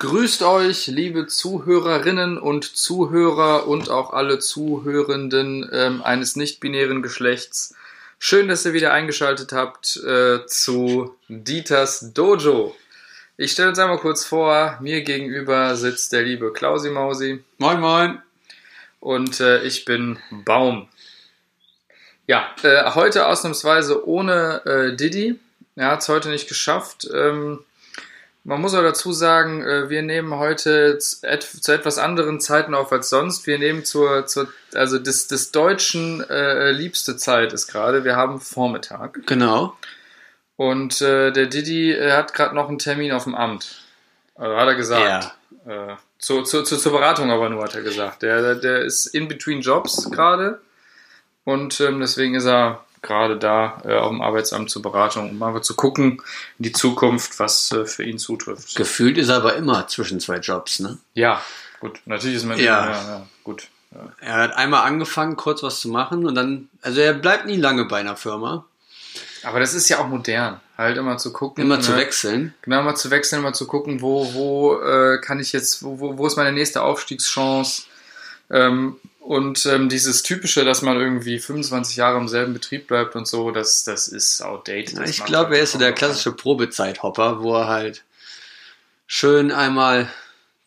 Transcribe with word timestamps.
Grüßt 0.00 0.42
euch, 0.44 0.86
liebe 0.86 1.26
Zuhörerinnen 1.26 2.38
und 2.38 2.64
Zuhörer 2.74 3.68
und 3.68 3.90
auch 3.90 4.14
alle 4.14 4.38
Zuhörenden 4.38 5.68
ähm, 5.74 6.02
eines 6.02 6.36
nicht-binären 6.36 7.02
Geschlechts. 7.02 7.74
Schön, 8.18 8.48
dass 8.48 8.64
ihr 8.64 8.72
wieder 8.72 8.94
eingeschaltet 8.94 9.52
habt 9.52 9.98
äh, 9.98 10.46
zu 10.46 11.14
Dieters 11.28 12.14
Dojo. 12.14 12.74
Ich 13.36 13.52
stelle 13.52 13.68
uns 13.68 13.78
einmal 13.78 13.98
kurz 13.98 14.24
vor, 14.24 14.78
mir 14.80 15.02
gegenüber 15.02 15.76
sitzt 15.76 16.14
der 16.14 16.22
liebe 16.22 16.50
Klausi 16.54 16.88
Mausi 16.88 17.44
Moin, 17.58 17.80
moin. 17.80 18.22
und 19.00 19.38
äh, 19.40 19.62
ich 19.64 19.84
bin 19.84 20.18
Baum. 20.30 20.88
Ja, 22.26 22.48
äh, 22.62 22.92
heute 22.94 23.26
ausnahmsweise 23.26 24.08
ohne 24.08 24.62
äh, 24.64 24.96
Didi. 24.96 25.38
Er 25.76 25.88
hat 25.90 26.00
es 26.00 26.08
heute 26.08 26.30
nicht 26.30 26.48
geschafft. 26.48 27.06
Ähm, 27.12 27.58
man 28.50 28.60
muss 28.60 28.74
auch 28.74 28.82
dazu 28.82 29.12
sagen, 29.12 29.62
äh, 29.62 29.90
wir 29.90 30.02
nehmen 30.02 30.34
heute 30.34 30.98
zu, 30.98 31.24
et 31.24 31.44
zu 31.44 31.72
etwas 31.72 31.98
anderen 31.98 32.40
Zeiten 32.40 32.74
auf 32.74 32.90
als 32.90 33.08
sonst. 33.08 33.46
Wir 33.46 33.60
nehmen 33.60 33.84
zur, 33.84 34.26
zur 34.26 34.48
also 34.74 34.98
des, 34.98 35.28
des 35.28 35.52
Deutschen 35.52 36.28
äh, 36.28 36.72
liebste 36.72 37.16
Zeit 37.16 37.52
ist 37.52 37.68
gerade. 37.68 38.02
Wir 38.02 38.16
haben 38.16 38.40
Vormittag. 38.40 39.24
Genau. 39.26 39.76
Und 40.56 41.00
äh, 41.00 41.30
der 41.30 41.46
Didi 41.46 41.92
äh, 41.92 42.10
hat 42.10 42.34
gerade 42.34 42.56
noch 42.56 42.68
einen 42.68 42.80
Termin 42.80 43.12
auf 43.12 43.22
dem 43.22 43.36
Amt. 43.36 43.84
Also 44.34 44.56
hat 44.56 44.66
er 44.66 44.74
gesagt. 44.74 45.36
Äh, 45.64 45.94
zu, 46.18 46.42
zu, 46.42 46.64
zu, 46.64 46.76
zur 46.76 46.90
Beratung 46.90 47.30
aber 47.30 47.50
nur, 47.50 47.62
hat 47.62 47.76
er 47.76 47.82
gesagt. 47.82 48.22
Der, 48.22 48.42
der, 48.42 48.54
der 48.56 48.80
ist 48.80 49.06
in 49.06 49.28
between 49.28 49.60
Jobs 49.60 50.10
gerade. 50.10 50.60
Und 51.44 51.80
ähm, 51.80 52.00
deswegen 52.00 52.34
ist 52.34 52.46
er 52.46 52.84
gerade 53.02 53.38
da 53.38 53.82
äh, 53.84 53.96
auf 53.96 54.10
dem 54.10 54.22
Arbeitsamt 54.22 54.70
zur 54.70 54.82
Beratung, 54.82 55.30
um 55.30 55.42
einfach 55.42 55.62
zu 55.62 55.74
gucken 55.74 56.22
in 56.58 56.64
die 56.64 56.72
Zukunft, 56.72 57.38
was 57.38 57.72
äh, 57.72 57.86
für 57.86 58.04
ihn 58.04 58.18
zutrifft. 58.18 58.76
Gefühlt 58.76 59.18
ist 59.18 59.28
er 59.28 59.36
aber 59.36 59.56
immer 59.56 59.86
zwischen 59.88 60.20
zwei 60.20 60.38
Jobs, 60.38 60.80
ne? 60.80 60.98
Ja, 61.14 61.42
gut. 61.80 62.00
Natürlich 62.04 62.36
ist 62.38 62.44
man 62.44 62.58
Ja. 62.58 62.86
ja, 62.86 62.92
ja 62.92 63.26
gut. 63.44 63.68
Ja. 63.92 64.12
Er 64.20 64.34
hat 64.34 64.56
einmal 64.56 64.86
angefangen, 64.86 65.36
kurz 65.36 65.62
was 65.62 65.80
zu 65.80 65.88
machen 65.88 66.26
und 66.26 66.34
dann, 66.34 66.68
also 66.82 67.00
er 67.00 67.14
bleibt 67.14 67.46
nie 67.46 67.56
lange 67.56 67.86
bei 67.86 67.98
einer 67.98 68.16
Firma. 68.16 68.64
Aber 69.42 69.58
das 69.58 69.74
ist 69.74 69.88
ja 69.88 69.98
auch 69.98 70.06
modern, 70.06 70.60
halt 70.76 70.98
immer 70.98 71.16
zu 71.16 71.32
gucken. 71.32 71.64
Immer 71.64 71.80
zu 71.80 71.92
ne? 71.92 71.98
wechseln. 71.98 72.54
Genau, 72.62 72.82
mal 72.82 72.94
zu 72.94 73.10
wechseln, 73.10 73.42
mal 73.42 73.54
zu 73.54 73.66
gucken, 73.66 74.02
wo, 74.02 74.32
wo 74.34 74.80
äh, 74.80 75.18
kann 75.20 75.40
ich 75.40 75.52
jetzt, 75.52 75.82
wo, 75.82 75.98
wo, 75.98 76.18
wo 76.18 76.26
ist 76.26 76.36
meine 76.36 76.52
nächste 76.52 76.82
Aufstiegschance? 76.82 77.84
Ähm, 78.50 78.96
und 79.20 79.64
ähm, 79.66 79.88
dieses 79.88 80.22
typische, 80.22 80.64
dass 80.64 80.82
man 80.82 80.98
irgendwie 80.98 81.38
25 81.38 81.96
Jahre 81.96 82.18
im 82.18 82.26
selben 82.26 82.52
Betrieb 82.54 82.86
bleibt 82.88 83.14
und 83.14 83.28
so, 83.28 83.50
das, 83.50 83.84
das 83.84 84.08
ist 84.08 84.42
outdated. 84.42 84.98
Das 84.98 85.10
ich 85.10 85.24
glaube, 85.24 85.50
halt 85.50 85.58
er 85.58 85.62
ist 85.62 85.72
so 85.72 85.78
der 85.78 85.92
klassische 85.92 86.32
Probezeithopper, 86.32 87.42
wo 87.42 87.54
er 87.54 87.68
halt 87.68 88.02
schön 89.06 89.52
einmal 89.52 90.10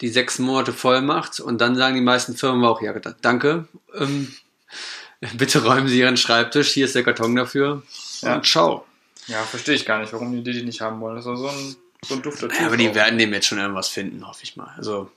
die 0.02 0.10
sechs 0.10 0.38
Monate 0.40 0.72
voll 0.74 1.02
macht 1.02 1.40
und 1.40 1.60
dann 1.60 1.76
sagen 1.76 1.96
die 1.96 2.02
meisten 2.02 2.36
Firmen 2.36 2.64
auch, 2.66 2.82
ja, 2.82 2.94
danke, 3.22 3.68
ähm, 3.98 4.34
bitte 5.34 5.64
räumen 5.64 5.88
Sie 5.88 6.00
Ihren 6.00 6.18
Schreibtisch, 6.18 6.72
hier 6.72 6.86
ist 6.86 6.96
der 6.96 7.04
Karton 7.04 7.36
dafür 7.36 7.84
Ja. 8.22 8.36
und 8.36 8.46
ciao. 8.46 8.86
Ja, 9.28 9.42
verstehe 9.44 9.76
ich 9.76 9.86
gar 9.86 10.00
nicht, 10.00 10.12
warum 10.14 10.32
die 10.44 10.52
die 10.52 10.64
nicht 10.64 10.82
haben 10.82 11.00
wollen. 11.00 11.16
Das 11.16 11.26
ist 11.26 11.40
so 11.40 11.48
ein, 11.48 11.76
so 12.06 12.14
ein 12.16 12.22
dufter. 12.22 12.50
Ja, 12.54 12.68
aber 12.68 12.78
die 12.78 12.94
werden 12.94 13.18
dem 13.18 13.34
jetzt 13.34 13.48
schon 13.48 13.58
irgendwas 13.58 13.88
finden, 13.88 14.28
hoffe 14.28 14.42
ich 14.44 14.58
mal. 14.58 14.74
Also 14.78 15.10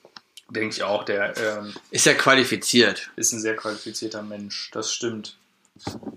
Denke 0.48 0.76
ich 0.76 0.82
auch, 0.84 1.04
der 1.04 1.36
ähm, 1.36 1.74
ist 1.90 2.06
ja 2.06 2.14
qualifiziert. 2.14 3.10
ist 3.16 3.32
ein 3.32 3.40
sehr 3.40 3.56
qualifizierter 3.56 4.22
Mensch. 4.22 4.70
Das 4.72 4.92
stimmt. 4.92 5.36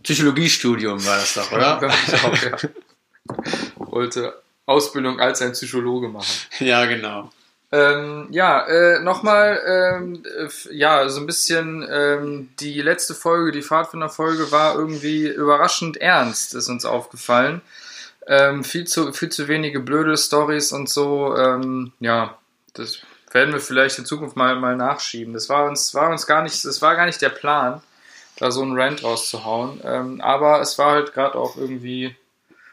Psychologiestudium 0.03 1.03
war 1.05 1.17
das 1.17 1.33
doch, 1.33 1.51
oder? 1.51 1.77
Auch, 2.23 2.43
ja. 2.43 2.57
Wollte 3.75 4.41
Ausbildung 4.65 5.19
als 5.19 5.41
ein 5.41 5.51
Psychologe 5.53 6.07
machen. 6.07 6.31
ja, 6.59 6.85
genau. 6.85 7.31
Ähm, 7.71 8.27
ja, 8.31 8.65
äh, 8.67 8.99
nochmal, 8.99 9.61
ähm, 9.65 10.23
äh, 10.25 10.73
ja, 10.73 11.07
so 11.09 11.19
ein 11.19 11.27
bisschen 11.27 11.87
ähm, 11.91 12.49
die 12.59 12.81
letzte 12.81 13.13
Folge, 13.13 13.51
die 13.51 13.61
Pfadfinder-Folge 13.61 14.51
war 14.51 14.75
irgendwie 14.75 15.27
überraschend 15.27 15.97
ernst, 15.97 16.55
ist 16.55 16.67
uns 16.67 16.85
aufgefallen. 16.85 17.61
Ähm, 18.25 18.63
viel, 18.63 18.85
zu, 18.85 19.13
viel 19.13 19.29
zu 19.29 19.47
wenige 19.47 19.79
blöde 19.81 20.17
Stories 20.17 20.71
und 20.71 20.89
so. 20.89 21.35
Ähm, 21.35 21.91
ja, 21.99 22.37
das 22.73 23.01
werden 23.31 23.53
wir 23.53 23.59
vielleicht 23.59 23.99
in 23.99 24.05
Zukunft 24.05 24.35
mal, 24.35 24.55
mal 24.55 24.75
nachschieben. 24.75 25.33
Das 25.33 25.49
war 25.49 25.65
uns, 25.65 25.93
war 25.93 26.09
uns 26.09 26.25
gar 26.25 26.41
nicht, 26.43 26.63
das 26.65 26.81
war 26.81 26.95
gar 26.95 27.05
nicht 27.05 27.21
der 27.21 27.29
Plan, 27.29 27.81
da 28.37 28.51
so 28.51 28.61
einen 28.61 28.79
Rant 28.79 29.03
rauszuhauen. 29.03 29.81
Ähm, 29.83 30.21
aber 30.21 30.61
es 30.61 30.77
war 30.77 30.91
halt 30.93 31.13
gerade 31.13 31.35
auch 31.35 31.55
irgendwie, 31.57 32.15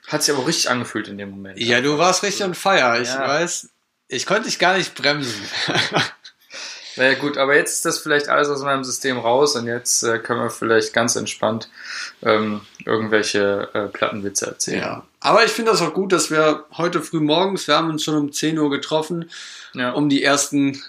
hat 0.09 0.23
sich 0.23 0.35
aber 0.35 0.47
richtig 0.47 0.71
angefühlt 0.71 1.09
in 1.09 1.19
dem 1.19 1.31
Moment. 1.31 1.59
Ja, 1.59 1.81
du 1.81 1.99
warst 1.99 2.23
richtig 2.23 2.45
on 2.45 2.55
fire. 2.55 3.01
Ich 3.01 3.09
Ja. 3.09 3.27
weiß, 3.27 3.69
ich 4.09 4.25
konnte 4.27 4.45
dich 4.45 4.59
gar 4.59 4.77
nicht 4.77 4.95
bremsen. 4.95 5.43
Naja 6.97 7.15
gut, 7.19 7.37
aber 7.39 7.55
jetzt 7.57 7.73
ist 7.75 7.85
das 7.85 7.99
vielleicht 7.99 8.29
alles 8.29 8.49
aus 8.49 8.63
meinem 8.63 8.85
System 8.85 9.19
raus 9.19 9.55
und 9.57 9.67
jetzt 9.67 10.03
äh, 10.03 10.19
können 10.19 10.41
wir 10.41 10.51
vielleicht 10.51 10.93
ganz 10.93 11.15
entspannt 11.17 11.69
ähm, 12.23 12.63
irgendwelche 12.85 13.69
äh, 13.75 13.81
Plattenwitze 13.89 14.47
erzählen. 14.47 14.81
ja. 14.81 15.03
Aber 15.21 15.45
ich 15.45 15.51
finde 15.51 15.73
das 15.73 15.83
auch 15.83 15.93
gut, 15.93 16.13
dass 16.13 16.31
wir 16.31 16.65
heute 16.77 17.03
früh 17.03 17.19
morgens, 17.21 17.67
wir 17.67 17.77
haben 17.77 17.91
uns 17.91 18.05
schon 18.05 18.15
um 18.17 18.33
10 18.33 18.59
Uhr 18.59 18.71
getroffen, 18.71 19.29
Ja. 19.75 19.91
um 19.91 20.09
die 20.09 20.23
ersten 20.23 20.81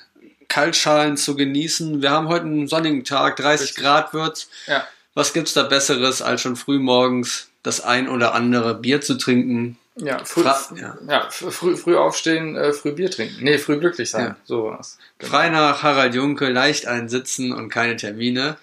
Kaltschalen 0.48 1.18
zu 1.18 1.36
genießen. 1.36 2.02
Wir 2.02 2.12
haben 2.12 2.28
heute 2.28 2.46
einen 2.46 2.68
sonnigen 2.68 3.04
Tag, 3.04 3.36
30 3.38 3.70
Richtig. 3.70 3.84
Grad 3.84 4.14
wird's. 4.14 4.48
ja. 4.68 4.86
Was 5.14 5.34
gibt's 5.34 5.54
da 5.54 5.64
Besseres, 5.64 6.22
als 6.22 6.42
schon 6.42 6.56
früh 6.56 6.78
morgens 6.78 7.50
das 7.64 7.82
ein 7.82 8.08
oder 8.08 8.36
andere 8.36 8.76
Bier 8.76 9.02
zu 9.02 9.16
trinken? 9.18 9.76
Ja, 10.00 10.24
früh, 10.24 10.44
Fra- 10.44 10.60
ja. 10.76 10.98
ja. 11.08 11.28
früh, 11.30 11.76
früh 11.76 11.98
aufstehen, 11.98 12.56
äh, 12.56 12.72
früh 12.74 12.92
Bier 12.94 13.10
trinken. 13.10 13.44
Nee, 13.44 13.58
früh 13.58 13.78
glücklich 13.80 14.10
sein. 14.12 14.26
Ja. 14.28 14.36
So 14.46 14.66
war's. 14.66 14.98
Genau. 15.18 15.32
Frei 15.32 15.50
nach 15.50 15.82
Harald 15.84 16.14
Junke, 16.14 16.50
leicht 16.50 16.86
einsitzen 16.88 17.52
und 17.52 17.70
keine 17.70 17.96
Termine. 17.96 18.58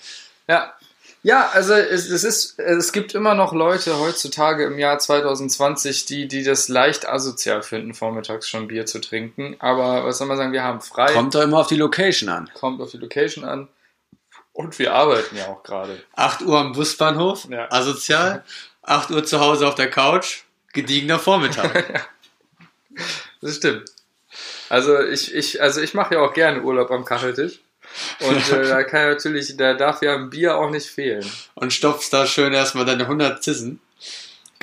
Ja. 0.49 0.73
Ja, 1.27 1.49
also 1.55 1.73
es, 1.73 2.11
es 2.11 2.23
ist, 2.23 2.59
es 2.59 2.93
gibt 2.93 3.15
immer 3.15 3.35
noch 3.35 3.55
Leute 3.55 3.99
heutzutage 3.99 4.65
im 4.67 4.79
Jahr 4.79 4.99
2020, 4.99 6.05
die, 6.05 6.29
die 6.29 6.45
das 6.45 6.69
leicht 6.69 7.09
asozial 7.09 7.63
finden, 7.63 7.95
vormittags 7.95 8.47
schon 8.47 8.69
Bier 8.69 8.85
zu 8.85 9.01
trinken. 9.01 9.57
Aber 9.59 10.05
was 10.05 10.19
soll 10.19 10.27
man 10.27 10.37
sagen, 10.37 10.53
wir 10.53 10.63
haben 10.63 10.83
frei. 10.83 11.13
Kommt 11.15 11.35
doch 11.35 11.41
immer 11.43 11.59
auf 11.61 11.67
die 11.67 11.77
Location 11.77 12.29
an. 12.29 12.51
kommt 12.53 12.81
auf 12.83 12.91
die 12.91 12.99
Location 12.99 13.45
an. 13.45 13.69
Und 14.53 14.79
wir 14.79 14.93
arbeiten 14.95 15.37
ja 15.37 15.47
auch 15.49 15.63
gerade. 15.63 15.99
8 16.15 16.43
Uhr 16.43 16.59
am 16.61 16.73
Busbahnhof, 16.75 17.47
Ja. 17.51 17.73
asozial. 17.73 18.45
8 18.83 19.11
Uhr 19.11 19.25
zu 19.25 19.41
Hause 19.41 19.67
auf 19.67 19.75
der 19.75 19.91
Couch, 19.91 20.44
gediegener 20.75 21.19
Vormittag. 21.19 22.11
Das 23.41 23.57
stimmt. 23.57 23.91
Also 24.71 25.01
ich, 25.01 25.35
ich, 25.35 25.61
also 25.61 25.83
ich 25.83 25.93
mache 25.93 26.15
ja 26.15 26.21
auch 26.23 26.33
gerne 26.33 26.63
Urlaub 26.63 26.91
am 26.91 27.05
Kacheltisch. 27.05 27.61
Und 28.21 28.53
äh, 28.53 28.69
da 28.69 28.83
kann 28.85 29.11
natürlich, 29.11 29.57
da 29.57 29.75
darf 29.75 30.01
ja 30.01 30.15
ein 30.15 30.31
Bier 30.31 30.57
auch 30.57 30.71
nicht 30.71 30.87
fehlen. 30.87 31.25
und 31.55 31.73
stopfst 31.73 32.11
da 32.13 32.27
schön 32.27 32.53
erstmal 32.55 32.85
deine 32.85 33.03
100 33.03 33.43
Zissen. 33.43 33.81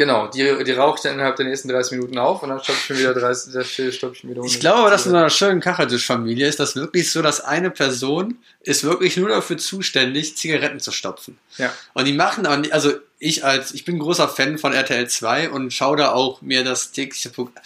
Genau, 0.02 0.26
die, 0.26 0.64
die 0.64 0.72
raucht 0.72 1.06
dann 1.06 1.14
innerhalb 1.14 1.36
der 1.36 1.46
nächsten 1.46 1.70
30 1.70 1.92
Minuten 1.92 2.18
auf 2.18 2.42
und 2.42 2.50
dann 2.50 2.60
stopfe 2.64 2.82
ich 2.82 2.90
mir 2.90 3.10
wieder 3.12 3.14
30, 3.14 3.54
da 3.54 3.64
stopfe 3.64 4.16
ich 4.16 4.24
mir 4.24 4.32
wieder 4.32 4.42
Ich 4.42 4.54
100. 4.56 4.60
glaube, 4.60 4.90
dass 4.90 5.06
in 5.06 5.16
einer 5.16 5.30
schönen 5.30 5.62
Kacheltischfamilie 5.62 6.48
ist 6.48 6.60
das 6.60 6.76
wirklich 6.76 7.12
so, 7.12 7.22
dass 7.22 7.40
eine 7.40 7.70
Person 7.70 8.40
ist 8.62 8.84
wirklich 8.84 9.16
nur 9.18 9.30
dafür 9.30 9.60
zuständig, 9.60 10.36
Zigaretten 10.38 10.80
zu 10.80 10.92
stopfen. 10.92 11.38
Ja. 11.60 11.72
Und 11.94 12.06
die 12.06 12.14
machen 12.14 12.48
auch 12.48 12.58
nicht, 12.58 12.74
also 12.74 12.94
ich 13.20 13.46
als, 13.46 13.76
ich 13.76 13.86
bin 13.86 14.00
großer 14.00 14.28
Fan 14.28 14.58
von 14.58 14.74
RTL 14.74 15.08
2 15.08 15.52
und 15.52 15.72
schaue 15.72 15.98
da 15.98 16.14
auch 16.14 16.42
mir 16.42 16.64
das 16.64 16.94
tägliche 16.94 17.30
Programm. 17.30 17.64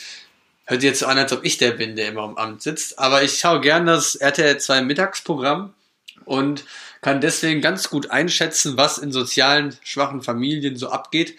Hört 0.65 0.81
sich 0.81 0.89
jetzt 0.89 0.99
so 0.99 1.05
an, 1.05 1.17
als 1.17 1.31
ob 1.31 1.45
ich 1.45 1.57
der 1.57 1.71
bin, 1.71 1.95
der 1.95 2.09
immer 2.09 2.23
am 2.23 2.35
Amt 2.35 2.63
sitzt. 2.63 2.99
Aber 2.99 3.23
ich 3.23 3.39
schaue 3.39 3.61
gern 3.61 3.85
das 3.85 4.15
RTL 4.15 4.57
2 4.57 4.81
Mittagsprogramm 4.81 5.73
und 6.25 6.65
kann 6.99 7.21
deswegen 7.21 7.61
ganz 7.61 7.89
gut 7.89 8.11
einschätzen, 8.11 8.75
was 8.75 8.97
in 8.97 9.13
sozialen, 9.13 9.73
schwachen 9.85 10.21
Familien 10.21 10.75
so 10.75 10.89
abgeht. 10.89 11.37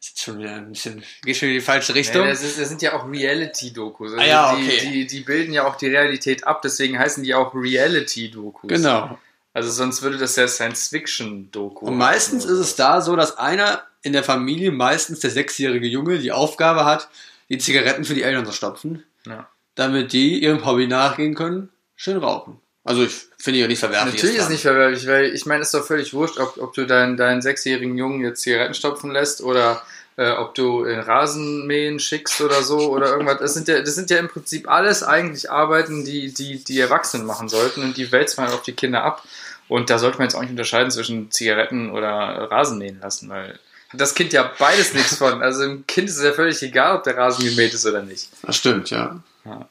Ist 0.00 0.20
schon 0.20 0.38
wieder 0.38 0.54
ein 0.54 0.68
bisschen, 0.70 1.02
geht 1.22 1.36
schon 1.36 1.48
in 1.48 1.54
die 1.54 1.60
falsche 1.60 1.94
Richtung. 1.94 2.22
Nee, 2.22 2.30
das, 2.30 2.42
ist, 2.44 2.58
das 2.60 2.68
sind 2.68 2.82
ja 2.82 2.92
auch 2.94 3.08
Reality-Dokus. 3.10 4.12
Also 4.12 4.22
Ah 4.22 4.26
ja, 4.26 4.54
die, 4.56 4.62
okay. 4.64 4.90
die, 4.92 5.06
die 5.06 5.20
bilden 5.20 5.52
ja 5.52 5.66
auch 5.66 5.74
die 5.76 5.88
Realität 5.88 6.46
ab, 6.46 6.62
deswegen 6.62 6.98
heißen 6.98 7.24
die 7.24 7.34
auch 7.34 7.52
Reality-Dokus. 7.54 8.68
genau. 8.68 9.18
Also 9.54 9.70
sonst 9.70 10.02
würde 10.02 10.18
das 10.18 10.36
ja 10.36 10.46
Science-Fiction-Doku 10.46 11.86
Und 11.86 11.96
meistens 11.96 12.44
ist 12.44 12.58
es 12.58 12.76
da 12.76 13.00
so, 13.00 13.16
dass 13.16 13.38
einer 13.38 13.82
in 14.02 14.12
der 14.12 14.22
Familie, 14.22 14.70
meistens 14.70 15.18
der 15.20 15.30
sechsjährige 15.30 15.86
Junge, 15.86 16.18
die 16.18 16.30
Aufgabe 16.32 16.84
hat, 16.84 17.08
die 17.48 17.58
Zigaretten 17.58 18.04
für 18.04 18.14
die 18.14 18.22
Eltern 18.22 18.46
zu 18.46 18.52
stopfen, 18.52 19.02
Ja. 19.26 19.48
damit 19.74 20.12
die 20.12 20.40
ihrem 20.42 20.64
Hobby 20.64 20.86
nachgehen 20.86 21.34
können, 21.34 21.70
schön 21.96 22.18
rauchen. 22.18 22.60
Also 22.88 23.04
ich 23.04 23.12
finde 23.36 23.60
ja 23.60 23.66
nicht 23.66 23.80
verwerflich. 23.80 24.14
Natürlich 24.14 24.36
ist 24.36 24.44
dran. 24.44 24.52
nicht 24.52 24.62
verwerflich, 24.62 25.06
weil 25.06 25.24
ich 25.26 25.44
meine, 25.44 25.60
es 25.60 25.68
ist 25.68 25.74
doch 25.74 25.84
völlig 25.84 26.14
wurscht, 26.14 26.38
ob, 26.38 26.56
ob 26.56 26.72
du 26.72 26.86
deinen, 26.86 27.18
deinen 27.18 27.42
sechsjährigen 27.42 27.98
Jungen 27.98 28.22
jetzt 28.22 28.40
Zigaretten 28.40 28.72
stopfen 28.72 29.10
lässt 29.10 29.42
oder 29.42 29.82
äh, 30.16 30.30
ob 30.30 30.54
du 30.54 30.84
in 30.84 30.98
Rasenmähen 30.98 32.00
schickst 32.00 32.40
oder 32.40 32.62
so 32.62 32.90
oder 32.90 33.10
irgendwas. 33.10 33.40
Das 33.40 33.52
sind 33.52 33.68
ja, 33.68 33.82
das 33.82 33.94
sind 33.94 34.08
ja 34.08 34.16
im 34.16 34.28
Prinzip 34.28 34.70
alles 34.70 35.02
eigentlich 35.02 35.50
Arbeiten, 35.50 36.06
die, 36.06 36.32
die, 36.32 36.64
die 36.64 36.80
Erwachsenen 36.80 37.26
machen 37.26 37.50
sollten 37.50 37.82
und 37.82 37.98
die 37.98 38.10
wälzt 38.10 38.38
man 38.38 38.48
auf 38.48 38.62
die 38.62 38.72
Kinder 38.72 39.02
ab. 39.04 39.22
Und 39.68 39.90
da 39.90 39.98
sollte 39.98 40.16
man 40.16 40.26
jetzt 40.26 40.34
auch 40.34 40.40
nicht 40.40 40.52
unterscheiden 40.52 40.90
zwischen 40.90 41.30
Zigaretten 41.30 41.90
oder 41.90 42.08
Rasenmähen 42.50 43.00
lassen, 43.02 43.28
weil 43.28 43.58
hat 43.90 44.00
das 44.00 44.14
Kind 44.14 44.32
ja 44.32 44.50
beides 44.58 44.94
nichts 44.94 45.16
von. 45.16 45.42
Also 45.42 45.60
dem 45.60 45.86
Kind 45.86 46.08
ist 46.08 46.16
es 46.16 46.24
ja 46.24 46.32
völlig 46.32 46.62
egal, 46.62 46.96
ob 46.96 47.04
der 47.04 47.18
Rasen 47.18 47.44
gemäht 47.44 47.74
ist 47.74 47.84
oder 47.84 48.02
nicht. 48.02 48.30
Das 48.42 48.56
stimmt, 48.56 48.88
ja. 48.88 49.22
Ja. 49.44 49.68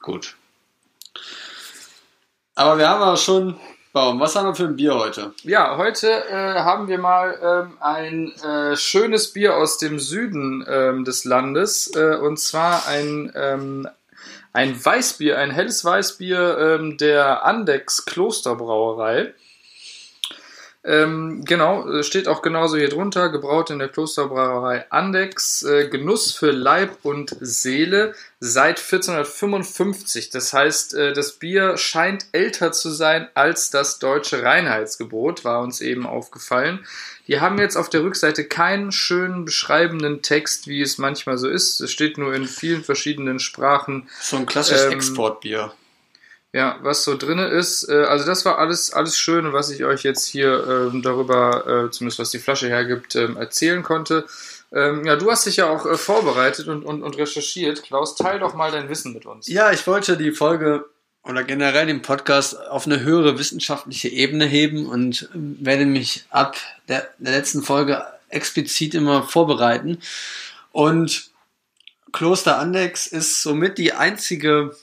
Gut. 0.00 0.36
Aber 2.62 2.78
wir 2.78 2.88
haben 2.88 3.02
auch 3.02 3.16
schon. 3.16 3.56
Warum? 3.92 4.20
Was 4.20 4.36
haben 4.36 4.46
wir 4.46 4.54
für 4.54 4.64
ein 4.66 4.76
Bier 4.76 4.94
heute? 4.94 5.34
Ja, 5.42 5.76
heute 5.76 6.08
äh, 6.28 6.60
haben 6.60 6.86
wir 6.86 6.98
mal 6.98 7.36
ähm, 7.42 7.76
ein 7.80 8.32
äh, 8.40 8.76
schönes 8.76 9.32
Bier 9.32 9.56
aus 9.56 9.78
dem 9.78 9.98
Süden 9.98 10.64
ähm, 10.68 11.04
des 11.04 11.24
Landes. 11.24 11.90
Äh, 11.96 12.16
und 12.16 12.38
zwar 12.38 12.86
ein, 12.86 13.32
ähm, 13.34 13.88
ein 14.52 14.82
Weißbier, 14.82 15.36
ein 15.38 15.50
helles 15.50 15.84
Weißbier 15.84 16.78
ähm, 16.78 16.96
der 16.98 17.44
Andex 17.44 18.06
Klosterbrauerei. 18.06 19.34
Ähm, 20.84 21.44
genau, 21.44 21.88
äh, 21.88 22.02
steht 22.02 22.26
auch 22.26 22.42
genauso 22.42 22.76
hier 22.76 22.88
drunter, 22.88 23.28
gebraut 23.28 23.70
in 23.70 23.78
der 23.78 23.88
Klosterbrauerei 23.88 24.84
Andex, 24.90 25.62
äh, 25.62 25.88
Genuss 25.88 26.32
für 26.32 26.50
Leib 26.50 26.96
und 27.04 27.36
Seele 27.40 28.14
seit 28.40 28.80
1455. 28.80 30.30
Das 30.30 30.52
heißt, 30.52 30.94
äh, 30.94 31.12
das 31.12 31.34
Bier 31.34 31.76
scheint 31.76 32.26
älter 32.32 32.72
zu 32.72 32.90
sein 32.90 33.28
als 33.34 33.70
das 33.70 34.00
deutsche 34.00 34.42
Reinheitsgebot, 34.42 35.44
war 35.44 35.60
uns 35.60 35.80
eben 35.80 36.04
aufgefallen. 36.04 36.84
Die 37.28 37.38
haben 37.40 37.58
jetzt 37.58 37.76
auf 37.76 37.88
der 37.88 38.02
Rückseite 38.02 38.44
keinen 38.44 38.90
schönen 38.90 39.44
beschreibenden 39.44 40.22
Text, 40.22 40.66
wie 40.66 40.82
es 40.82 40.98
manchmal 40.98 41.38
so 41.38 41.48
ist. 41.48 41.80
Es 41.80 41.92
steht 41.92 42.18
nur 42.18 42.34
in 42.34 42.46
vielen 42.48 42.82
verschiedenen 42.82 43.38
Sprachen. 43.38 44.08
So 44.20 44.36
ein 44.36 44.46
klassisches 44.46 44.86
Ähm, 44.86 44.92
Exportbier. 44.92 45.72
Ja, 46.54 46.78
was 46.82 47.04
so 47.04 47.16
drinne 47.16 47.46
ist. 47.46 47.88
Äh, 47.88 48.04
also 48.04 48.26
das 48.26 48.44
war 48.44 48.58
alles, 48.58 48.92
alles 48.92 49.16
Schöne, 49.18 49.52
was 49.52 49.70
ich 49.70 49.84
euch 49.84 50.02
jetzt 50.02 50.26
hier 50.26 50.90
ähm, 50.92 51.02
darüber, 51.02 51.86
äh, 51.86 51.90
zumindest 51.90 52.18
was 52.18 52.30
die 52.30 52.38
Flasche 52.38 52.68
hergibt, 52.68 53.16
ähm, 53.16 53.36
erzählen 53.36 53.82
konnte. 53.82 54.26
Ähm, 54.70 55.04
ja, 55.04 55.16
du 55.16 55.30
hast 55.30 55.46
dich 55.46 55.56
ja 55.56 55.70
auch 55.70 55.86
äh, 55.86 55.96
vorbereitet 55.96 56.68
und, 56.68 56.84
und, 56.84 57.02
und 57.02 57.16
recherchiert. 57.16 57.82
Klaus, 57.82 58.16
teil 58.16 58.38
doch 58.38 58.54
mal 58.54 58.70
dein 58.70 58.90
Wissen 58.90 59.14
mit 59.14 59.24
uns. 59.24 59.48
Ja, 59.48 59.72
ich 59.72 59.86
wollte 59.86 60.18
die 60.18 60.32
Folge 60.32 60.84
oder 61.24 61.44
generell 61.44 61.86
den 61.86 62.02
Podcast 62.02 62.60
auf 62.68 62.86
eine 62.86 63.00
höhere 63.00 63.38
wissenschaftliche 63.38 64.08
Ebene 64.08 64.44
heben 64.44 64.86
und 64.86 65.28
werde 65.32 65.86
mich 65.86 66.24
ab 66.30 66.56
der, 66.88 67.08
der 67.18 67.32
letzten 67.32 67.62
Folge 67.62 68.04
explizit 68.28 68.94
immer 68.94 69.22
vorbereiten. 69.22 69.98
Und 70.72 71.30
Kloster 72.12 72.58
Andex 72.58 73.06
ist 73.06 73.42
somit 73.42 73.78
die 73.78 73.92
einzige 73.92 74.74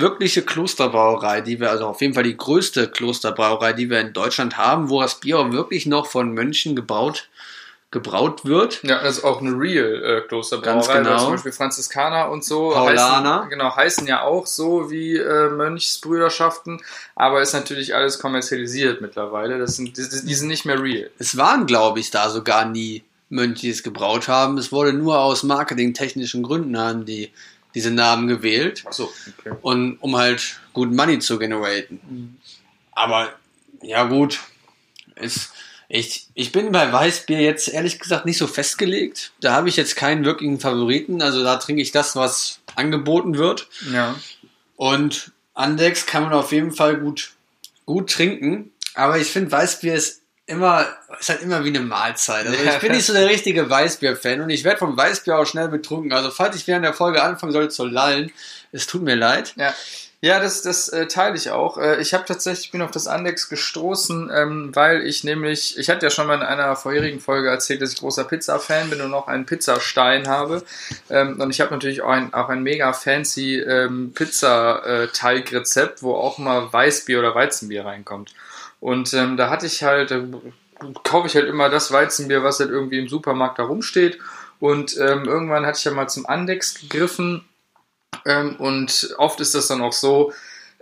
wirkliche 0.00 0.42
Klosterbrauerei, 0.42 1.40
die 1.40 1.58
wir, 1.58 1.70
also 1.70 1.86
auf 1.86 2.00
jeden 2.00 2.14
Fall 2.14 2.22
die 2.22 2.36
größte 2.36 2.88
Klosterbrauerei, 2.88 3.72
die 3.72 3.90
wir 3.90 4.00
in 4.00 4.12
Deutschland 4.12 4.58
haben, 4.58 4.90
wo 4.90 5.00
das 5.00 5.20
Bier 5.20 5.38
auch 5.38 5.52
wirklich 5.52 5.86
noch 5.86 6.06
von 6.06 6.32
Mönchen 6.32 6.76
gebraut, 6.76 7.28
gebraut 7.90 8.44
wird. 8.44 8.82
Ja, 8.82 9.02
das 9.02 9.18
ist 9.18 9.24
auch 9.24 9.40
eine 9.40 9.58
real 9.58 10.02
äh, 10.04 10.20
Klosterbrauerei. 10.28 10.74
Ganz 10.74 10.88
weil 10.88 11.02
genau. 11.02 11.18
Zum 11.18 11.32
Beispiel 11.32 11.52
Franziskaner 11.52 12.30
und 12.30 12.44
so. 12.44 12.70
Paulaner. 12.70 13.38
Heißen, 13.38 13.50
genau, 13.50 13.74
heißen 13.74 14.06
ja 14.06 14.22
auch 14.22 14.46
so 14.46 14.90
wie 14.90 15.16
äh, 15.16 15.48
Mönchsbrüderschaften, 15.48 16.82
aber 17.14 17.40
ist 17.40 17.54
natürlich 17.54 17.94
alles 17.94 18.18
kommerzialisiert 18.18 19.00
mittlerweile. 19.00 19.58
Das 19.58 19.76
sind, 19.76 19.96
die, 19.96 20.02
die 20.02 20.34
sind 20.34 20.48
nicht 20.48 20.66
mehr 20.66 20.80
real. 20.82 21.10
Es 21.18 21.36
waren, 21.38 21.66
glaube 21.66 22.00
ich, 22.00 22.10
da 22.10 22.28
sogar 22.28 22.66
nie 22.66 23.02
Mönche, 23.30 23.62
die 23.62 23.70
es 23.70 23.82
gebraut 23.82 24.28
haben. 24.28 24.58
Es 24.58 24.72
wurde 24.72 24.92
nur 24.92 25.18
aus 25.18 25.42
marketingtechnischen 25.42 26.42
Gründen 26.42 26.78
haben 26.78 27.06
die 27.06 27.30
diese 27.76 27.90
Namen 27.90 28.26
gewählt. 28.26 28.82
Ach 28.88 28.92
so, 28.92 29.12
okay. 29.38 29.54
und 29.60 29.98
um 29.98 30.16
halt 30.16 30.58
gut 30.72 30.90
Money 30.90 31.18
zu 31.18 31.38
generaten. 31.38 32.40
Aber 32.92 33.34
ja 33.82 34.04
gut, 34.04 34.40
ist, 35.14 35.52
ich, 35.88 36.26
ich 36.32 36.52
bin 36.52 36.72
bei 36.72 36.90
Weißbier 36.90 37.40
jetzt 37.40 37.68
ehrlich 37.68 37.98
gesagt 37.98 38.24
nicht 38.24 38.38
so 38.38 38.46
festgelegt. 38.46 39.32
Da 39.42 39.52
habe 39.52 39.68
ich 39.68 39.76
jetzt 39.76 39.94
keinen 39.94 40.24
wirklichen 40.24 40.58
Favoriten. 40.58 41.20
Also 41.20 41.44
da 41.44 41.56
trinke 41.56 41.82
ich 41.82 41.92
das, 41.92 42.16
was 42.16 42.60
angeboten 42.74 43.36
wird. 43.36 43.68
Ja. 43.92 44.16
Und 44.76 45.32
Andex 45.52 46.06
kann 46.06 46.22
man 46.22 46.32
auf 46.32 46.52
jeden 46.52 46.72
Fall 46.72 46.96
gut, 46.96 47.32
gut 47.84 48.10
trinken. 48.10 48.72
Aber 48.94 49.18
ich 49.18 49.28
finde 49.28 49.52
Weißbier 49.52 49.94
ist 49.94 50.22
immer, 50.46 50.86
ist 51.18 51.28
halt 51.28 51.42
immer 51.42 51.64
wie 51.64 51.68
eine 51.68 51.80
Mahlzeit. 51.80 52.46
Also 52.46 52.58
ich 52.62 52.78
bin 52.78 52.92
nicht 52.92 53.04
so 53.04 53.12
der 53.12 53.28
richtige 53.28 53.68
Weißbier-Fan 53.68 54.40
und 54.40 54.50
ich 54.50 54.62
werde 54.62 54.78
vom 54.78 54.96
Weißbier 54.96 55.38
auch 55.38 55.46
schnell 55.46 55.68
betrunken. 55.68 56.12
Also 56.12 56.30
falls 56.30 56.54
ich 56.56 56.66
während 56.68 56.84
der 56.84 56.94
Folge 56.94 57.22
anfangen 57.22 57.52
sollte 57.52 57.70
zu 57.70 57.84
lallen, 57.84 58.30
es 58.70 58.86
tut 58.86 59.02
mir 59.02 59.16
leid. 59.16 59.54
Ja, 59.56 59.74
ja 60.20 60.38
das, 60.38 60.62
das 60.62 60.88
äh, 60.88 61.08
teile 61.08 61.34
ich 61.34 61.50
auch. 61.50 61.78
Äh, 61.78 62.00
ich 62.00 62.14
habe 62.14 62.24
tatsächlich, 62.26 62.70
bin 62.70 62.80
auf 62.80 62.92
das 62.92 63.08
Andex 63.08 63.48
gestoßen, 63.48 64.30
ähm, 64.32 64.70
weil 64.72 65.04
ich 65.04 65.24
nämlich, 65.24 65.76
ich 65.78 65.90
hatte 65.90 66.06
ja 66.06 66.10
schon 66.10 66.28
mal 66.28 66.36
in 66.36 66.42
einer 66.42 66.76
vorherigen 66.76 67.18
Folge 67.18 67.48
erzählt, 67.48 67.82
dass 67.82 67.94
ich 67.94 67.98
großer 67.98 68.22
Pizza-Fan 68.22 68.88
bin 68.88 69.00
und 69.00 69.10
noch 69.10 69.26
einen 69.26 69.46
Pizzastein 69.46 70.28
habe. 70.28 70.62
Ähm, 71.10 71.40
und 71.40 71.50
ich 71.50 71.60
habe 71.60 71.72
natürlich 71.72 72.02
auch 72.02 72.10
ein, 72.10 72.32
auch 72.32 72.50
ein 72.50 72.62
mega 72.62 72.92
fancy 72.92 73.58
ähm, 73.58 74.12
Pizza-Teigrezept, 74.14 76.04
wo 76.04 76.14
auch 76.14 76.38
mal 76.38 76.72
Weißbier 76.72 77.18
oder 77.18 77.34
Weizenbier 77.34 77.84
reinkommt. 77.84 78.32
Und 78.80 79.12
ähm, 79.14 79.36
da 79.36 79.50
hatte 79.50 79.66
ich 79.66 79.82
halt, 79.82 80.10
äh, 80.10 80.22
kaufe 81.02 81.26
ich 81.26 81.34
halt 81.34 81.46
immer 81.46 81.68
das 81.68 81.92
Weizenbier, 81.92 82.42
was 82.42 82.60
halt 82.60 82.70
irgendwie 82.70 82.98
im 82.98 83.08
Supermarkt 83.08 83.58
da 83.58 83.64
rumsteht. 83.64 84.18
Und 84.60 84.96
ähm, 84.98 85.24
irgendwann 85.24 85.66
hatte 85.66 85.78
ich 85.78 85.84
ja 85.84 85.92
mal 85.92 86.08
zum 86.08 86.26
Andex 86.26 86.80
gegriffen. 86.80 87.44
Ähm, 88.24 88.56
und 88.56 89.14
oft 89.18 89.40
ist 89.40 89.54
das 89.54 89.68
dann 89.68 89.82
auch 89.82 89.92
so, 89.92 90.32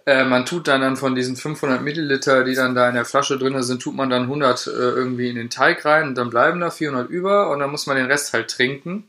äh, 0.06 0.24
man 0.24 0.44
tut 0.44 0.68
dann, 0.68 0.82
dann 0.82 0.96
von 0.96 1.14
diesen 1.14 1.36
500 1.36 1.82
Milliliter, 1.82 2.44
die 2.44 2.54
dann 2.54 2.74
da 2.74 2.88
in 2.88 2.94
der 2.94 3.04
Flasche 3.04 3.38
drin 3.38 3.60
sind, 3.62 3.80
tut 3.80 3.94
man 3.94 4.10
dann 4.10 4.22
100 4.22 4.66
äh, 4.66 4.70
irgendwie 4.70 5.30
in 5.30 5.36
den 5.36 5.50
Teig 5.50 5.84
rein 5.84 6.08
und 6.08 6.14
dann 6.16 6.30
bleiben 6.30 6.60
da 6.60 6.70
400 6.70 7.08
über 7.08 7.50
und 7.50 7.60
dann 7.60 7.70
muss 7.70 7.86
man 7.86 7.96
den 7.96 8.06
Rest 8.06 8.32
halt 8.32 8.50
trinken. 8.50 9.08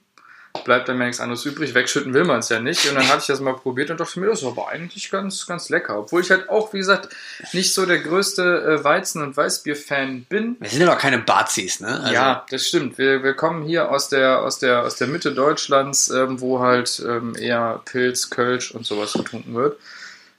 Bleibt 0.64 0.88
dann 0.88 0.98
mehr 0.98 1.08
nichts 1.08 1.20
anderes 1.20 1.46
übrig. 1.46 1.74
Wegschütten 1.74 2.14
will 2.14 2.24
man 2.24 2.40
es 2.40 2.50
ja 2.50 2.60
nicht. 2.60 2.88
Und 2.90 2.96
dann 2.96 3.08
hatte 3.08 3.20
ich 3.20 3.28
das 3.28 3.40
mal 3.40 3.56
probiert 3.56 3.92
und 3.92 4.00
dachte 4.00 4.20
mir, 4.20 4.28
das 4.28 4.42
ist 4.42 4.48
aber 4.48 4.70
eigentlich 4.70 5.12
ganz, 5.12 5.46
ganz 5.46 5.70
lecker. 5.70 6.00
Obwohl 6.00 6.22
ich 6.22 6.32
halt 6.32 6.50
auch, 6.50 6.74
wie 6.74 6.78
gesagt, 6.78 7.10
nicht 7.54 7.74
so 7.74 7.86
der 7.86 8.00
größte 8.00 8.44
äh, 8.80 8.84
Weizen- 8.84 9.22
und 9.22 9.36
Weißbier-Fan 9.36 10.26
bin. 10.30 10.58
Wir 10.60 10.70
sind 10.70 10.82
ja 10.82 10.88
doch 10.88 10.98
keine 10.98 11.20
Bazis, 11.20 11.80
ne? 11.80 12.00
Also, 12.00 12.14
Ja, 12.14 12.46
das 12.50 12.68
stimmt. 12.68 12.98
Wir, 12.98 13.24
wir 13.24 13.34
kommen 13.34 13.64
hier 13.64 13.92
aus 13.92 14.10
der, 14.10 14.42
aus 14.42 14.60
der, 14.60 14.84
aus 14.84 14.96
der 14.96 15.08
Mitte 15.08 15.34
Deutschlands, 15.34 16.10
ähm, 16.10 16.40
wo 16.42 16.60
halt 16.60 17.04
ähm, 17.08 17.36
eher 17.38 17.82
Pilz, 17.86 18.30
Kölsch 18.30 18.72
und 18.72 18.86
sowas 18.86 19.14
getrunken 19.14 19.54
wird. 19.56 19.78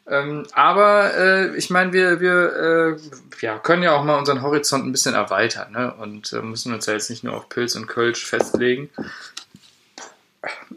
Ähm, 0.08 0.46
aber 0.52 1.14
äh, 1.16 1.56
ich 1.56 1.70
meine, 1.70 1.92
wir, 1.92 2.20
wir 2.20 2.96
äh, 2.96 2.96
ja, 3.40 3.58
können 3.58 3.82
ja 3.82 3.96
auch 3.96 4.04
mal 4.04 4.16
unseren 4.16 4.42
Horizont 4.42 4.86
ein 4.86 4.92
bisschen 4.92 5.14
erweitern 5.14 5.72
ne? 5.72 5.94
und 5.94 6.32
äh, 6.32 6.42
müssen 6.42 6.72
uns 6.72 6.86
ja 6.86 6.92
jetzt 6.92 7.10
nicht 7.10 7.24
nur 7.24 7.34
auf 7.34 7.48
Pilz 7.48 7.74
und 7.74 7.88
Kölsch 7.88 8.24
festlegen. 8.24 8.88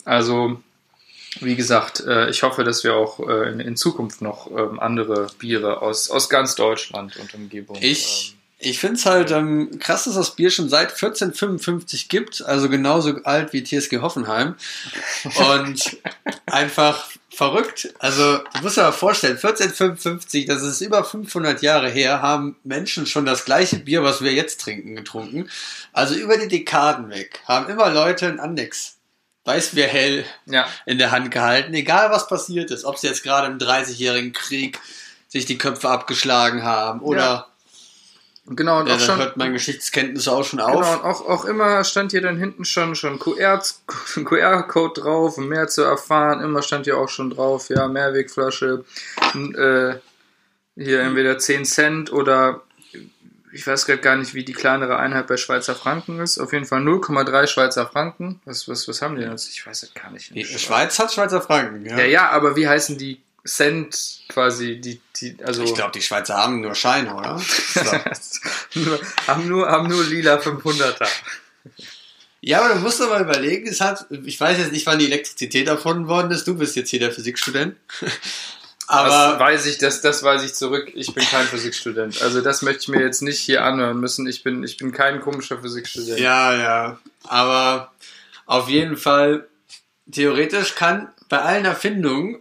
Also, 0.06 0.62
wie 1.40 1.56
gesagt, 1.56 2.02
äh, 2.02 2.30
ich 2.30 2.44
hoffe, 2.44 2.64
dass 2.64 2.84
wir 2.84 2.96
auch 2.96 3.20
äh, 3.20 3.52
in, 3.52 3.78
Zukunft 3.78 4.22
noch 4.22 4.50
ähm, 4.52 4.80
andere 4.80 5.28
Biere 5.38 5.82
aus, 5.82 6.10
aus 6.10 6.30
ganz 6.30 6.56
Deutschland 6.56 7.18
und 7.18 7.34
Umgebung. 7.34 7.78
Ich, 7.80 8.36
ich 8.58 8.80
finde 8.80 8.96
es 8.96 9.06
halt 9.06 9.32
ähm, 9.32 9.80
krass, 9.80 10.04
dass 10.04 10.16
das 10.16 10.36
Bier 10.36 10.52
schon 10.52 10.70
seit 10.70 10.90
1455 10.90 12.10
gibt, 12.10 12.42
also 12.42 12.68
genauso 12.68 13.16
alt 13.24 13.54
wie 13.54 13.64
TSG 13.64 14.00
Hoffenheim. 14.00 14.56
Und 15.54 15.98
einfach 16.46 17.10
verrückt. 17.30 17.94
Also, 18.00 18.40
du 18.40 18.62
musst 18.62 18.76
dir 18.76 18.82
mal 18.82 18.92
vorstellen, 18.92 19.38
1455, 19.38 20.46
das 20.46 20.62
ist 20.62 20.82
über 20.82 21.06
500 21.06 21.62
Jahre 21.62 21.90
her, 21.90 22.22
haben 22.22 22.58
Menschen 22.66 23.06
schon 23.06 23.26
das 23.26 23.46
gleiche 23.46 23.78
Bier, 23.78 24.04
was 24.04 24.22
wir 24.22 24.34
jetzt 24.34 24.60
trinken, 24.60 24.96
getrunken. 24.96 25.50
Also 25.94 26.16
über 26.16 26.38
die 26.38 26.50
Dekaden 26.50 27.10
weg 27.10 27.40
haben 27.46 27.70
immer 27.70 27.90
Leute 27.92 28.28
ein 28.28 28.42
Andex. 28.42 28.99
Weißbier 29.50 29.88
hell 29.88 30.26
ähm, 30.48 30.54
ja. 30.54 30.68
in 30.86 30.98
der 30.98 31.12
Hand 31.12 31.32
gehalten, 31.32 31.74
egal 31.74 32.12
was 32.12 32.28
passiert 32.28 32.72
ist. 32.72 32.86
Ob 32.86 32.98
sie 32.98 33.08
jetzt 33.08 33.24
gerade 33.24 33.48
im 33.52 33.58
30-jährigen 33.58 34.34
Krieg 34.34 34.80
sich 35.28 35.46
die 35.46 35.58
Köpfe 35.58 35.90
abgeschlagen 35.90 36.64
haben 36.64 37.00
oder 37.02 37.22
Ja. 37.22 37.46
Genau, 38.52 38.80
und 38.80 38.88
ja, 38.88 38.96
auch 38.96 39.00
schon. 39.00 39.20
hört 39.20 39.38
mein 39.38 39.54
Geschichtskenntnis 39.54 40.28
auch 40.28 40.44
schon 40.44 40.58
Genau, 40.58 40.80
auf. 40.80 40.96
und 40.98 41.04
auch, 41.06 41.22
auch 41.28 41.46
immer 41.46 41.84
stand 41.84 42.12
hier 42.12 42.22
dann 42.22 42.38
hinten 42.38 42.66
schon, 42.66 42.96
schon 42.96 43.20
QR 43.20 43.62
QR-Code 44.26 45.02
drauf, 45.02 45.38
um 45.38 45.48
mehr 45.48 45.68
zu 45.68 45.84
erfahren. 45.84 46.42
Immer 46.42 46.64
stand 46.64 46.86
hier 46.86 46.98
auch 46.98 47.10
schon 47.10 47.30
drauf, 47.30 47.70
ja, 47.70 47.88
Mehrwegflasche, 47.88 48.86
äh, 49.36 49.94
hier 50.76 51.00
entweder 51.02 51.38
10 51.38 51.66
Cent 51.66 52.12
oder 52.12 52.62
ich 53.52 53.66
weiß 53.66 53.86
gerade 53.86 54.02
gar 54.02 54.16
nicht, 54.16 54.34
wie 54.34 54.44
die 54.44 54.54
kleinere 54.54 54.98
Einheit 54.98 55.28
bei 55.28 55.38
Schweizer 55.38 55.76
Franken 55.76 56.20
ist. 56.20 56.38
Auf 56.40 56.54
jeden 56.54 56.66
Fall 56.66 56.82
0,3 56.82 57.48
Schweizer 57.48 57.88
Franken. 57.88 58.42
Was, 58.46 58.68
was, 58.68 58.88
was 58.88 59.02
haben 59.02 59.16
die 59.16 59.22
denn? 59.24 59.36
Ich 59.36 59.66
weiß 59.66 59.84
es 59.84 59.94
gar 59.94 60.12
nicht. 60.12 60.34
Die 60.36 60.46
Schweiz 60.46 61.00
hat 61.00 61.14
Schweizer 61.14 61.42
Franken, 61.42 61.86
ja. 61.86 61.98
Ja, 61.98 62.06
ja, 62.06 62.30
aber 62.30 62.56
wie 62.56 62.68
heißen 62.68 62.98
die 62.98 63.22
Cent 63.46 64.22
quasi? 64.28 64.80
Die, 64.80 65.02
die, 65.16 65.38
also 65.44 65.64
Ich 65.64 65.74
glaube, 65.74 65.92
die 65.92 66.02
Schweizer 66.02 66.38
haben 66.38 66.62
nur 66.62 66.76
Scheine, 66.76 67.16
oder? 67.16 67.42
Nur, 68.76 69.00
haben, 69.26 69.48
nur, 69.48 69.68
haben 69.68 69.88
nur 69.88 70.04
lila 70.04 70.38
500er. 70.38 71.08
ja, 72.42 72.62
aber 72.62 72.76
du 72.76 72.82
musst 72.82 73.00
doch 73.00 73.10
mal 73.10 73.22
überlegen, 73.22 73.68
es 73.68 73.82
hat, 73.82 74.06
ich 74.12 74.40
weiß 74.40 74.60
jetzt 74.60 74.72
nicht, 74.72 74.86
wann 74.86 75.00
die 75.00 75.08
Elektrizität 75.08 75.68
erfunden 75.68 76.08
worden 76.08 76.30
ist. 76.32 76.48
Du 76.48 76.56
bist 76.56 76.76
jetzt 76.76 76.92
hier 76.92 77.00
der 77.00 77.12
Physikstudent. 77.12 77.76
Aber 78.92 79.08
das 79.08 79.40
weiß 79.40 79.66
ich, 79.68 79.78
das, 79.78 80.02
das 80.02 80.24
weiß 80.24 80.42
ich 80.44 80.56
zurück. 80.56 80.92
Ich 80.96 81.14
bin 81.14 81.24
kein 81.24 81.46
Physikstudent. 81.46 82.24
Also 82.24 82.42
das 82.42 82.64
möchte 82.64 82.82
ich 82.82 82.88
mir 82.88 83.02
jetzt 83.02 83.22
nicht 83.22 83.40
hier 83.40 83.64
anhören 83.64 84.00
müssen. 84.00 84.28
Ich 84.28 84.42
bin, 84.42 84.64
ich 84.64 84.78
bin 84.78 84.92
kein 84.92 85.22
komischer 85.22 85.60
Physikstudent. 85.60 86.20
Ja, 86.20 86.56
ja. 86.56 87.00
Aber 87.28 87.92
auf 88.48 88.68
jeden 88.68 88.98
Fall, 88.98 89.48
theoretisch 90.12 90.74
kann 90.74 91.08
bei 91.30 91.40
allen 91.40 91.66
Erfindungen 91.66 92.40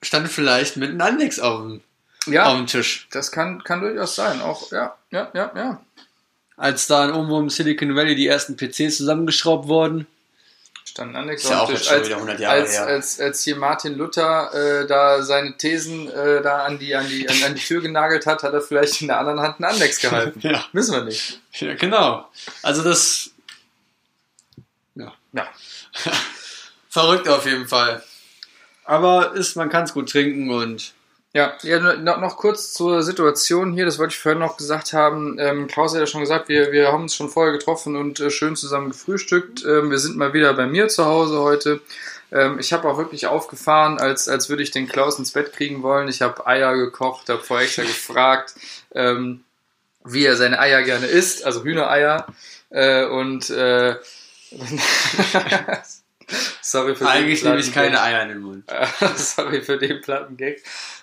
stand 0.00 0.30
vielleicht 0.30 0.78
mit 0.78 0.88
einem 0.88 1.00
Annex 1.02 1.38
auf 1.38 1.60
dem, 1.60 1.82
Ja, 2.26 2.46
auf 2.46 2.56
dem 2.56 2.66
Tisch. 2.66 3.06
das 3.10 3.30
kann, 3.30 3.62
kann 3.62 3.82
durchaus 3.82 4.14
sein. 4.14 4.40
Auch, 4.40 4.72
ja, 4.72 4.96
ja, 5.10 5.30
ja, 5.34 5.52
ja. 5.54 5.80
Als 6.56 6.86
da 6.86 7.06
irgendwo 7.08 7.38
im 7.38 7.50
Silicon 7.50 7.94
Valley 7.94 8.14
die 8.14 8.28
ersten 8.28 8.56
PCs 8.56 8.96
zusammengeschraubt 8.96 9.68
wurden. 9.68 10.06
Stand 10.92 11.16
Annex 11.16 11.44
Ist 11.44 11.50
ja 11.50 11.60
auch 11.60 11.70
jetzt 11.70 11.86
schon 11.86 11.96
als, 11.96 12.06
wieder 12.06 12.16
100 12.16 12.38
Jahre 12.38 12.60
als, 12.60 12.72
her. 12.72 12.86
als, 12.86 13.18
als 13.18 13.42
hier 13.42 13.56
Martin 13.56 13.96
Luther 13.96 14.52
äh, 14.82 14.86
da 14.86 15.22
seine 15.22 15.56
Thesen 15.56 16.10
äh, 16.10 16.42
da 16.42 16.64
an 16.66 16.78
die, 16.78 16.94
an, 16.94 17.08
die, 17.08 17.26
an, 17.26 17.42
an 17.44 17.54
die 17.54 17.62
Tür 17.62 17.80
genagelt 17.80 18.26
hat, 18.26 18.42
hat 18.42 18.52
er 18.52 18.60
vielleicht 18.60 19.00
in 19.00 19.06
der 19.08 19.18
anderen 19.18 19.40
Hand 19.40 19.56
einen 19.56 19.74
Annex 19.74 20.00
gehalten. 20.00 20.38
Ja. 20.42 20.62
Wissen 20.72 20.94
wir 20.94 21.04
nicht. 21.04 21.40
Ja, 21.54 21.74
genau. 21.76 22.28
Also 22.62 22.82
das. 22.82 23.30
Ja. 24.94 25.14
Ja. 25.32 25.48
Verrückt 26.90 27.26
auf 27.26 27.46
jeden 27.46 27.68
Fall. 27.68 28.02
Aber 28.84 29.32
ist, 29.32 29.56
man 29.56 29.70
kann 29.70 29.84
es 29.84 29.94
gut 29.94 30.10
trinken 30.10 30.50
und 30.50 30.92
Ja, 31.34 31.56
ja 31.62 31.78
noch, 31.78 32.20
noch 32.20 32.36
kurz 32.36 32.74
zur 32.74 33.02
Situation 33.02 33.72
hier, 33.72 33.86
das 33.86 33.98
wollte 33.98 34.12
ich 34.12 34.18
vorhin 34.18 34.40
noch 34.40 34.58
gesagt 34.58 34.92
haben. 34.92 35.38
Ähm, 35.38 35.66
Klaus 35.66 35.94
hat 35.94 36.00
ja 36.00 36.06
schon 36.06 36.20
gesagt, 36.20 36.50
wir, 36.50 36.72
wir 36.72 36.92
haben 36.92 37.04
uns 37.04 37.14
schon 37.14 37.30
vorher 37.30 37.52
getroffen 37.52 37.96
und 37.96 38.20
äh, 38.20 38.30
schön 38.30 38.54
zusammen 38.54 38.90
gefrühstückt. 38.90 39.64
Ähm, 39.64 39.90
wir 39.90 39.98
sind 39.98 40.16
mal 40.16 40.34
wieder 40.34 40.52
bei 40.52 40.66
mir 40.66 40.88
zu 40.88 41.06
Hause 41.06 41.40
heute. 41.40 41.80
Ähm, 42.30 42.58
ich 42.58 42.74
habe 42.74 42.86
auch 42.86 42.98
wirklich 42.98 43.28
aufgefahren, 43.28 43.98
als, 43.98 44.28
als 44.28 44.50
würde 44.50 44.62
ich 44.62 44.72
den 44.72 44.88
Klaus 44.88 45.18
ins 45.18 45.32
Bett 45.32 45.54
kriegen 45.54 45.82
wollen. 45.82 46.08
Ich 46.08 46.20
habe 46.20 46.46
Eier 46.46 46.76
gekocht, 46.76 47.30
habe 47.30 47.42
vorher 47.42 47.64
extra 47.64 47.82
gefragt, 47.82 48.54
ähm, 48.94 49.42
wie 50.04 50.26
er 50.26 50.36
seine 50.36 50.58
Eier 50.58 50.82
gerne 50.82 51.06
isst, 51.06 51.46
also 51.46 51.64
Hühnereier. 51.64 52.26
Äh, 52.68 53.06
und 53.06 53.48
äh, 53.48 53.96
sorry 56.62 56.94
für 56.94 57.04
den 57.04 57.08
eigentlich 57.08 57.44
nehme 57.44 57.58
ich 57.58 57.72
keine 57.72 58.00
Eier 58.00 58.22
in 58.22 58.28
den 58.28 58.40
Mund. 58.40 58.64
Sorry 59.16 59.62
für 59.62 59.78
den 59.78 60.00
Plattengag. 60.00 60.56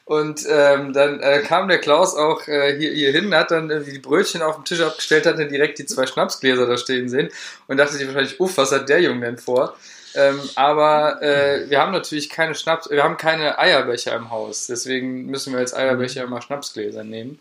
Und 0.06 0.44
ähm, 0.50 0.94
dann 0.94 1.20
äh, 1.20 1.40
kam 1.40 1.68
der 1.68 1.78
Klaus 1.78 2.16
auch 2.16 2.48
äh, 2.48 2.78
hier, 2.78 2.92
hier 2.94 3.12
hin, 3.12 3.34
hat 3.36 3.52
dann 3.52 3.70
irgendwie 3.70 3.92
die 3.92 4.00
Brötchen 4.00 4.42
auf 4.42 4.56
dem 4.56 4.66
Tisch 4.66 4.82
abgestellt, 4.82 5.26
hat 5.26 5.38
dann 5.38 5.50
direkt 5.50 5.78
die 5.78 5.86
zwei 5.86 6.08
Schnapsgläser 6.08 6.66
da 6.66 6.78
stehen 6.78 7.10
sehen 7.10 7.30
und 7.68 7.78
dachte 7.78 7.94
sich 7.94 8.08
wahrscheinlich, 8.08 8.40
uff, 8.40 8.58
was 8.58 8.72
hat 8.72 8.90
der 8.90 9.02
Junge 9.02 9.26
denn 9.26 9.38
vor? 9.38 9.78
Ähm, 10.16 10.42
aber 10.56 11.22
äh, 11.22 11.70
wir 11.70 11.80
haben 11.80 11.92
natürlich 11.92 12.30
keine 12.30 12.56
Schnaps, 12.56 12.90
wir 12.90 13.04
haben 13.04 13.18
keine 13.18 13.60
Eierbecher 13.60 14.16
im 14.16 14.32
Haus, 14.32 14.66
deswegen 14.66 15.28
müssen 15.28 15.54
wir 15.54 15.60
als 15.60 15.76
Eierbecher 15.76 16.24
immer 16.24 16.42
Schnapsgläser 16.42 17.04
nehmen. 17.04 17.40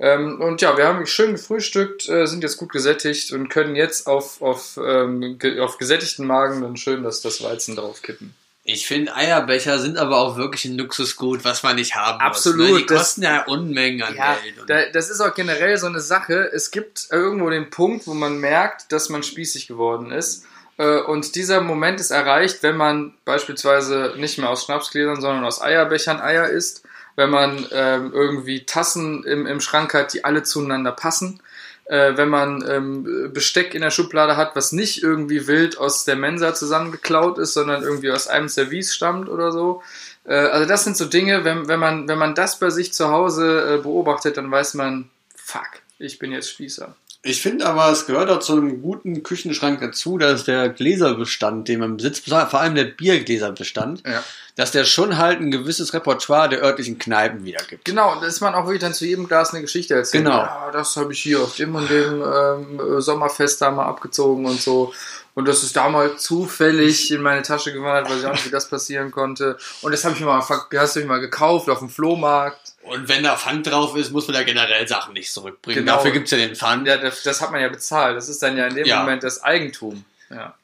Ähm, 0.00 0.40
und 0.40 0.60
ja, 0.62 0.76
wir 0.76 0.86
haben 0.86 1.04
schön 1.06 1.32
gefrühstückt, 1.32 2.08
äh, 2.08 2.26
sind 2.26 2.42
jetzt 2.44 2.56
gut 2.56 2.70
gesättigt 2.70 3.32
und 3.32 3.48
können 3.48 3.74
jetzt 3.74 4.06
auf, 4.06 4.40
auf, 4.40 4.78
ähm, 4.82 5.38
ge 5.38 5.58
auf 5.60 5.76
gesättigten 5.78 6.26
Magen 6.26 6.62
dann 6.62 6.76
schön 6.76 7.02
das, 7.02 7.20
das 7.20 7.42
Weizen 7.42 7.74
draufkippen. 7.74 8.34
Ich 8.62 8.86
finde, 8.86 9.14
Eierbecher 9.16 9.78
sind 9.78 9.96
aber 9.96 10.18
auch 10.18 10.36
wirklich 10.36 10.66
ein 10.66 10.76
Luxusgut, 10.76 11.42
was 11.42 11.62
man 11.62 11.76
nicht 11.76 11.94
haben 11.94 12.20
Absolut, 12.20 12.58
muss. 12.58 12.68
Ne? 12.70 12.76
Die 12.80 12.86
das- 12.86 12.98
kosten 12.98 13.22
ja 13.22 13.44
Unmengen 13.46 14.02
an 14.02 14.14
Ja, 14.14 14.36
Geld. 14.42 14.68
Da, 14.68 14.90
das 14.92 15.08
ist 15.08 15.20
auch 15.20 15.34
generell 15.34 15.78
so 15.78 15.86
eine 15.86 16.00
Sache. 16.00 16.50
Es 16.52 16.70
gibt 16.70 17.08
irgendwo 17.10 17.48
den 17.48 17.70
Punkt, 17.70 18.06
wo 18.06 18.12
man 18.14 18.38
merkt, 18.38 18.92
dass 18.92 19.08
man 19.08 19.22
spießig 19.22 19.68
geworden 19.68 20.12
ist. 20.12 20.44
Äh, 20.76 20.98
Und 21.00 21.34
dieser 21.34 21.62
Moment 21.62 21.98
ist 21.98 22.10
erreicht, 22.10 22.62
wenn 22.62 22.76
man 22.76 23.14
beispielsweise 23.24 24.14
nicht 24.18 24.36
mehr 24.38 24.50
aus 24.50 24.64
Schnapsgläsern, 24.66 25.20
sondern 25.20 25.44
aus 25.44 25.62
Eierbechern 25.62 26.20
Eier 26.20 26.48
isst. 26.50 26.82
Wenn 27.18 27.30
man 27.30 27.66
ähm, 27.72 28.12
irgendwie 28.14 28.64
Tassen 28.64 29.24
im, 29.24 29.44
im 29.44 29.60
Schrank 29.60 29.92
hat, 29.92 30.12
die 30.12 30.24
alle 30.24 30.44
zueinander 30.44 30.92
passen. 30.92 31.40
Äh, 31.86 32.16
wenn 32.16 32.28
man 32.28 32.64
ähm, 32.68 33.32
Besteck 33.32 33.74
in 33.74 33.80
der 33.80 33.90
Schublade 33.90 34.36
hat, 34.36 34.54
was 34.54 34.70
nicht 34.70 35.02
irgendwie 35.02 35.48
wild 35.48 35.78
aus 35.78 36.04
der 36.04 36.14
Mensa 36.14 36.54
zusammengeklaut 36.54 37.38
ist, 37.38 37.54
sondern 37.54 37.82
irgendwie 37.82 38.12
aus 38.12 38.28
einem 38.28 38.48
Service 38.48 38.94
stammt 38.94 39.28
oder 39.28 39.50
so. 39.50 39.82
Äh, 40.26 40.34
also 40.34 40.68
das 40.68 40.84
sind 40.84 40.96
so 40.96 41.06
Dinge, 41.06 41.42
wenn, 41.42 41.66
wenn, 41.66 41.80
man, 41.80 42.06
wenn 42.06 42.18
man 42.18 42.36
das 42.36 42.60
bei 42.60 42.70
sich 42.70 42.92
zu 42.92 43.08
Hause 43.08 43.78
äh, 43.78 43.82
beobachtet, 43.82 44.36
dann 44.36 44.48
weiß 44.48 44.74
man, 44.74 45.10
fuck, 45.34 45.66
ich 45.98 46.20
bin 46.20 46.30
jetzt 46.30 46.50
Spießer. 46.50 46.94
Ich 47.22 47.42
finde 47.42 47.66
aber, 47.66 47.90
es 47.90 48.06
gehört 48.06 48.30
auch 48.30 48.38
zu 48.38 48.52
einem 48.52 48.80
guten 48.80 49.24
Küchenschrank 49.24 49.80
dazu, 49.80 50.18
dass 50.18 50.44
der 50.44 50.68
Gläserbestand, 50.68 51.66
den 51.66 51.80
man 51.80 51.96
besitzt, 51.96 52.26
vor 52.28 52.54
allem 52.54 52.76
der 52.76 52.84
Biergläserbestand, 52.84 54.02
Ja. 54.06 54.22
dass 54.54 54.70
der 54.70 54.84
schon 54.84 55.18
halt 55.18 55.40
ein 55.40 55.50
gewisses 55.50 55.92
Repertoire 55.92 56.48
der 56.48 56.62
örtlichen 56.62 56.98
Kneipen 56.98 57.44
wiedergibt. 57.44 57.84
Genau, 57.84 58.12
und 58.12 58.22
dass 58.22 58.40
man 58.40 58.54
auch 58.54 58.66
wirklich 58.66 58.80
dann 58.80 58.94
zu 58.94 59.04
jedem 59.04 59.26
Glas 59.26 59.50
eine 59.52 59.62
Geschichte 59.62 59.94
erzählt. 59.94 60.24
Genau. 60.24 60.38
Ja, 60.38 60.70
das 60.72 60.96
habe 60.96 61.12
ich 61.12 61.20
hier 61.20 61.40
auf 61.40 61.56
dem 61.56 61.74
und 61.74 61.90
dem 61.90 62.22
ähm, 62.22 63.00
Sommerfest 63.00 63.60
da 63.62 63.72
mal 63.72 63.86
abgezogen 63.86 64.46
und 64.46 64.60
so. 64.60 64.92
Und 65.38 65.46
das 65.46 65.62
ist 65.62 65.76
damals 65.76 66.24
zufällig 66.24 67.12
in 67.12 67.22
meine 67.22 67.42
Tasche 67.42 67.72
gewandert, 67.72 68.10
weiß 68.10 68.18
ich 68.18 68.26
auch 68.26 68.32
nicht, 68.32 68.46
wie 68.46 68.50
das 68.50 68.68
passieren 68.68 69.12
konnte. 69.12 69.56
Und 69.82 69.92
das 69.92 70.04
habe 70.04 70.12
ich 70.16 70.20
mir 70.20 70.26
mal, 70.26 70.40
hast 70.40 70.96
du 70.96 70.98
mich 70.98 71.08
mal 71.08 71.20
gekauft 71.20 71.70
auf 71.70 71.78
dem 71.78 71.88
Flohmarkt. 71.88 72.72
Und 72.82 73.08
wenn 73.08 73.22
da 73.22 73.36
Pfand 73.36 73.64
drauf 73.68 73.94
ist, 73.94 74.10
muss 74.10 74.26
man 74.26 74.34
da 74.34 74.42
generell 74.42 74.88
Sachen 74.88 75.12
nicht 75.12 75.32
zurückbringen. 75.32 75.84
Genau. 75.84 75.94
Dafür 75.94 76.10
gibt's 76.10 76.32
ja 76.32 76.38
den 76.38 76.56
Pfand. 76.56 76.88
Ja, 76.88 76.96
das, 76.96 77.22
das 77.22 77.40
hat 77.40 77.52
man 77.52 77.60
ja 77.60 77.68
bezahlt. 77.68 78.16
Das 78.16 78.28
ist 78.28 78.42
dann 78.42 78.56
ja 78.56 78.66
in 78.66 78.74
dem 78.74 78.84
Ja. 78.84 78.98
Moment 78.98 79.22
das 79.22 79.40
Eigentum. 79.44 80.04
Ja. 80.28 80.56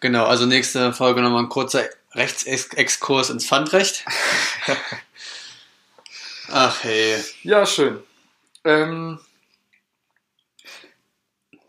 Genau, 0.00 0.26
also 0.26 0.44
nächste 0.44 0.92
Folge 0.92 1.22
nochmal 1.22 1.44
ein 1.44 1.48
kurzer 1.48 1.84
Rechtsexkurs 2.14 3.30
ins 3.30 3.46
Pfandrecht. 3.46 4.04
Ach 6.50 6.82
hey. 6.82 7.22
Ja, 7.44 7.64
schön. 7.64 8.02
Ähm, 8.64 9.20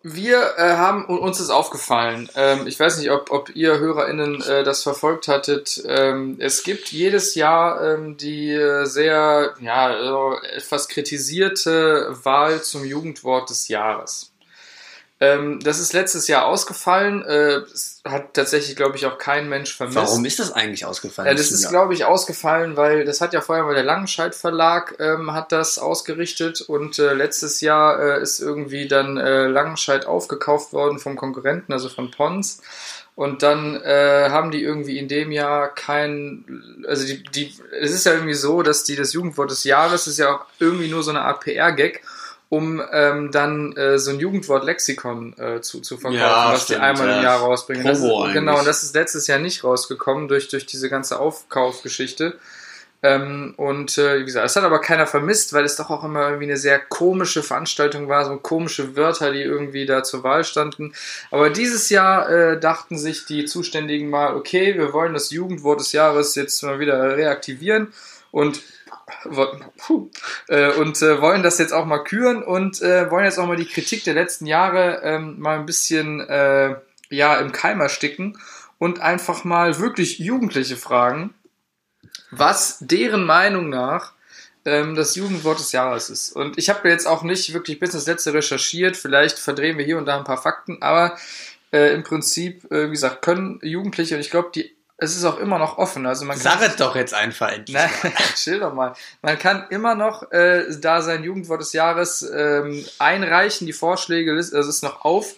wir 0.01 0.57
äh, 0.57 0.75
haben, 0.75 1.05
uns 1.05 1.39
ist 1.39 1.49
aufgefallen, 1.49 2.29
ähm, 2.35 2.67
ich 2.67 2.79
weiß 2.79 2.99
nicht, 2.99 3.11
ob, 3.11 3.31
ob 3.31 3.55
ihr 3.55 3.79
HörerInnen 3.79 4.41
äh, 4.43 4.63
das 4.63 4.83
verfolgt 4.83 5.27
hattet, 5.27 5.83
ähm, 5.85 6.37
es 6.39 6.63
gibt 6.63 6.91
jedes 6.91 7.35
Jahr 7.35 7.83
ähm, 7.83 8.15
die 8.15 8.51
äh, 8.51 8.85
sehr, 8.85 9.55
ja, 9.59 10.39
etwas 10.55 10.87
kritisierte 10.87 12.15
Wahl 12.23 12.61
zum 12.61 12.85
Jugendwort 12.85 13.49
des 13.49 13.67
Jahres. 13.67 14.31
Ähm, 15.21 15.59
das 15.59 15.79
ist 15.79 15.91
letztes 15.91 16.29
Jahr 16.29 16.45
ausgefallen, 16.45 17.23
äh, 17.25 17.61
hat 18.05 18.33
tatsächlich, 18.33 18.77
glaube 18.77 18.95
ich, 18.95 19.05
auch 19.05 19.17
kein 19.17 19.49
Mensch 19.49 19.75
vermisst. 19.75 19.97
Warum 19.97 20.23
ist 20.23 20.39
das 20.39 20.53
eigentlich 20.53 20.85
ausgefallen? 20.85 21.27
Ja, 21.27 21.33
das 21.33 21.51
ist, 21.51 21.67
glaube 21.67 21.93
ich, 21.93 22.05
ausgefallen, 22.05 22.77
weil 22.77 23.03
das 23.03 23.19
hat 23.19 23.33
ja 23.33 23.41
vorher 23.41 23.65
mal 23.65 23.73
der 23.73 23.83
Langenscheidt 23.83 24.33
Verlag 24.33 24.95
ähm, 24.99 25.33
hat 25.33 25.51
das 25.51 25.77
ausgerichtet 25.77 26.61
und 26.61 26.99
äh, 26.99 27.13
letztes 27.13 27.59
Jahr 27.59 27.99
äh, 27.99 28.21
ist 28.21 28.39
irgendwie 28.39 28.88
dann 28.88 29.17
äh, 29.17 29.47
Langenscheidt 29.47 30.05
aufgekauft 30.05 30.71
worden 30.71 30.99
vom 30.99 31.17
Konkurrenten, 31.17 31.73
also 31.73 31.89
von 31.89 32.11
Pons. 32.11 32.61
Und 33.15 33.43
dann 33.43 33.75
äh, 33.75 34.29
haben 34.29 34.49
die 34.49 34.63
irgendwie 34.63 34.97
in 34.97 35.09
dem 35.09 35.33
Jahr 35.33 35.67
kein, 35.75 36.85
also 36.88 37.05
die, 37.05 37.21
die, 37.23 37.53
es 37.81 37.91
ist 37.91 38.05
ja 38.05 38.13
irgendwie 38.13 38.33
so, 38.33 38.61
dass 38.61 38.85
die 38.85 38.95
das 38.95 39.11
Jugendwort 39.11 39.51
des 39.51 39.65
Jahres 39.65 40.07
ist 40.07 40.19
ja 40.19 40.33
auch 40.33 40.45
irgendwie 40.59 40.88
nur 40.88 41.03
so 41.03 41.09
eine 41.09 41.23
Art 41.23 41.41
PR-Gag, 41.41 42.01
um 42.49 42.81
ähm, 42.91 43.31
dann 43.31 43.75
äh, 43.77 43.99
so 43.99 44.11
ein 44.11 44.19
Jugendwort-Lexikon 44.19 45.35
äh, 45.37 45.61
zu, 45.61 45.81
zu 45.81 45.97
verkaufen, 45.97 46.19
Ja, 46.19 46.51
was 46.51 46.63
stimmt, 46.63 46.79
die 46.79 46.83
einmal 46.83 47.07
ja. 47.07 47.17
im 47.17 47.23
Jahr 47.23 47.39
rausbringen. 47.39 47.85
Das 47.85 47.99
ist, 47.99 48.33
genau, 48.33 48.57
und 48.57 48.67
das 48.67 48.83
ist 48.83 48.95
letztes 48.95 49.27
Jahr 49.27 49.39
nicht 49.39 49.63
rausgekommen 49.63 50.27
durch, 50.27 50.47
durch 50.49 50.65
diese 50.65 50.89
ganze 50.89 51.19
Aufkaufgeschichte. 51.19 52.39
Ähm, 53.01 53.53
und 53.55 53.97
äh, 53.97 54.19
wie 54.19 54.25
gesagt, 54.25 54.45
es 54.45 54.55
hat 54.55 54.63
aber 54.63 54.81
keiner 54.81 55.07
vermisst, 55.07 55.53
weil 55.53 55.63
es 55.63 55.77
doch 55.77 55.89
auch 55.89 56.03
immer 56.03 56.27
irgendwie 56.27 56.45
eine 56.45 56.57
sehr 56.57 56.79
komische 56.79 57.43
Veranstaltung 57.43 58.09
war, 58.09 58.25
so 58.25 58.35
komische 58.37 58.97
Wörter, 58.97 59.31
die 59.31 59.41
irgendwie 59.41 59.85
da 59.85 60.03
zur 60.03 60.23
Wahl 60.23 60.43
standen. 60.43 60.93
Aber 61.31 61.49
dieses 61.49 61.89
Jahr 61.89 62.29
äh, 62.29 62.59
dachten 62.59 62.97
sich 62.97 63.25
die 63.25 63.45
Zuständigen 63.45 64.09
mal, 64.09 64.35
okay, 64.35 64.75
wir 64.77 64.91
wollen 64.91 65.13
das 65.13 65.29
Jugendwort 65.29 65.79
des 65.79 65.93
Jahres 65.93 66.35
jetzt 66.35 66.61
mal 66.63 66.79
wieder 66.79 67.15
reaktivieren 67.15 67.93
und 68.31 68.61
äh, 70.47 70.71
und 70.73 71.01
äh, 71.01 71.21
wollen 71.21 71.43
das 71.43 71.57
jetzt 71.57 71.73
auch 71.73 71.85
mal 71.85 72.03
küren 72.03 72.43
und 72.43 72.81
äh, 72.81 73.09
wollen 73.11 73.25
jetzt 73.25 73.39
auch 73.39 73.47
mal 73.47 73.57
die 73.57 73.67
Kritik 73.67 74.03
der 74.03 74.13
letzten 74.13 74.45
Jahre 74.45 75.01
ähm, 75.03 75.39
mal 75.39 75.59
ein 75.59 75.65
bisschen 75.65 76.21
äh, 76.21 76.75
ja 77.09 77.39
im 77.39 77.51
Keim 77.51 77.81
ersticken 77.81 78.37
und 78.77 78.99
einfach 79.01 79.43
mal 79.43 79.79
wirklich 79.79 80.19
Jugendliche 80.19 80.77
fragen, 80.77 81.33
was 82.31 82.77
deren 82.79 83.25
Meinung 83.25 83.69
nach 83.69 84.13
ähm, 84.65 84.95
das 84.95 85.15
Jugendwort 85.15 85.59
des 85.59 85.71
Jahres 85.71 86.09
ist. 86.09 86.31
Und 86.35 86.57
ich 86.57 86.69
habe 86.69 86.89
jetzt 86.89 87.07
auch 87.07 87.23
nicht 87.23 87.53
wirklich 87.53 87.79
bis 87.79 87.93
ins 87.93 88.07
Letzte 88.07 88.33
recherchiert, 88.33 88.97
vielleicht 88.97 89.39
verdrehen 89.39 89.77
wir 89.77 89.85
hier 89.85 89.97
und 89.97 90.05
da 90.05 90.17
ein 90.17 90.23
paar 90.23 90.41
Fakten, 90.41 90.81
aber 90.81 91.17
äh, 91.71 91.93
im 91.93 92.03
Prinzip, 92.03 92.71
äh, 92.71 92.87
wie 92.87 92.91
gesagt, 92.91 93.21
können 93.21 93.59
Jugendliche, 93.61 94.15
und 94.15 94.21
ich 94.21 94.31
glaube, 94.31 94.49
die 94.53 94.75
es 95.01 95.15
ist 95.15 95.25
auch 95.25 95.39
immer 95.39 95.59
noch 95.59 95.77
offen. 95.77 96.05
Also 96.05 96.25
man 96.25 96.37
Sag 96.37 96.61
es 96.61 96.75
doch 96.75 96.95
jetzt 96.95 97.13
einfach 97.13 97.51
endlich. 97.51 97.75
Nein, 97.75 98.13
chill 98.35 98.59
doch 98.59 98.73
mal. 98.73 98.93
Man 99.21 99.37
kann 99.39 99.65
immer 99.69 99.95
noch 99.95 100.31
äh, 100.31 100.65
da 100.79 101.01
sein 101.01 101.23
Jugendwort 101.23 101.61
des 101.61 101.73
Jahres 101.73 102.21
ähm, 102.21 102.85
einreichen, 102.99 103.65
die 103.67 103.73
Vorschläge, 103.73 104.31
also 104.31 104.57
es 104.57 104.67
ist 104.67 104.83
noch 104.83 105.05
auf. 105.05 105.35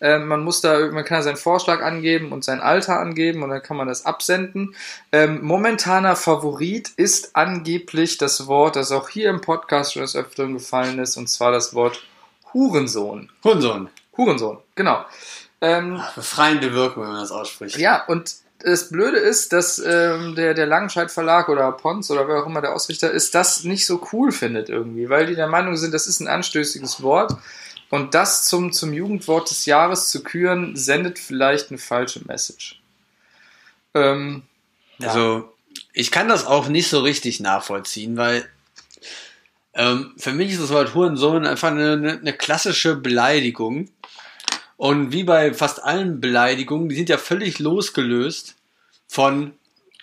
Ähm, 0.00 0.26
man 0.26 0.42
muss 0.42 0.60
da, 0.60 0.90
man 0.90 1.04
kann 1.04 1.18
da 1.18 1.22
seinen 1.22 1.36
Vorschlag 1.36 1.80
angeben 1.80 2.32
und 2.32 2.44
sein 2.44 2.60
Alter 2.60 2.98
angeben 2.98 3.42
und 3.42 3.50
dann 3.50 3.62
kann 3.62 3.76
man 3.76 3.86
das 3.86 4.04
absenden. 4.04 4.74
Ähm, 5.12 5.44
momentaner 5.44 6.16
Favorit 6.16 6.88
ist 6.96 7.36
angeblich 7.36 8.18
das 8.18 8.48
Wort, 8.48 8.74
das 8.76 8.90
auch 8.90 9.08
hier 9.08 9.30
im 9.30 9.40
Podcast 9.40 9.92
schon 9.92 10.02
des 10.02 10.16
Öfteren 10.16 10.54
gefallen 10.54 10.98
ist, 10.98 11.16
und 11.16 11.28
zwar 11.28 11.52
das 11.52 11.74
Wort 11.74 12.02
Hurensohn. 12.52 13.30
Hurensohn. 13.44 13.90
Hurensohn, 14.16 14.58
genau. 14.74 15.04
Ähm, 15.60 16.02
Befreiende 16.16 16.72
Wirkung, 16.72 17.04
wenn 17.04 17.12
man 17.12 17.20
das 17.20 17.30
ausspricht. 17.30 17.76
ja, 17.78 18.04
und 18.06 18.41
das 18.64 18.88
Blöde 18.90 19.18
ist, 19.18 19.52
dass 19.52 19.78
ähm, 19.78 20.34
der, 20.34 20.54
der 20.54 20.66
Langenscheid 20.66 21.10
Verlag 21.10 21.48
oder 21.48 21.70
Pons 21.72 22.10
oder 22.10 22.28
wer 22.28 22.42
auch 22.42 22.46
immer 22.46 22.60
der 22.60 22.74
Ausrichter 22.74 23.10
ist, 23.10 23.34
das 23.34 23.64
nicht 23.64 23.86
so 23.86 24.06
cool 24.12 24.32
findet 24.32 24.68
irgendwie, 24.68 25.08
weil 25.08 25.26
die 25.26 25.34
der 25.34 25.48
Meinung 25.48 25.76
sind, 25.76 25.92
das 25.92 26.06
ist 26.06 26.20
ein 26.20 26.28
anstößiges 26.28 27.02
Wort 27.02 27.36
und 27.90 28.14
das 28.14 28.44
zum, 28.44 28.72
zum 28.72 28.92
Jugendwort 28.92 29.50
des 29.50 29.66
Jahres 29.66 30.08
zu 30.08 30.22
küren, 30.22 30.76
sendet 30.76 31.18
vielleicht 31.18 31.70
eine 31.70 31.78
falsche 31.78 32.20
Message. 32.26 32.80
Ähm, 33.94 34.44
ja. 34.98 35.08
Also, 35.08 35.52
ich 35.92 36.10
kann 36.10 36.28
das 36.28 36.46
auch 36.46 36.68
nicht 36.68 36.88
so 36.88 37.00
richtig 37.00 37.40
nachvollziehen, 37.40 38.16
weil 38.16 38.48
ähm, 39.74 40.12
für 40.16 40.32
mich 40.32 40.52
ist 40.52 40.62
das 40.62 40.70
Wort 40.70 40.94
Hurensohn 40.94 41.46
einfach 41.46 41.70
eine, 41.70 42.18
eine 42.20 42.32
klassische 42.32 42.96
Beleidigung. 42.96 43.90
Und 44.82 45.12
wie 45.12 45.22
bei 45.22 45.54
fast 45.54 45.84
allen 45.84 46.20
Beleidigungen, 46.20 46.88
die 46.88 46.96
sind 46.96 47.08
ja 47.08 47.16
völlig 47.16 47.60
losgelöst 47.60 48.56
von, 49.06 49.52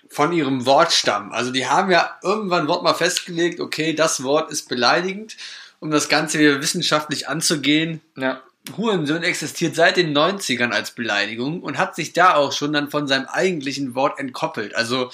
von 0.08 0.32
ihrem 0.32 0.66
Wortstamm. 0.66 1.34
Also 1.34 1.52
die 1.52 1.68
haben 1.68 1.92
ja 1.92 2.18
irgendwann 2.24 2.70
Wort 2.70 2.84
mal 2.84 2.94
festgelegt, 2.94 3.60
okay, 3.60 3.94
das 3.94 4.24
Wort 4.24 4.50
ist 4.54 4.70
beleidigend, 4.70 5.36
um 5.82 5.92
das 5.92 6.08
Ganze 6.08 6.40
wieder 6.40 6.62
wissenschaftlich 6.62 7.28
anzugehen. 7.28 8.00
Ja. 8.16 8.42
Hurensohn 8.78 9.22
existiert 9.22 9.76
seit 9.76 9.98
den 9.98 10.18
90ern 10.18 10.72
als 10.72 10.92
Beleidigung 10.92 11.62
und 11.62 11.78
hat 11.78 11.94
sich 11.94 12.14
da 12.14 12.36
auch 12.36 12.54
schon 12.54 12.72
dann 12.72 12.90
von 12.90 13.06
seinem 13.06 13.26
eigentlichen 13.26 13.96
Wort 13.96 14.18
entkoppelt. 14.18 14.76
Also, 14.76 15.12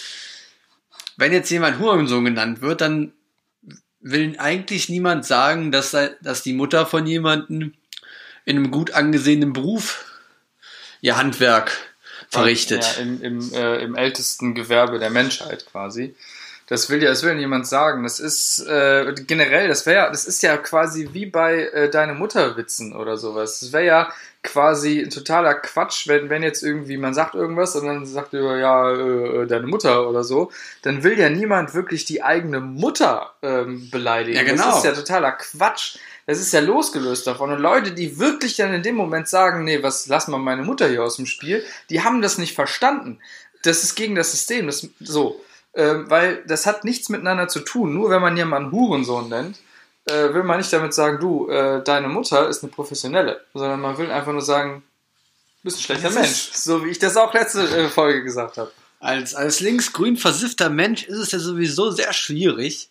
wenn 1.18 1.34
jetzt 1.34 1.50
jemand 1.50 1.80
Hurensohn 1.80 2.24
genannt 2.24 2.62
wird, 2.62 2.82
dann 2.82 3.14
will 4.00 4.36
eigentlich 4.38 4.90
niemand 4.90 5.26
sagen, 5.26 5.72
dass, 5.72 5.98
dass 6.22 6.44
die 6.44 6.54
Mutter 6.54 6.86
von 6.86 7.08
jemandem 7.08 7.74
in 8.46 8.58
einem 8.58 8.72
gut 8.72 8.92
angesehenen 8.92 9.54
Beruf 9.54 10.06
ihr 11.02 11.18
Handwerk 11.18 11.72
verrichtet. 12.30 12.84
Ja, 12.98 13.02
im, 13.04 13.22
im, 13.22 13.54
äh, 13.54 13.78
im 13.84 13.96
ältesten 13.96 14.56
Gewerbe 14.56 15.00
der 15.00 15.10
Menschheit 15.10 15.66
quasi. 15.72 16.16
Das 16.68 16.90
will 16.90 17.02
ja, 17.04 17.10
das 17.10 17.22
will 17.22 17.36
niemand 17.36 17.68
sagen. 17.68 18.04
Das 18.04 18.20
ist 18.20 18.60
äh, 18.68 19.14
generell, 19.28 19.68
das 19.68 19.86
wäre, 19.86 20.10
das 20.10 20.26
ist 20.26 20.42
ja 20.42 20.58
quasi 20.58 21.10
wie 21.14 21.28
bei 21.28 21.68
äh, 21.68 21.90
deine 21.92 22.16
Mutter 22.16 22.58
Witzen 22.58 22.96
oder 22.96 23.18
sowas. 23.18 23.60
Das 23.60 23.72
wäre 23.72 23.86
ja 23.86 24.14
quasi 24.42 25.02
ein 25.02 25.12
totaler 25.12 25.54
Quatsch, 25.56 26.08
wenn, 26.08 26.30
wenn 26.30 26.42
jetzt 26.42 26.64
irgendwie 26.64 26.98
man 26.98 27.14
sagt 27.14 27.36
irgendwas 27.36 27.76
und 27.76 27.86
dann 27.86 28.06
sagt 28.06 28.34
er 28.34 28.58
ja 28.58 28.92
äh, 28.92 29.48
deine 29.48 29.68
Mutter 29.68 30.10
oder 30.10 30.24
so, 30.24 30.52
dann 30.82 31.04
will 31.04 31.20
ja 31.20 31.30
niemand 31.30 31.76
wirklich 31.76 32.06
die 32.06 32.24
eigene 32.24 32.60
Mutter 32.60 33.34
ähm, 33.44 33.90
beleidigen. 33.92 34.38
Ja, 34.38 34.44
genau. 34.44 34.66
Das 34.66 34.78
ist 34.78 34.86
ja 34.86 34.92
totaler 34.94 35.34
Quatsch. 35.34 35.98
Das 36.28 36.40
ist 36.40 36.54
ja 36.54 36.60
losgelöst 36.60 37.28
davon. 37.28 37.52
Und 37.52 37.60
Leute, 37.60 37.92
die 37.92 38.18
wirklich 38.18 38.56
dann 38.56 38.74
in 38.74 38.82
dem 38.82 38.96
Moment 38.96 39.28
sagen, 39.28 39.64
nee, 39.64 39.84
was, 39.84 40.08
lass 40.08 40.28
mal 40.28 40.40
meine 40.40 40.64
Mutter 40.64 40.90
hier 40.90 41.04
aus 41.04 41.18
dem 41.18 41.28
Spiel, 41.28 41.64
die 41.90 42.02
haben 42.02 42.22
das 42.22 42.38
nicht 42.38 42.56
verstanden. 42.56 43.20
Das 43.64 43.84
ist 43.84 43.96
gegen 43.96 44.16
das 44.16 44.32
System. 44.32 44.66
Das, 44.66 44.88
so. 45.00 45.40
Ähm, 45.76 46.10
weil 46.10 46.44
das 46.48 46.66
hat 46.66 46.84
nichts 46.84 47.10
miteinander 47.10 47.48
zu 47.48 47.60
tun. 47.60 47.94
Nur 47.94 48.10
wenn 48.10 48.22
man 48.22 48.38
jemanden 48.38 48.72
Hurensohn 48.72 49.30
nennt, 49.30 49.60
äh, 50.06 50.34
will 50.34 50.44
man 50.44 50.58
nicht 50.58 50.72
damit 50.72 50.94
sagen, 50.94 51.20
du, 51.20 51.50
äh, 51.50 51.84
deine 51.84 52.08
Mutter 52.08 52.48
ist 52.48 52.64
eine 52.64 52.72
Professionelle, 52.72 53.42
sondern 53.54 53.82
man 53.82 53.98
will 53.98 54.10
einfach 54.10 54.32
nur 54.32 54.42
sagen, 54.42 54.84
du 55.62 55.64
bist 55.64 55.78
ein 55.78 55.82
schlechter 55.82 56.10
das 56.10 56.16
Mensch. 56.16 56.52
So 56.54 56.86
wie 56.86 56.90
ich 56.90 57.00
das 57.00 57.18
auch 57.18 57.34
letzte 57.34 57.64
äh, 57.64 57.90
Folge 57.90 58.24
gesagt 58.24 58.58
habe. 58.58 58.72
Als, 59.00 59.36
als 59.36 59.60
linksgrün 59.60 60.18
versiffter 60.18 60.70
Mensch 60.70 61.04
ist 61.04 61.18
es 61.18 61.32
ja 61.32 61.40
sowieso 61.40 61.92
sehr 61.92 62.14
schwierig 62.14 62.90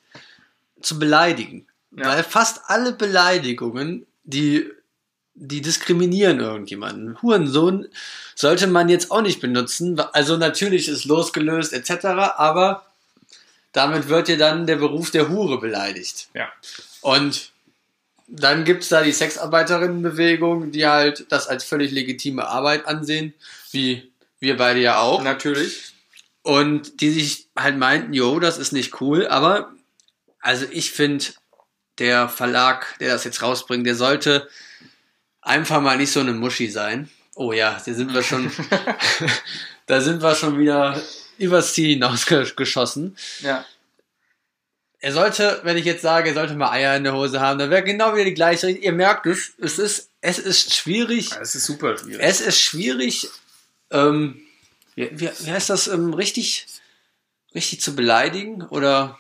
zu 0.81 0.99
beleidigen. 0.99 1.67
Ja. 1.97 2.09
Weil 2.09 2.25
fast 2.25 2.63
alle 2.67 2.93
Beleidigungen, 2.93 4.07
die, 4.25 4.71
die 5.35 5.61
diskriminieren 5.61 6.41
irgendjemanden. 6.41 7.21
Hurensohn 7.23 7.89
sollte 8.35 8.67
man 8.67 8.89
jetzt 8.89 9.11
auch 9.11 9.23
nicht 9.23 9.41
benutzen. 9.41 10.01
Also 10.13 10.37
natürlich 10.37 10.89
ist 10.89 11.05
losgelöst 11.05 11.73
etc., 11.73 12.07
aber 12.37 12.87
damit 13.73 14.09
wird 14.09 14.29
ja 14.29 14.37
dann 14.37 14.67
der 14.67 14.77
Beruf 14.77 15.11
der 15.11 15.29
Hure 15.29 15.61
beleidigt. 15.61 16.29
Ja. 16.35 16.49
Und 17.01 17.53
dann 18.27 18.65
gibt 18.65 18.83
es 18.83 18.89
da 18.89 19.03
die 19.03 19.13
Sexarbeiterinnenbewegung, 19.13 20.73
die 20.73 20.87
halt 20.87 21.27
das 21.29 21.47
als 21.47 21.65
völlig 21.65 21.91
legitime 21.91 22.47
Arbeit 22.47 22.87
ansehen, 22.87 23.35
wie 23.73 24.11
wir 24.41 24.57
beide 24.57 24.81
ja 24.81 24.99
auch. 24.99 25.23
Natürlich. 25.23 25.93
Und 26.43 27.01
die 27.01 27.11
sich 27.11 27.49
halt 27.57 27.77
meinten, 27.77 28.13
jo, 28.13 28.39
das 28.41 28.59
ist 28.59 28.73
nicht 28.73 29.01
cool, 29.01 29.27
aber 29.27 29.73
also 30.41 30.67
ich 30.71 30.93
finde, 30.93 31.25
der 31.99 32.29
Verlag, 32.29 32.99
der 32.99 33.13
das 33.13 33.25
jetzt 33.25 33.43
rausbringt, 33.43 33.87
der 33.87 33.95
sollte 33.95 34.49
einfach 35.41 35.81
mal 35.81 35.97
nicht 35.97 36.13
so 36.13 36.21
eine 36.21 36.33
Muschi 36.33 36.69
sein. 36.69 37.11
Oh 37.35 37.53
ja, 37.53 37.81
da 37.85 37.95
sind 37.95 38.13
wir 38.15 38.23
schon, 38.23 38.51
da 39.87 40.01
sind 40.01 40.23
wir 40.23 40.35
schon 40.35 40.59
wieder 40.59 41.01
übers 41.39 41.75
Ziel 41.75 41.89
hinausgeschossen. 41.91 43.17
Ja. 43.41 43.65
Er 45.01 45.13
sollte, 45.13 45.61
wenn 45.65 45.77
ich 45.77 45.85
jetzt 45.85 46.03
sage, 46.03 46.31
er 46.31 46.35
sollte 46.35 46.55
mal 46.55 46.71
Eier 46.71 46.97
in 46.97 47.05
der 47.05 47.13
Hose 47.13 47.41
haben, 47.41 47.59
dann 47.59 47.71
wäre 47.71 47.83
genau 47.85 48.15
wieder 48.15 48.25
die 48.25 48.35
gleiche. 48.35 48.71
Ihr 48.71 48.93
merkt 48.93 49.27
es, 49.27 49.53
es 49.59 49.79
ist, 49.79 50.11
es 50.23 50.39
ist 50.39 50.75
schwierig. 50.75 51.31
Es 51.41 51.55
ist 51.55 51.67
super 51.67 51.99
schwierig. 51.99 52.23
Es 52.23 52.41
ist 52.41 52.61
schwierig, 52.61 53.29
ähm, 53.91 54.41
wie, 54.95 55.11
wie, 55.13 55.29
heißt 55.29 55.69
das, 55.69 55.89
ähm, 55.89 56.15
richtig, 56.15 56.67
richtig 57.55 57.83
zu 57.83 57.95
beleidigen 57.95 58.63
oder 58.63 59.19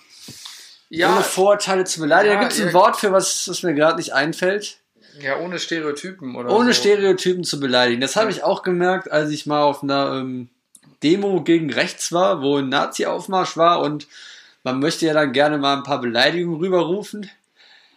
ja, 0.88 1.12
ohne 1.12 1.22
Vorurteile 1.22 1.84
zu 1.84 2.00
beleidigen. 2.00 2.34
Ja, 2.34 2.40
da 2.40 2.48
gibt 2.48 2.58
es 2.58 2.66
ein 2.66 2.72
Wort 2.72 2.96
für 2.96 3.12
was, 3.12 3.48
was 3.48 3.62
mir 3.62 3.74
gerade 3.74 3.96
nicht 3.96 4.12
einfällt. 4.12 4.78
Ja, 5.20 5.38
ohne 5.38 5.58
Stereotypen 5.58 6.34
oder 6.34 6.50
Ohne 6.50 6.72
so. 6.72 6.80
Stereotypen 6.80 7.44
zu 7.44 7.60
beleidigen. 7.60 8.00
Das 8.00 8.16
habe 8.16 8.30
ich 8.30 8.42
auch 8.42 8.62
gemerkt, 8.62 9.10
als 9.12 9.30
ich 9.30 9.46
mal 9.46 9.62
auf 9.62 9.82
einer 9.82 10.18
ähm, 10.18 10.48
Demo 11.02 11.42
gegen 11.42 11.72
rechts 11.72 12.10
war, 12.10 12.42
wo 12.42 12.58
ein 12.58 12.68
Nazi-Aufmarsch 12.68 13.56
war 13.56 13.80
und 13.80 14.08
man 14.64 14.80
möchte 14.80 15.06
ja 15.06 15.12
dann 15.12 15.32
gerne 15.32 15.58
mal 15.58 15.76
ein 15.76 15.82
paar 15.82 16.00
Beleidigungen 16.00 16.58
rüberrufen. 16.58 17.30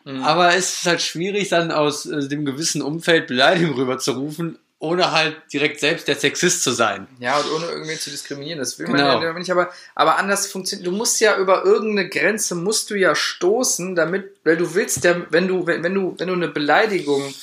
Mhm. 0.04 0.24
Aber 0.24 0.56
es 0.56 0.76
ist 0.76 0.86
halt 0.86 1.02
schwierig, 1.02 1.50
dann 1.50 1.72
aus 1.72 2.06
äh, 2.06 2.28
dem 2.28 2.46
gewissen 2.46 2.82
Umfeld 2.82 3.28
Beleidigungen 3.28 3.76
rüberzurufen, 3.76 4.60
ohne 4.80 5.12
halt 5.12 5.36
direkt 5.52 5.80
selbst 5.80 6.08
der 6.08 6.16
Sexist 6.16 6.62
zu 6.62 6.72
sein. 6.72 7.08
Ja, 7.20 7.38
und 7.38 7.52
ohne 7.52 7.66
irgendwie 7.66 7.98
zu 7.98 8.12
diskriminieren. 8.12 8.60
Das 8.60 8.78
will 8.78 8.86
genau. 8.86 9.16
man 9.16 9.24
ja 9.24 9.34
nicht, 9.34 9.52
aber, 9.52 9.72
aber 9.96 10.18
anders 10.18 10.48
funktioniert. 10.48 10.86
Du 10.86 10.92
musst 10.92 11.20
ja 11.20 11.38
über 11.38 11.66
irgendeine 11.66 12.10
Grenze 12.10 12.54
musst 12.54 12.92
du 12.92 12.96
ja 12.96 13.16
stoßen, 13.16 13.96
damit, 13.96 14.38
weil 14.44 14.58
du 14.58 14.76
willst 14.76 15.04
ja, 15.04 15.16
wenn 15.32 15.48
du, 15.48 15.66
wenn, 15.66 15.84
wenn 15.84 15.96
du, 15.96 16.16
wenn 16.18 16.28
du 16.28 16.34
eine 16.34 16.48
Beleidigung 16.48 17.34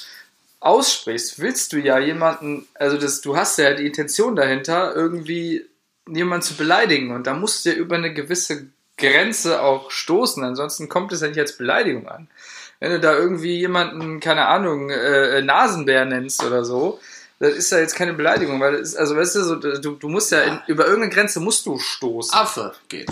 aussprichst, 0.60 1.40
willst 1.40 1.72
du 1.72 1.78
ja 1.78 1.98
jemanden, 1.98 2.66
also 2.74 2.96
das, 2.96 3.20
du 3.20 3.36
hast 3.36 3.58
ja 3.58 3.74
die 3.74 3.86
Intention 3.86 4.36
dahinter, 4.36 4.94
irgendwie 4.94 5.66
jemanden 6.08 6.46
zu 6.46 6.54
beleidigen 6.54 7.14
und 7.14 7.26
da 7.26 7.34
musst 7.34 7.64
du 7.64 7.70
ja 7.70 7.76
über 7.76 7.96
eine 7.96 8.14
gewisse 8.14 8.68
Grenze 8.96 9.60
auch 9.60 9.90
stoßen, 9.90 10.44
ansonsten 10.44 10.88
kommt 10.88 11.12
es 11.12 11.20
ja 11.20 11.28
nicht 11.28 11.40
als 11.40 11.56
Beleidigung 11.56 12.08
an. 12.08 12.28
Wenn 12.80 12.92
du 12.92 13.00
da 13.00 13.14
irgendwie 13.16 13.58
jemanden, 13.58 14.20
keine 14.20 14.46
Ahnung, 14.46 14.90
äh, 14.90 15.42
Nasenbär 15.42 16.04
nennst 16.04 16.44
oder 16.44 16.64
so, 16.64 17.00
das 17.38 17.54
ist 17.54 17.70
ja 17.70 17.78
jetzt 17.78 17.96
keine 17.96 18.14
Beleidigung, 18.14 18.60
weil 18.60 18.74
ist, 18.74 18.96
also 18.96 19.16
weißt 19.16 19.36
du, 19.36 19.42
so, 19.42 19.56
du, 19.56 19.92
du 19.92 20.08
musst 20.08 20.30
ja, 20.32 20.42
in, 20.42 20.60
über 20.66 20.86
irgendeine 20.86 21.12
Grenze 21.12 21.40
musst 21.40 21.66
du 21.66 21.78
stoßen. 21.78 22.34
Affe 22.34 22.74
geht. 22.88 23.10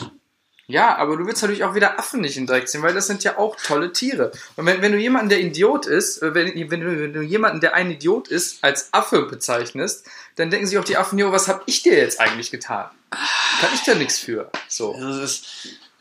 Ja, 0.69 0.97
aber 0.97 1.17
du 1.17 1.27
willst 1.27 1.43
natürlich 1.43 1.65
auch 1.65 1.75
wieder 1.75 1.99
Affen 1.99 2.21
nicht 2.21 2.37
in 2.37 2.47
Dreck 2.47 2.69
ziehen, 2.69 2.83
weil 2.83 2.95
das 2.95 3.07
sind 3.07 3.25
ja 3.25 3.37
auch 3.37 3.57
tolle 3.57 3.93
Tiere. 3.93 4.31
Und 4.57 4.65
wenn, 4.65 4.81
wenn 4.81 4.93
du 4.93 4.99
jemanden, 4.99 5.29
der 5.29 5.41
Idiot 5.41 5.87
ist, 5.87 6.23
äh, 6.23 6.35
wenn, 6.35 6.71
wenn, 6.71 6.81
du, 6.81 7.01
wenn 7.01 7.13
du 7.13 7.21
jemanden, 7.21 7.61
der 7.61 7.75
ein 7.75 7.91
Idiot 7.91 8.29
ist, 8.29 8.63
als 8.63 8.93
Affe 8.93 9.23
bezeichnest, 9.23 10.07
dann 10.37 10.51
denken 10.51 10.67
sich 10.67 10.79
auch 10.79 10.85
die 10.85 10.97
Affen, 10.97 11.19
jo, 11.19 11.33
was 11.33 11.49
hab 11.49 11.63
ich 11.67 11.83
dir 11.83 11.97
jetzt 11.97 12.21
eigentlich 12.21 12.51
getan? 12.51 12.89
Kann 13.11 13.71
ich 13.75 13.83
da 13.83 13.95
nichts 13.95 14.19
für. 14.19 14.51
So. 14.69 14.95
Es 14.95 15.17
ist, 15.17 15.47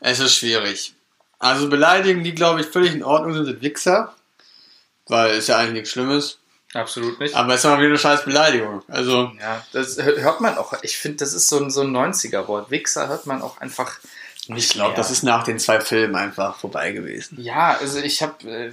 es 0.00 0.20
ist 0.20 0.36
schwierig. 0.36 0.94
Also 1.38 1.68
Beleidigungen, 1.68 2.24
die 2.24 2.34
glaube 2.34 2.60
ich 2.60 2.66
völlig 2.68 2.94
in 2.94 3.02
Ordnung 3.02 3.34
sind, 3.34 3.46
sind 3.46 3.62
Wichser. 3.62 4.14
Weil 5.06 5.32
es 5.32 5.48
ja 5.48 5.58
eigentlich 5.58 5.72
nichts 5.72 5.90
Schlimmes. 5.90 6.38
Absolut 6.74 7.20
nicht. 7.20 7.34
Aber 7.34 7.54
es 7.54 7.60
ist 7.60 7.70
mal 7.70 7.78
wieder 7.78 7.88
eine 7.88 7.98
scheiß 7.98 8.24
Beleidigung. 8.24 8.82
Also. 8.88 9.30
Ja, 9.40 9.64
das 9.72 9.96
hört 10.02 10.40
man 10.40 10.56
auch. 10.56 10.72
Ich 10.82 10.96
finde, 10.96 11.18
das 11.18 11.34
ist 11.34 11.48
so 11.48 11.58
ein, 11.58 11.70
so 11.70 11.82
ein 11.82 11.94
90er-Wort. 11.94 12.70
Wichser 12.70 13.08
hört 13.08 13.26
man 13.26 13.42
auch 13.42 13.60
einfach 13.60 13.98
ich 14.48 14.70
glaube, 14.70 14.94
das 14.96 15.12
ist 15.12 15.22
nach 15.22 15.44
den 15.44 15.60
zwei 15.60 15.80
Filmen 15.80 16.16
einfach 16.16 16.56
vorbei 16.56 16.90
gewesen. 16.90 17.40
Ja, 17.40 17.76
also 17.78 18.00
ich 18.00 18.22
habe, 18.22 18.50
äh, 18.50 18.72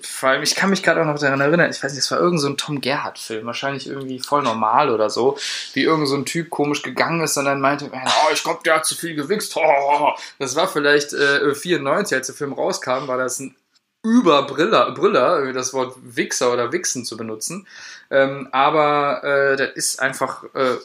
vor 0.00 0.30
allem, 0.30 0.42
ich 0.42 0.54
kann 0.54 0.70
mich 0.70 0.82
gerade 0.82 1.02
auch 1.02 1.04
noch 1.04 1.18
daran 1.18 1.40
erinnern, 1.40 1.70
ich 1.70 1.82
weiß 1.82 1.92
nicht, 1.92 2.02
es 2.02 2.10
war 2.10 2.18
irgend 2.18 2.40
so 2.40 2.48
ein 2.48 2.56
Tom 2.56 2.80
Gerhardt-Film, 2.80 3.44
wahrscheinlich 3.44 3.86
irgendwie 3.86 4.20
voll 4.20 4.42
normal 4.42 4.88
oder 4.88 5.10
so, 5.10 5.36
wie 5.74 5.82
irgend 5.82 6.08
so 6.08 6.16
ein 6.16 6.24
Typ 6.24 6.48
komisch 6.48 6.80
gegangen 6.80 7.20
ist 7.20 7.36
und 7.36 7.44
dann 7.44 7.60
meinte, 7.60 7.90
oh, 7.92 8.32
ich 8.32 8.42
glaube, 8.42 8.60
der 8.64 8.76
hat 8.76 8.86
zu 8.86 8.94
viel 8.94 9.14
gewichst. 9.14 9.54
Oh, 9.56 10.12
das 10.38 10.56
war 10.56 10.66
vielleicht 10.66 11.12
äh, 11.12 11.54
94, 11.54 12.16
als 12.16 12.28
der 12.28 12.36
Film 12.36 12.54
rauskam, 12.54 13.06
war 13.06 13.18
das 13.18 13.38
ein 13.38 13.54
Überbrüller, 14.02 14.90
Brüller, 14.92 15.52
das 15.52 15.72
Wort 15.72 15.96
Wichser 16.02 16.52
oder 16.52 16.72
Wichsen 16.72 17.04
zu 17.04 17.16
benutzen. 17.16 17.66
Ähm, 18.10 18.48
aber 18.52 19.22
äh, 19.24 19.56
das 19.56 19.70
ist 19.74 20.00
einfach 20.00 20.44
äh, 20.54 20.76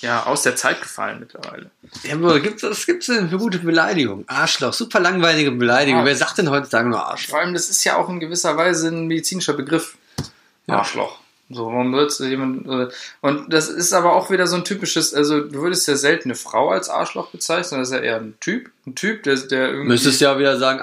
ja, 0.00 0.24
aus 0.24 0.42
der 0.42 0.56
Zeit 0.56 0.80
gefallen 0.80 1.20
mittlerweile. 1.20 1.70
Ja, 2.02 2.14
aber 2.14 2.40
gibt's, 2.40 2.62
das 2.62 2.86
gibt 2.86 3.08
eine 3.08 3.28
gute 3.28 3.58
Beleidigung. 3.58 4.24
Arschloch, 4.26 4.72
super 4.72 4.98
langweilige 4.98 5.52
Beleidigung. 5.52 6.00
Ja. 6.00 6.06
Wer 6.06 6.16
sagt 6.16 6.38
denn 6.38 6.50
heutzutage 6.50 6.88
nur 6.88 7.06
Arschloch? 7.06 7.30
Vor 7.30 7.40
allem, 7.40 7.54
das 7.54 7.70
ist 7.70 7.84
ja 7.84 7.96
auch 7.96 8.08
in 8.08 8.18
gewisser 8.18 8.56
Weise 8.56 8.88
ein 8.88 9.06
medizinischer 9.06 9.52
Begriff. 9.52 9.96
Ja. 10.66 10.78
Arschloch. 10.78 11.20
So, 11.50 11.66
warum 11.66 11.92
würdest 11.92 12.20
du 12.20 12.24
jemand. 12.24 12.66
äh, 12.66 12.88
Und 13.20 13.52
das 13.52 13.68
ist 13.68 13.92
aber 13.92 14.14
auch 14.14 14.30
wieder 14.30 14.46
so 14.46 14.56
ein 14.56 14.64
typisches, 14.64 15.12
also 15.12 15.40
du 15.42 15.60
würdest 15.60 15.86
ja 15.86 15.94
selten 15.94 16.30
eine 16.30 16.34
Frau 16.34 16.70
als 16.70 16.88
Arschloch 16.88 17.28
bezeichnen, 17.30 17.80
das 17.80 17.90
ist 17.90 17.94
ja 17.94 18.00
eher 18.00 18.16
ein 18.16 18.34
Typ. 18.40 18.70
Ein 18.86 18.94
Typ, 18.94 19.22
der, 19.24 19.36
der 19.36 19.68
irgendwie. 19.68 19.88
Müsstest 19.88 20.22
ja 20.22 20.38
wieder 20.38 20.58
sagen 20.58 20.80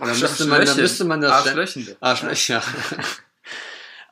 Arschlochin. 0.00 0.02
Oder 0.02 0.14
müsste 0.14 0.44
man, 0.44 0.58
dann 0.60 0.60
Arschlöchen. 0.68 0.82
müsste 0.82 1.04
man 1.04 1.20
das. 1.20 1.32
Arschlöchende. 1.32 1.96
Arschlöcher. 2.00 2.62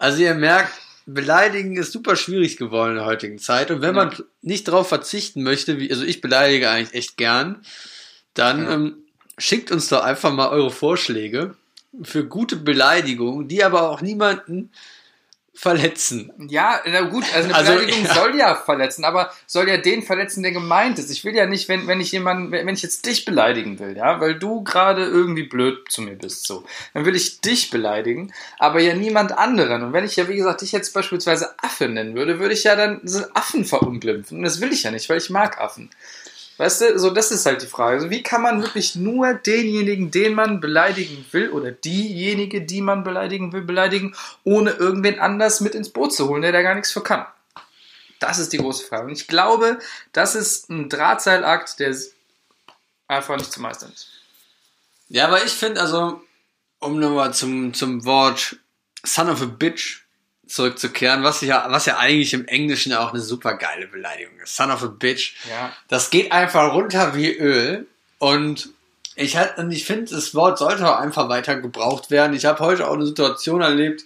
Also 0.00 0.22
ihr 0.22 0.34
merkt, 0.34 0.72
beleidigen 1.06 1.76
ist 1.76 1.90
super 1.92 2.14
schwierig 2.14 2.56
geworden 2.56 2.90
in 2.90 2.96
der 2.98 3.04
heutigen 3.06 3.38
Zeit. 3.38 3.70
Und 3.72 3.80
wenn 3.80 3.96
Ja. 3.96 4.04
man 4.04 4.16
nicht 4.42 4.68
darauf 4.68 4.88
verzichten 4.88 5.42
möchte, 5.42 5.78
wie, 5.80 5.90
also 5.90 6.04
ich 6.04 6.20
beleidige 6.20 6.70
eigentlich 6.70 6.94
echt 6.94 7.16
gern, 7.16 7.62
dann 8.34 8.62
Ja. 8.64 8.70
ähm, 8.74 8.96
schickt 9.38 9.72
uns 9.72 9.88
doch 9.88 10.02
einfach 10.04 10.32
mal 10.32 10.50
eure 10.50 10.70
Vorschläge 10.70 11.56
für 12.02 12.24
gute 12.24 12.54
Beleidigungen, 12.56 13.48
die 13.48 13.64
aber 13.64 13.90
auch 13.90 14.00
niemanden 14.00 14.70
verletzen. 15.58 16.32
Ja, 16.48 16.80
na 16.86 17.00
gut, 17.00 17.24
also 17.34 17.48
eine 17.48 17.54
Also, 17.56 17.72
Beleidigung 17.72 18.04
ja. 18.04 18.14
soll 18.14 18.36
ja 18.36 18.54
verletzen, 18.54 19.04
aber 19.04 19.32
soll 19.48 19.68
ja 19.68 19.76
den 19.76 20.04
verletzen, 20.04 20.44
der 20.44 20.52
gemeint 20.52 21.00
ist. 21.00 21.10
Ich 21.10 21.24
will 21.24 21.34
ja 21.34 21.46
nicht, 21.46 21.68
wenn, 21.68 21.88
wenn 21.88 22.00
ich 22.00 22.12
jemanden, 22.12 22.52
wenn 22.52 22.68
ich 22.68 22.82
jetzt 22.82 23.04
dich 23.06 23.24
beleidigen 23.24 23.80
will, 23.80 23.96
ja, 23.96 24.20
weil 24.20 24.38
du 24.38 24.62
gerade 24.62 25.04
irgendwie 25.04 25.42
blöd 25.42 25.90
zu 25.90 26.02
mir 26.02 26.14
bist, 26.14 26.46
so, 26.46 26.64
dann 26.94 27.04
will 27.04 27.16
ich 27.16 27.40
dich 27.40 27.70
beleidigen, 27.70 28.32
aber 28.60 28.80
ja 28.80 28.94
niemand 28.94 29.36
anderen. 29.36 29.82
Und 29.82 29.92
wenn 29.92 30.04
ich 30.04 30.14
ja, 30.14 30.28
wie 30.28 30.36
gesagt, 30.36 30.60
dich 30.60 30.70
jetzt 30.70 30.94
beispielsweise 30.94 31.52
Affe 31.60 31.88
nennen 31.88 32.14
würde, 32.14 32.38
würde 32.38 32.54
ich 32.54 32.62
ja 32.62 32.76
dann 32.76 33.00
so 33.02 33.24
Affen 33.34 33.64
verunglimpfen. 33.64 34.38
Und 34.38 34.44
das 34.44 34.60
will 34.60 34.72
ich 34.72 34.84
ja 34.84 34.92
nicht, 34.92 35.08
weil 35.08 35.18
ich 35.18 35.28
mag 35.28 35.60
Affen. 35.60 35.90
Weißt 36.58 36.80
du, 36.80 36.98
so 36.98 37.10
das 37.10 37.30
ist 37.30 37.46
halt 37.46 37.62
die 37.62 37.66
Frage. 37.66 37.96
Also 37.96 38.10
wie 38.10 38.22
kann 38.22 38.42
man 38.42 38.60
wirklich 38.62 38.96
nur 38.96 39.32
denjenigen, 39.32 40.10
den 40.10 40.34
man 40.34 40.60
beleidigen 40.60 41.24
will, 41.30 41.50
oder 41.50 41.70
diejenige, 41.70 42.62
die 42.62 42.82
man 42.82 43.04
beleidigen 43.04 43.52
will, 43.52 43.62
beleidigen, 43.62 44.14
ohne 44.42 44.72
irgendwen 44.72 45.20
anders 45.20 45.60
mit 45.60 45.76
ins 45.76 45.88
Boot 45.88 46.12
zu 46.12 46.28
holen, 46.28 46.42
der 46.42 46.50
da 46.50 46.62
gar 46.62 46.74
nichts 46.74 46.92
für 46.92 47.02
kann? 47.02 47.24
Das 48.18 48.40
ist 48.40 48.52
die 48.52 48.58
große 48.58 48.84
Frage. 48.84 49.06
Und 49.06 49.12
ich 49.12 49.28
glaube, 49.28 49.78
das 50.12 50.34
ist 50.34 50.68
ein 50.68 50.88
Drahtseilakt, 50.88 51.78
der 51.78 51.96
einfach 53.06 53.36
nicht 53.36 53.52
zu 53.52 53.62
meistern 53.62 53.92
ist. 53.92 54.08
Ja, 55.08 55.26
aber 55.28 55.44
ich 55.44 55.52
finde 55.52 55.80
also, 55.80 56.20
um 56.80 56.98
nochmal 56.98 57.32
zum, 57.34 57.72
zum 57.72 58.04
Wort 58.04 58.56
Son 59.04 59.30
of 59.30 59.42
a 59.42 59.46
Bitch 59.46 60.07
zurückzukehren, 60.48 61.22
was 61.22 61.40
ja, 61.42 61.66
was 61.70 61.86
ja 61.86 61.98
eigentlich 61.98 62.32
im 62.34 62.46
Englischen 62.46 62.92
auch 62.94 63.12
eine 63.12 63.22
super 63.22 63.54
geile 63.54 63.86
Beleidigung 63.86 64.38
ist. 64.42 64.56
Son 64.56 64.70
of 64.70 64.82
a 64.82 64.86
Bitch. 64.86 65.34
Ja. 65.48 65.72
Das 65.88 66.10
geht 66.10 66.32
einfach 66.32 66.72
runter 66.72 67.14
wie 67.14 67.30
Öl. 67.30 67.86
Und 68.18 68.70
ich 69.14 69.36
halt, 69.36 69.58
und 69.58 69.70
ich 69.70 69.84
finde, 69.84 70.14
das 70.14 70.34
Wort 70.34 70.58
sollte 70.58 70.88
auch 70.88 70.98
einfach 70.98 71.28
weiter 71.28 71.60
gebraucht 71.60 72.10
werden. 72.10 72.34
Ich 72.34 72.44
habe 72.44 72.60
heute 72.60 72.88
auch 72.88 72.94
eine 72.94 73.06
Situation 73.06 73.60
erlebt, 73.60 74.04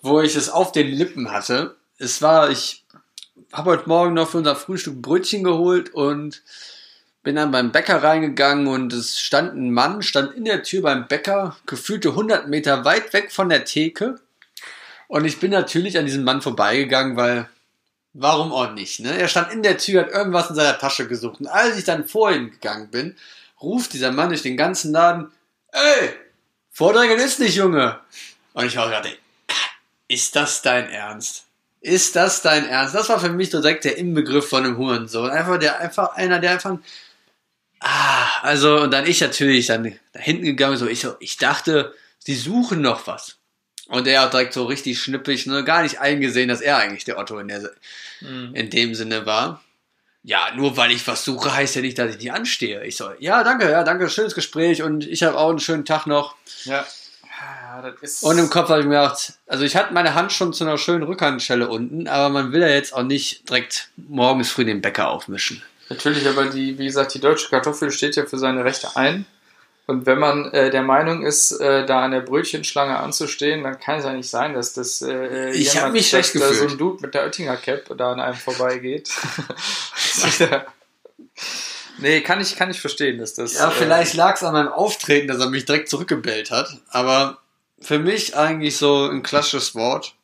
wo 0.00 0.20
ich 0.20 0.36
es 0.36 0.48
auf 0.48 0.72
den 0.72 0.88
Lippen 0.88 1.30
hatte. 1.30 1.76
Es 1.98 2.22
war, 2.22 2.50
ich 2.50 2.84
habe 3.52 3.70
heute 3.70 3.88
Morgen 3.88 4.14
noch 4.14 4.30
für 4.30 4.38
unser 4.38 4.56
Frühstück 4.56 5.02
Brötchen 5.02 5.44
geholt 5.44 5.92
und 5.92 6.42
bin 7.22 7.36
dann 7.36 7.50
beim 7.50 7.72
Bäcker 7.72 8.02
reingegangen 8.02 8.68
und 8.68 8.92
es 8.92 9.18
stand 9.18 9.54
ein 9.54 9.70
Mann, 9.72 10.02
stand 10.02 10.34
in 10.34 10.44
der 10.44 10.62
Tür 10.62 10.82
beim 10.82 11.08
Bäcker, 11.08 11.56
gefühlte 11.66 12.10
100 12.10 12.48
Meter 12.48 12.84
weit 12.84 13.12
weg 13.12 13.32
von 13.32 13.48
der 13.48 13.64
Theke. 13.64 14.20
Und 15.08 15.24
ich 15.24 15.40
bin 15.40 15.50
natürlich 15.50 15.98
an 15.98 16.06
diesem 16.06 16.22
Mann 16.22 16.42
vorbeigegangen, 16.42 17.16
weil 17.16 17.48
warum 18.12 18.52
auch 18.52 18.72
nicht, 18.72 19.00
ne? 19.00 19.18
Er 19.18 19.28
stand 19.28 19.52
in 19.52 19.62
der 19.62 19.78
Tür, 19.78 20.02
hat 20.02 20.10
irgendwas 20.10 20.50
in 20.50 20.56
seiner 20.56 20.78
Tasche 20.78 21.08
gesucht. 21.08 21.40
Und 21.40 21.46
als 21.46 21.76
ich 21.76 21.84
dann 21.84 22.06
vor 22.06 22.30
ihn 22.30 22.50
gegangen 22.50 22.90
bin, 22.90 23.16
ruft 23.60 23.92
dieser 23.94 24.12
Mann 24.12 24.28
durch 24.28 24.42
den 24.42 24.56
ganzen 24.56 24.92
Laden, 24.92 25.30
ey, 25.72 26.10
vordrängeln 26.70 27.20
ist 27.20 27.40
nicht, 27.40 27.56
Junge. 27.56 27.98
Und 28.52 28.66
ich 28.66 28.76
war 28.76 28.88
gerade, 28.88 29.08
ist 30.08 30.36
das 30.36 30.62
dein 30.62 30.90
Ernst? 30.90 31.44
Ist 31.80 32.16
das 32.16 32.42
dein 32.42 32.66
Ernst? 32.68 32.94
Das 32.94 33.08
war 33.08 33.20
für 33.20 33.30
mich 33.30 33.50
direkt 33.50 33.84
der 33.84 33.96
Inbegriff 33.96 34.48
von 34.48 34.64
einem 34.64 34.76
Hurensohn. 34.76 35.30
Einfach 35.30 35.58
der, 35.58 35.78
einfach 35.78 36.16
einer, 36.16 36.38
der 36.38 36.52
einfach, 36.52 36.76
ah, 37.80 38.26
also, 38.42 38.82
und 38.82 38.90
dann 38.90 39.06
ich 39.06 39.20
natürlich 39.20 39.66
dann 39.66 39.98
da 40.12 40.20
hinten 40.20 40.44
gegangen, 40.44 40.76
so, 40.76 40.86
ich, 40.86 41.06
ich 41.20 41.36
dachte, 41.36 41.94
sie 42.18 42.34
suchen 42.34 42.82
noch 42.82 43.06
was. 43.06 43.36
Und 43.88 44.06
er 44.06 44.22
hat 44.22 44.34
direkt 44.34 44.52
so 44.52 44.64
richtig 44.64 45.00
schnippig, 45.00 45.46
ne, 45.46 45.64
gar 45.64 45.82
nicht 45.82 46.00
eingesehen, 46.00 46.48
dass 46.48 46.60
er 46.60 46.76
eigentlich 46.76 47.04
der 47.04 47.18
Otto 47.18 47.38
in, 47.38 47.48
der, 47.48 47.70
in 48.20 48.70
dem 48.70 48.94
Sinne 48.94 49.24
war. 49.26 49.62
Ja, 50.22 50.48
nur 50.54 50.76
weil 50.76 50.90
ich 50.90 51.06
was 51.06 51.24
suche, 51.24 51.54
heißt 51.54 51.76
ja 51.76 51.80
nicht, 51.80 51.98
dass 51.98 52.10
ich 52.10 52.18
nicht 52.18 52.32
anstehe. 52.32 52.84
Ich 52.84 52.96
so, 52.96 53.10
ja, 53.18 53.42
danke, 53.42 53.70
ja, 53.70 53.84
danke, 53.84 54.10
schönes 54.10 54.34
Gespräch 54.34 54.82
und 54.82 55.06
ich 55.06 55.22
habe 55.22 55.38
auch 55.38 55.48
einen 55.48 55.58
schönen 55.58 55.86
Tag 55.86 56.06
noch. 56.06 56.34
Ja. 56.64 56.84
Ja, 57.40 57.82
das 57.82 58.00
ist. 58.02 58.22
Und 58.24 58.36
im 58.38 58.50
Kopf 58.50 58.68
habe 58.68 58.80
ich 58.80 58.86
mir 58.86 59.00
gedacht, 59.00 59.34
also 59.46 59.64
ich 59.64 59.76
hatte 59.76 59.94
meine 59.94 60.14
Hand 60.14 60.32
schon 60.32 60.52
zu 60.52 60.64
einer 60.64 60.76
schönen 60.76 61.04
Rückhandschelle 61.04 61.68
unten, 61.68 62.08
aber 62.08 62.28
man 62.30 62.52
will 62.52 62.60
ja 62.60 62.68
jetzt 62.68 62.92
auch 62.92 63.04
nicht 63.04 63.48
direkt 63.48 63.90
morgens 63.96 64.50
früh 64.50 64.64
den 64.64 64.80
Bäcker 64.80 65.08
aufmischen. 65.08 65.62
Natürlich, 65.88 66.26
aber 66.26 66.46
die, 66.46 66.78
wie 66.78 66.86
gesagt, 66.86 67.14
die 67.14 67.20
deutsche 67.20 67.48
Kartoffel 67.48 67.90
steht 67.90 68.16
ja 68.16 68.26
für 68.26 68.38
seine 68.38 68.64
Rechte 68.64 68.96
ein. 68.96 69.24
Und 69.88 70.04
wenn 70.04 70.18
man 70.18 70.52
äh, 70.52 70.68
der 70.68 70.82
Meinung 70.82 71.24
ist, 71.24 71.50
äh, 71.50 71.86
da 71.86 72.04
an 72.04 72.10
der 72.10 72.20
Brötchenschlange 72.20 72.98
anzustehen, 72.98 73.62
dann 73.64 73.80
kann 73.80 73.98
es 73.98 74.04
ja 74.04 74.12
nicht 74.12 74.28
sein, 74.28 74.52
dass 74.52 74.74
das 74.74 75.00
äh, 75.00 75.48
Ich 75.52 75.80
hab 75.80 75.94
mich 75.94 76.10
dass 76.10 76.28
schlecht 76.28 76.34
da 76.34 76.40
so 76.40 76.52
gefühlt. 76.52 76.72
ein 76.72 76.78
Dude 76.78 77.00
mit 77.00 77.14
der 77.14 77.24
Oettinger 77.24 77.56
Cap 77.56 77.96
da 77.96 78.12
an 78.12 78.20
einem 78.20 78.36
vorbeigeht. 78.36 79.08
nee, 81.98 82.20
kann 82.20 82.38
ich, 82.38 82.56
kann 82.56 82.70
ich 82.70 82.82
verstehen, 82.82 83.16
dass 83.16 83.32
das. 83.32 83.54
Ja, 83.54 83.70
äh, 83.70 83.70
vielleicht 83.70 84.12
lag 84.12 84.36
es 84.36 84.42
an 84.42 84.52
meinem 84.52 84.68
Auftreten, 84.68 85.26
dass 85.26 85.40
er 85.40 85.48
mich 85.48 85.64
direkt 85.64 85.88
zurückgebellt 85.88 86.50
hat, 86.50 86.68
aber 86.90 87.38
für 87.80 87.98
mich 87.98 88.36
eigentlich 88.36 88.76
so 88.76 89.06
ein 89.08 89.22
klassisches 89.22 89.74
Wort. 89.74 90.14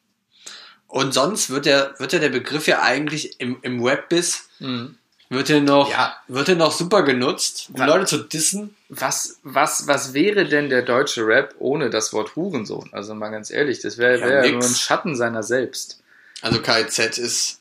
Und 0.89 1.15
sonst 1.15 1.49
wird 1.49 1.65
der, 1.65 1.95
wird 1.97 2.13
ja 2.13 2.19
der 2.19 2.29
Begriff 2.29 2.67
ja 2.67 2.83
eigentlich 2.83 3.41
im, 3.41 3.57
im 3.63 3.83
Webbiz, 3.83 4.51
mh. 4.59 4.91
Wird 5.31 5.51
er 5.51 5.61
noch, 5.61 5.91
Ja. 5.91 6.17
wird 6.29 6.49
er 6.49 6.55
noch 6.57 6.73
super 6.73 7.03
genutzt, 7.03 7.71
um 7.73 7.81
Ja. 7.81 7.87
Leute 7.87 8.07
zu 8.07 8.19
dissen. 8.19 8.77
Was, 8.89 9.39
was, 9.43 9.87
was 9.89 10.15
wäre 10.15 10.47
denn 10.47 10.69
der 10.71 10.83
deutsche 10.83 11.27
Rap 11.27 11.55
ohne 11.59 11.91
das 11.91 12.13
Wort 12.13 12.37
Hurensohn? 12.37 12.89
Also 12.93 13.15
mal 13.15 13.31
ganz 13.31 13.51
ehrlich, 13.51 13.81
das 13.81 13.99
wäre 13.99 14.21
Ja, 14.21 14.27
wär 14.27 14.53
nur 14.53 14.63
ein 14.63 14.75
Schatten 14.75 15.17
seiner 15.17 15.43
selbst. 15.43 16.01
Also 16.43 16.61
KZ 16.61 17.19
ist, 17.19 17.61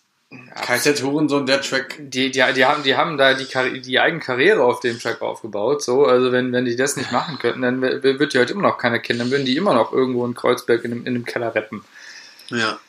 KZ 0.66 1.02
Hurensohn, 1.04 1.46
der 1.46 1.62
Track. 1.62 1.96
Die, 2.00 2.32
die, 2.32 2.44
die, 2.54 2.66
haben, 2.66 2.84
die 2.84 2.96
haben 2.98 3.18
da 3.18 3.34
die, 3.34 3.82
die 3.82 4.00
eigene 4.00 4.20
Karriere 4.22 4.64
auf 4.64 4.80
dem 4.80 5.00
Track 5.00 5.22
aufgebaut. 5.22 5.84
So, 5.84 6.06
also 6.06 6.32
wenn, 6.32 6.52
wenn 6.52 6.66
die 6.66 6.76
das 6.76 6.98
nicht 6.98 7.12
machen 7.12 7.38
könnten, 7.40 7.62
dann 7.62 7.82
wird 7.82 8.34
die 8.34 8.40
heute 8.40 8.54
immer 8.54 8.64
noch 8.64 8.78
keiner 8.78 9.00
kennen. 9.00 9.20
Dann 9.20 9.32
würden 9.32 9.46
die 9.46 9.56
immer 9.56 9.74
noch 9.74 9.94
irgendwo 9.94 10.26
in 10.26 10.34
Kreuzberg 10.34 10.84
in 10.84 10.92
einem, 10.92 11.02
in 11.06 11.16
einem 11.16 11.26
Keller 11.26 11.54
rappen. 11.56 11.84
Ja. 12.50 12.80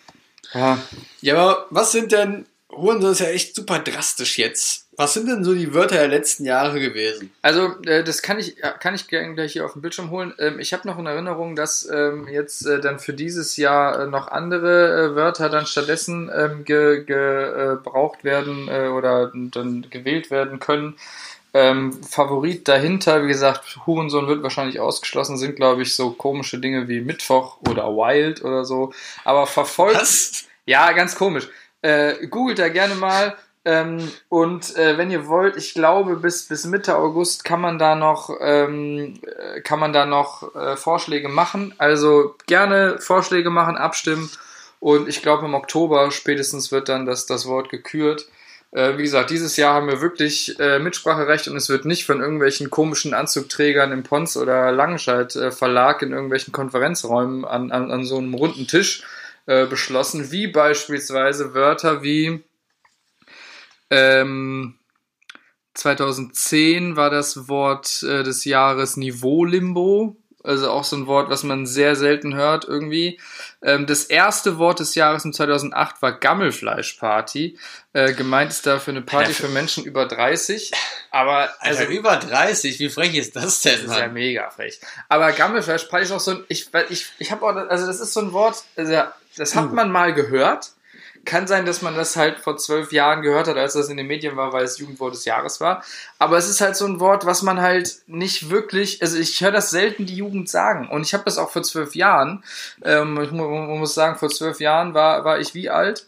Ja. 0.52 0.78
Ja, 1.20 1.34
aber 1.36 1.66
was 1.70 1.92
sind 1.92 2.12
denn, 2.12 2.46
Hurensohn 2.76 3.12
ist 3.12 3.20
ja 3.20 3.28
echt 3.28 3.54
super 3.54 3.78
drastisch 3.78 4.38
jetzt. 4.38 4.86
Was 4.96 5.14
sind 5.14 5.28
denn 5.28 5.42
so 5.42 5.54
die 5.54 5.74
Wörter 5.74 5.96
der 5.96 6.08
letzten 6.08 6.44
Jahre 6.44 6.78
gewesen? 6.78 7.32
Also, 7.42 7.80
äh, 7.82 8.04
das 8.04 8.22
kann 8.22 8.38
ich, 8.38 8.56
ja, 8.58 8.70
kann 8.70 8.94
ich 8.94 9.08
gerne 9.08 9.34
gleich 9.34 9.52
hier 9.52 9.64
auf 9.64 9.72
dem 9.72 9.82
Bildschirm 9.82 10.10
holen. 10.10 10.32
Ähm, 10.38 10.60
ich 10.60 10.72
habe 10.72 10.86
noch 10.86 10.98
in 10.98 11.06
Erinnerung, 11.06 11.56
dass 11.56 11.88
ähm, 11.90 12.28
jetzt 12.28 12.64
äh, 12.66 12.80
dann 12.80 13.00
für 13.00 13.12
dieses 13.12 13.56
Jahr 13.56 14.02
äh, 14.02 14.06
noch 14.06 14.28
andere 14.28 15.12
äh, 15.12 15.14
Wörter 15.16 15.48
dann 15.48 15.66
stattdessen 15.66 16.30
ähm, 16.34 16.64
ge, 16.64 17.04
ge, 17.04 17.16
äh, 17.16 17.68
gebraucht 17.76 18.22
werden 18.22 18.68
äh, 18.68 18.88
oder 18.88 19.32
dann 19.34 19.86
gewählt 19.90 20.30
werden 20.30 20.60
können. 20.60 20.96
Ähm, 21.56 21.92
Favorit 22.02 22.66
dahinter, 22.66 23.22
wie 23.22 23.28
gesagt, 23.28 23.78
Hurensohn 23.86 24.26
wird 24.26 24.42
wahrscheinlich 24.42 24.80
ausgeschlossen, 24.80 25.38
sind, 25.38 25.54
glaube 25.54 25.82
ich, 25.82 25.94
so 25.94 26.10
komische 26.10 26.58
Dinge 26.58 26.88
wie 26.88 27.00
Mittwoch 27.00 27.58
oder 27.68 27.86
Wild 27.86 28.44
oder 28.44 28.64
so. 28.64 28.92
Aber 29.24 29.46
verfolgt. 29.46 30.00
Was? 30.00 30.44
Ja, 30.66 30.90
ganz 30.92 31.14
komisch. 31.14 31.48
Äh, 31.84 32.28
googelt 32.28 32.58
da 32.58 32.70
gerne 32.70 32.94
mal. 32.94 33.36
Ähm, 33.66 34.10
und 34.30 34.74
äh, 34.76 34.96
wenn 34.96 35.10
ihr 35.10 35.26
wollt, 35.26 35.58
ich 35.58 35.74
glaube, 35.74 36.16
bis, 36.16 36.48
bis 36.48 36.64
Mitte 36.64 36.96
August 36.96 37.44
kann 37.44 37.60
man 37.60 37.78
da 37.78 37.94
noch, 37.94 38.30
ähm, 38.40 39.20
äh, 39.22 39.60
kann 39.60 39.80
man 39.80 39.92
da 39.92 40.06
noch 40.06 40.54
äh, 40.54 40.76
Vorschläge 40.76 41.28
machen. 41.28 41.74
Also 41.76 42.36
gerne 42.46 42.98
Vorschläge 43.00 43.50
machen, 43.50 43.76
abstimmen. 43.76 44.30
Und 44.80 45.10
ich 45.10 45.20
glaube, 45.20 45.44
im 45.44 45.52
Oktober 45.52 46.10
spätestens 46.10 46.72
wird 46.72 46.88
dann 46.88 47.04
das, 47.04 47.26
das 47.26 47.46
Wort 47.46 47.68
gekürt. 47.68 48.28
Äh, 48.70 48.96
wie 48.96 49.02
gesagt, 49.02 49.28
dieses 49.28 49.58
Jahr 49.58 49.74
haben 49.74 49.88
wir 49.88 50.00
wirklich 50.00 50.58
äh, 50.58 50.78
Mitspracherecht 50.78 51.48
und 51.48 51.56
es 51.56 51.68
wird 51.68 51.84
nicht 51.84 52.06
von 52.06 52.22
irgendwelchen 52.22 52.70
komischen 52.70 53.12
Anzugträgern 53.12 53.92
im 53.92 54.04
Pons 54.04 54.38
oder 54.38 54.72
Langenscheid 54.72 55.36
äh, 55.36 55.50
Verlag 55.50 56.00
in 56.00 56.12
irgendwelchen 56.12 56.52
Konferenzräumen 56.52 57.44
an, 57.44 57.70
an, 57.70 57.90
an 57.90 58.04
so 58.04 58.16
einem 58.16 58.32
runden 58.32 58.66
Tisch 58.66 59.04
äh, 59.46 59.66
beschlossen, 59.66 60.30
wie 60.30 60.46
beispielsweise 60.46 61.54
Wörter 61.54 62.02
wie 62.02 62.44
ähm, 63.90 64.78
2010 65.74 66.96
war 66.96 67.10
das 67.10 67.48
Wort 67.48 68.02
äh, 68.02 68.22
des 68.22 68.44
Jahres 68.44 68.96
Niveau-Limbo. 68.96 70.16
Also 70.42 70.70
auch 70.70 70.84
so 70.84 70.94
ein 70.96 71.06
Wort, 71.06 71.30
was 71.30 71.42
man 71.42 71.64
sehr 71.64 71.96
selten 71.96 72.34
hört 72.34 72.66
irgendwie. 72.66 73.18
Ähm, 73.62 73.86
das 73.86 74.04
erste 74.04 74.58
Wort 74.58 74.78
des 74.78 74.94
Jahres 74.94 75.24
in 75.24 75.32
2008 75.32 76.02
war 76.02 76.12
Gammelfleischparty. 76.12 77.58
Äh, 77.94 78.12
gemeint 78.12 78.50
ist 78.50 78.66
dafür 78.66 78.92
eine 78.92 79.00
Party 79.00 79.32
für 79.32 79.48
Menschen 79.48 79.84
über 79.84 80.06
30. 80.06 80.70
Aber 81.10 81.48
Also 81.60 81.80
also 81.80 81.92
über 81.92 82.16
30, 82.16 82.78
wie 82.78 82.90
frech 82.90 83.14
ist 83.14 83.36
das 83.36 83.62
denn, 83.62 83.86
das 83.86 83.92
ist 83.92 83.98
ja 83.98 84.08
mega 84.08 84.50
frech. 84.50 84.80
Aber 85.08 85.32
Gammelfleischparty 85.32 86.04
ist 86.04 86.12
auch 86.12 86.20
so 86.20 86.32
ein, 86.32 86.44
ich, 86.48 86.68
ich, 86.90 87.06
ich 87.18 87.32
habe 87.32 87.46
auch, 87.46 87.56
also 87.56 87.86
das 87.86 88.00
ist 88.00 88.12
so 88.12 88.20
ein 88.20 88.32
Wort, 88.32 88.64
also 88.76 88.92
das 89.36 89.54
hat 89.54 89.72
man 89.72 89.90
mal 89.90 90.14
gehört. 90.14 90.72
Kann 91.24 91.46
sein, 91.46 91.64
dass 91.64 91.80
man 91.80 91.96
das 91.96 92.16
halt 92.16 92.38
vor 92.40 92.58
zwölf 92.58 92.92
Jahren 92.92 93.22
gehört 93.22 93.48
hat, 93.48 93.56
als 93.56 93.72
das 93.72 93.88
in 93.88 93.96
den 93.96 94.06
Medien 94.06 94.36
war, 94.36 94.52
weil 94.52 94.64
es 94.64 94.78
Jugendwort 94.78 95.14
des 95.14 95.24
Jahres 95.24 95.58
war. 95.58 95.82
Aber 96.18 96.36
es 96.36 96.50
ist 96.50 96.60
halt 96.60 96.76
so 96.76 96.84
ein 96.84 97.00
Wort, 97.00 97.24
was 97.24 97.40
man 97.40 97.62
halt 97.62 97.96
nicht 98.06 98.50
wirklich, 98.50 99.00
also 99.00 99.16
ich 99.16 99.40
höre 99.40 99.50
das 99.50 99.70
selten 99.70 100.04
die 100.04 100.16
Jugend 100.16 100.50
sagen. 100.50 100.86
Und 100.90 101.00
ich 101.00 101.14
habe 101.14 101.24
das 101.24 101.38
auch 101.38 101.50
vor 101.50 101.62
zwölf 101.62 101.94
Jahren, 101.94 102.44
ähm, 102.82 103.18
ich 103.22 103.30
muss 103.30 103.94
sagen, 103.94 104.18
vor 104.18 104.28
zwölf 104.28 104.60
Jahren 104.60 104.92
war, 104.92 105.24
war 105.24 105.38
ich 105.40 105.54
wie 105.54 105.70
alt? 105.70 106.06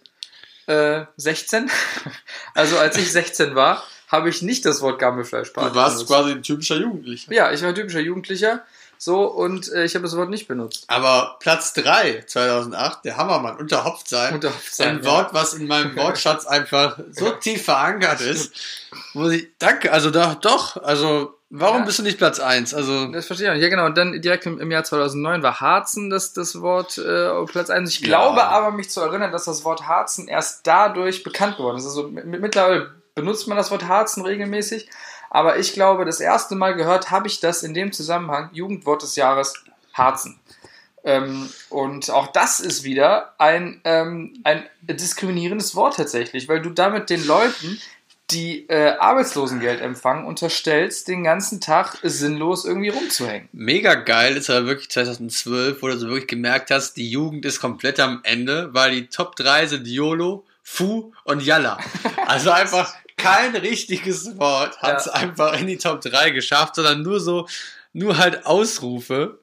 Äh, 0.66 1.06
16? 1.16 1.70
also 2.54 2.76
als 2.76 2.98
ich 2.98 3.10
16 3.10 3.54
war, 3.54 3.82
habe 4.08 4.28
ich 4.28 4.42
nicht 4.42 4.66
das 4.66 4.82
Wort 4.82 4.98
Gammelfleischparty 4.98 5.70
Du 5.70 5.76
warst 5.76 5.96
benutzt. 5.96 6.12
quasi 6.12 6.32
ein 6.32 6.42
typischer 6.42 6.76
Jugendlicher. 6.76 7.32
Ja, 7.32 7.52
ich 7.52 7.62
war 7.62 7.70
ein 7.70 7.74
typischer 7.74 8.00
Jugendlicher. 8.00 8.64
So, 8.98 9.24
und 9.26 9.70
äh, 9.72 9.84
ich 9.84 9.94
habe 9.94 10.02
das 10.04 10.16
Wort 10.16 10.30
nicht 10.30 10.48
benutzt. 10.48 10.84
Aber 10.88 11.36
Platz 11.40 11.72
3 11.74 12.24
2008, 12.26 13.04
der 13.04 13.16
Hammermann, 13.16 13.56
unter 13.56 13.84
Hopfsein. 13.84 14.34
Unter 14.34 14.48
Hopfsein, 14.50 14.98
Ein 14.98 15.04
ja. 15.04 15.10
Wort, 15.10 15.34
was 15.34 15.54
in 15.54 15.66
meinem 15.66 15.94
Wortschatz 15.96 16.46
einfach 16.46 16.98
so 17.12 17.30
tief 17.30 17.64
verankert 17.64 18.20
ist. 18.20 18.52
Muss 19.14 19.32
ich, 19.32 19.48
danke, 19.58 19.92
also 19.92 20.10
doch, 20.10 20.34
doch, 20.36 20.76
also 20.82 21.34
warum 21.50 21.80
Ja. 21.80 21.84
bist 21.84 21.98
du 21.98 22.02
nicht 22.02 22.18
Platz 22.18 22.40
1? 22.40 22.74
Also, 22.74 23.06
Das 23.12 23.26
verstehe 23.26 23.48
ich 23.48 23.54
nicht. 23.54 23.62
Ja, 23.62 23.68
genau. 23.68 23.86
Und 23.86 23.96
dann 23.96 24.20
direkt 24.20 24.46
im, 24.46 24.58
im 24.60 24.70
Jahr 24.70 24.84
2009 24.84 25.42
war 25.42 25.60
Harzen 25.60 26.10
das, 26.10 26.32
das 26.32 26.60
Wort 26.60 26.98
äh, 26.98 27.44
Platz 27.44 27.70
1. 27.70 27.90
Ich 27.90 28.00
Ja. 28.00 28.06
glaube 28.08 28.44
aber, 28.44 28.72
mich 28.72 28.90
zu 28.90 29.00
erinnern, 29.00 29.30
dass 29.32 29.44
das 29.44 29.64
Wort 29.64 29.86
Harzen 29.86 30.28
erst 30.28 30.66
dadurch 30.66 31.22
bekannt 31.22 31.56
geworden 31.58 31.76
ist. 31.78 31.84
Also 31.86 32.08
mit, 32.08 32.26
mittlerweile 32.26 32.90
benutzt 33.14 33.46
man 33.48 33.56
das 33.56 33.70
Wort 33.70 33.86
Harzen 33.88 34.24
regelmäßig. 34.24 34.88
Aber 35.30 35.58
ich 35.58 35.72
glaube, 35.72 36.04
das 36.04 36.20
erste 36.20 36.54
Mal 36.54 36.74
gehört 36.74 37.10
habe 37.10 37.26
ich 37.28 37.40
das 37.40 37.62
in 37.62 37.74
dem 37.74 37.92
Zusammenhang 37.92 38.50
Jugendwort 38.52 39.02
des 39.02 39.16
Jahres 39.16 39.54
Harzen. 39.94 40.38
Ähm, 41.04 41.48
und 41.70 42.10
auch 42.10 42.26
das 42.28 42.58
ist 42.58 42.82
wieder 42.82 43.34
ein, 43.38 43.80
ähm, 43.84 44.40
ein 44.42 44.64
diskriminierendes 44.82 45.76
Wort 45.76 45.96
tatsächlich, 45.96 46.48
weil 46.48 46.60
du 46.60 46.70
damit 46.70 47.10
den 47.10 47.24
Leuten, 47.26 47.80
die 48.32 48.68
äh, 48.68 48.96
Arbeitslosengeld 48.98 49.80
empfangen, 49.80 50.26
unterstellst, 50.26 51.06
den 51.06 51.22
ganzen 51.22 51.60
Tag 51.60 51.98
sinnlos 52.02 52.64
irgendwie 52.64 52.88
rumzuhängen. 52.88 53.48
mega 53.52 53.94
geil 53.94 54.36
ist 54.36 54.50
aber 54.50 54.66
wirklich 54.66 54.90
2012, 54.90 55.80
wo 55.80 55.86
du 55.86 55.96
so 55.96 56.08
wirklich 56.08 56.26
gemerkt 56.26 56.72
hast, 56.72 56.94
die 56.94 57.08
Jugend 57.08 57.44
ist 57.44 57.60
komplett 57.60 58.00
am 58.00 58.20
Ende, 58.24 58.70
weil 58.74 58.90
die 58.90 59.06
Top 59.06 59.36
3 59.36 59.66
sind 59.66 59.86
YOLO, 59.86 60.44
Fu 60.64 61.12
und 61.22 61.42
Yalla. 61.42 61.78
Also 62.26 62.50
einfach 62.50 62.92
kein 63.16 63.56
richtiges 63.56 64.38
Wort 64.38 64.80
hat 64.82 64.98
es 65.00 65.06
Ja. 65.06 65.12
einfach 65.12 65.58
in 65.58 65.66
die 65.66 65.78
Top 65.78 66.00
3 66.00 66.30
geschafft, 66.30 66.76
sondern 66.76 67.02
nur 67.02 67.20
so, 67.20 67.48
nur 67.92 68.18
halt 68.18 68.46
Ausrufe. 68.46 69.38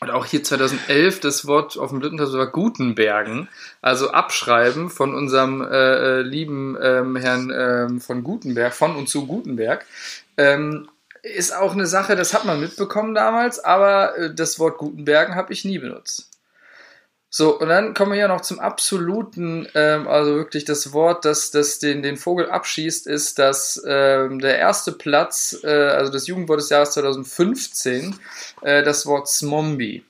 Und 0.00 0.10
auch 0.10 0.26
hier 0.26 0.44
2011 0.44 1.20
das 1.20 1.46
Wort 1.46 1.78
auf 1.78 1.88
dem 1.88 2.00
dritten 2.00 2.18
Platz 2.18 2.32
war 2.34 2.48
Gutenbergen, 2.48 3.48
also 3.80 4.10
Abschreiben 4.10 4.90
von 4.90 5.14
unserem 5.14 5.62
äh, 5.62 6.18
äh, 6.18 6.20
lieben 6.20 6.76
ähm, 6.82 7.16
Herrn 7.16 7.50
ähm, 7.50 8.00
von 8.02 8.22
Gutenberg, 8.22 8.74
von 8.74 8.94
und 8.94 9.08
zu 9.08 9.26
Gutenberg. 9.26 9.86
Ähm, 10.36 10.88
ist 11.22 11.56
auch 11.56 11.72
eine 11.72 11.86
Sache, 11.86 12.14
das 12.14 12.34
hat 12.34 12.44
man 12.44 12.60
mitbekommen 12.60 13.14
damals, 13.14 13.58
aber 13.58 14.18
äh, 14.18 14.34
das 14.34 14.58
Wort 14.58 14.76
Gutenbergen 14.76 15.34
habe 15.34 15.52
ich 15.54 15.64
nie 15.64 15.78
benutzt. 15.78 16.28
So, 17.28 17.58
und 17.58 17.68
dann 17.68 17.92
kommen 17.92 18.12
wir 18.12 18.18
ja 18.18 18.28
noch 18.28 18.40
zum 18.40 18.60
absoluten, 18.60 19.68
ähm, 19.74 20.06
also 20.08 20.36
wirklich 20.36 20.64
das 20.64 20.92
Wort, 20.92 21.24
das, 21.24 21.50
das 21.50 21.78
den, 21.78 22.02
den 22.02 22.16
Vogel 22.16 22.50
abschießt, 22.50 23.06
ist, 23.06 23.38
dass 23.38 23.82
ähm, 23.86 24.38
der 24.38 24.58
erste 24.58 24.92
Platz, 24.92 25.58
äh, 25.64 25.68
also 25.68 26.12
das 26.12 26.28
Jugendwort 26.28 26.60
des 26.60 26.70
Jahres 26.70 26.92
2015, 26.92 28.18
äh, 28.62 28.82
das 28.84 29.06
Wort 29.06 29.28
Zombie. 29.28 30.04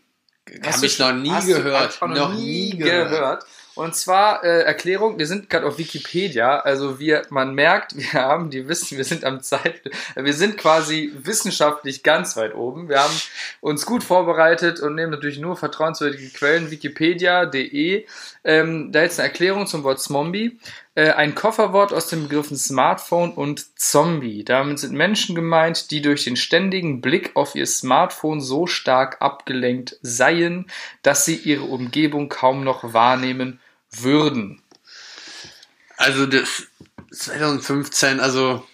Hab 0.65 0.83
ich 0.83 0.99
noch 0.99 1.13
nie 1.13 1.47
gehört. 1.47 2.01
noch, 2.03 2.35
nie 2.35 2.77
gehört. 2.77 3.45
Und 3.77 3.95
zwar 3.95 4.43
äh, 4.43 4.63
Erklärung, 4.63 5.19
wir 5.19 5.27
sind 5.27 5.51
gerade 5.51 5.67
auf 5.67 5.77
Wikipedia, 5.77 6.61
also 6.61 6.99
wir, 6.99 7.27
man 7.29 7.55
merkt, 7.55 7.95
wir 7.95 8.15
haben 8.15 8.49
die 8.49 8.69
Wissen, 8.69 8.97
wir 8.97 9.05
sind 9.05 9.23
am 9.25 9.43
Zeit, 9.43 9.83
wir 10.15 10.33
sind 10.33 10.57
quasi 10.57 11.13
wissenschaftlich 11.23 12.03
ganz 12.03 12.37
weit 12.39 12.55
oben. 12.55 12.89
Wir 12.89 13.03
haben 13.03 13.15
uns 13.61 13.85
gut 13.85 14.03
vorbereitet 14.03 14.81
und 14.81 14.95
nehmen 14.95 15.11
natürlich 15.11 15.39
nur 15.39 15.57
vertrauenswürdige 15.57 16.31
Quellen, 16.31 16.71
wikipedia.de. 16.71 18.07
Ähm, 18.45 18.93
da 18.93 19.03
jetzt 19.03 19.21
eine 19.21 19.29
Erklärung 19.29 19.67
zum 19.67 19.85
Wort 19.85 20.01
Zombie. 20.01 20.59
Äh, 20.95 21.11
ein 21.11 21.35
Kofferwort 21.35 21.93
aus 21.93 22.07
den 22.07 22.23
Begriffen 22.23 22.57
Smartphone 22.57 23.33
und 23.33 23.79
Zombie. 23.79 24.43
Damit 24.43 24.79
sind 24.79 24.95
Menschen 24.95 25.35
gemeint, 25.35 25.91
die 25.91 26.01
durch 26.01 26.25
den 26.25 26.37
ständigen 26.37 27.03
Blick 27.03 27.33
auf 27.35 27.55
ihr 27.55 27.67
Smartphone 27.67 28.41
so 28.41 28.67
stark 28.67 29.21
abgelenkt 29.21 29.99
seien, 30.01 30.71
dass 31.03 31.27
sie 31.27 31.37
ihre 31.37 31.65
Umgebung 31.65 32.31
kaum 32.31 32.65
noch 32.65 32.95
wahrnehmen 32.95 33.61
würden. 34.03 34.63
Also 35.97 36.27
das 36.27 36.67
2015, 37.13 38.21
also 38.21 38.67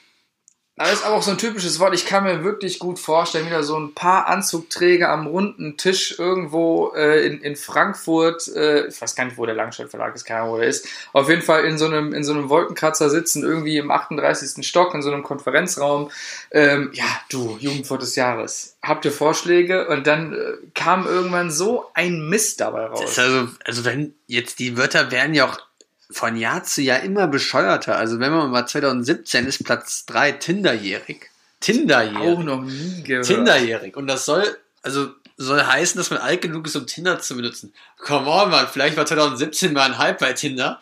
Aber 0.82 0.92
ist 0.92 1.04
aber 1.04 1.14
auch 1.14 1.22
so 1.22 1.30
ein 1.30 1.38
typisches 1.38 1.78
Wort. 1.78 1.94
Ich 1.94 2.06
kann 2.06 2.24
mir 2.24 2.42
wirklich 2.42 2.80
gut 2.80 2.98
vorstellen, 2.98 3.46
wieder 3.46 3.62
so 3.62 3.78
ein 3.78 3.94
paar 3.94 4.26
Anzugträger 4.26 5.10
am 5.10 5.28
runden 5.28 5.76
Tisch 5.76 6.18
irgendwo 6.18 6.92
äh, 6.96 7.24
in, 7.24 7.40
in 7.40 7.54
Frankfurt, 7.54 8.48
äh, 8.48 8.88
ich 8.88 9.00
weiß 9.00 9.14
gar 9.14 9.26
nicht, 9.26 9.38
wo 9.38 9.46
der 9.46 9.54
Langstadt 9.54 9.90
Verlag 9.90 10.12
ist, 10.16 10.24
keine 10.24 10.40
Ahnung, 10.40 10.54
wo 10.54 10.58
der 10.58 10.66
ist, 10.66 10.88
auf 11.12 11.28
jeden 11.28 11.42
Fall 11.42 11.66
in 11.66 11.78
so 11.78 11.86
einem, 11.86 12.12
in 12.12 12.24
so 12.24 12.32
einem 12.32 12.48
Wolkenkratzer 12.48 13.10
sitzen, 13.10 13.44
irgendwie 13.44 13.76
im 13.76 13.92
38. 13.92 14.66
Stock, 14.66 14.92
in 14.92 15.02
so 15.02 15.12
einem 15.12 15.22
Konferenzraum. 15.22 16.10
Ähm, 16.50 16.90
ja, 16.94 17.06
du, 17.30 17.56
Jugendwort 17.60 18.02
des 18.02 18.16
Jahres. 18.16 18.76
Habt 18.82 19.04
ihr 19.04 19.12
Vorschläge? 19.12 19.86
Und 19.86 20.08
dann 20.08 20.32
äh, 20.32 20.38
kam 20.74 21.06
irgendwann 21.06 21.52
so 21.52 21.84
ein 21.94 22.28
Mist 22.28 22.60
dabei 22.60 22.86
raus. 22.86 23.20
also, 23.20 23.48
also 23.64 23.84
wenn 23.84 24.14
jetzt 24.26 24.58
die 24.58 24.76
Wörter 24.76 25.12
werden 25.12 25.32
ja 25.34 25.46
auch 25.46 25.60
von 26.12 26.36
Jahr 26.36 26.64
zu 26.64 26.82
Jahr 26.82 27.00
immer 27.00 27.26
bescheuerter. 27.26 27.96
Also 27.96 28.20
wenn 28.20 28.32
man 28.32 28.50
mal 28.50 28.66
2017 28.66 29.46
ist 29.46 29.64
Platz 29.64 30.06
3 30.06 30.32
Tinderjährig. 30.32 31.30
Tinderjährig. 31.60 32.18
Auch 32.18 32.42
noch 32.42 32.62
nie 32.62 33.02
gehört. 33.02 33.26
Tinderjährig. 33.26 33.96
Und 33.96 34.06
das 34.06 34.24
soll, 34.24 34.44
also 34.82 35.10
soll 35.36 35.62
heißen, 35.62 35.98
dass 35.98 36.10
man 36.10 36.20
alt 36.20 36.42
genug 36.42 36.66
ist, 36.66 36.76
um 36.76 36.86
Tinder 36.86 37.20
zu 37.20 37.36
benutzen. 37.36 37.72
Come 37.98 38.28
on, 38.28 38.50
man, 38.50 38.68
vielleicht 38.68 38.96
war 38.96 39.06
2017 39.06 39.72
mal 39.72 39.82
ein 39.82 39.98
Hype 39.98 40.18
bei 40.18 40.32
Tinder. 40.32 40.80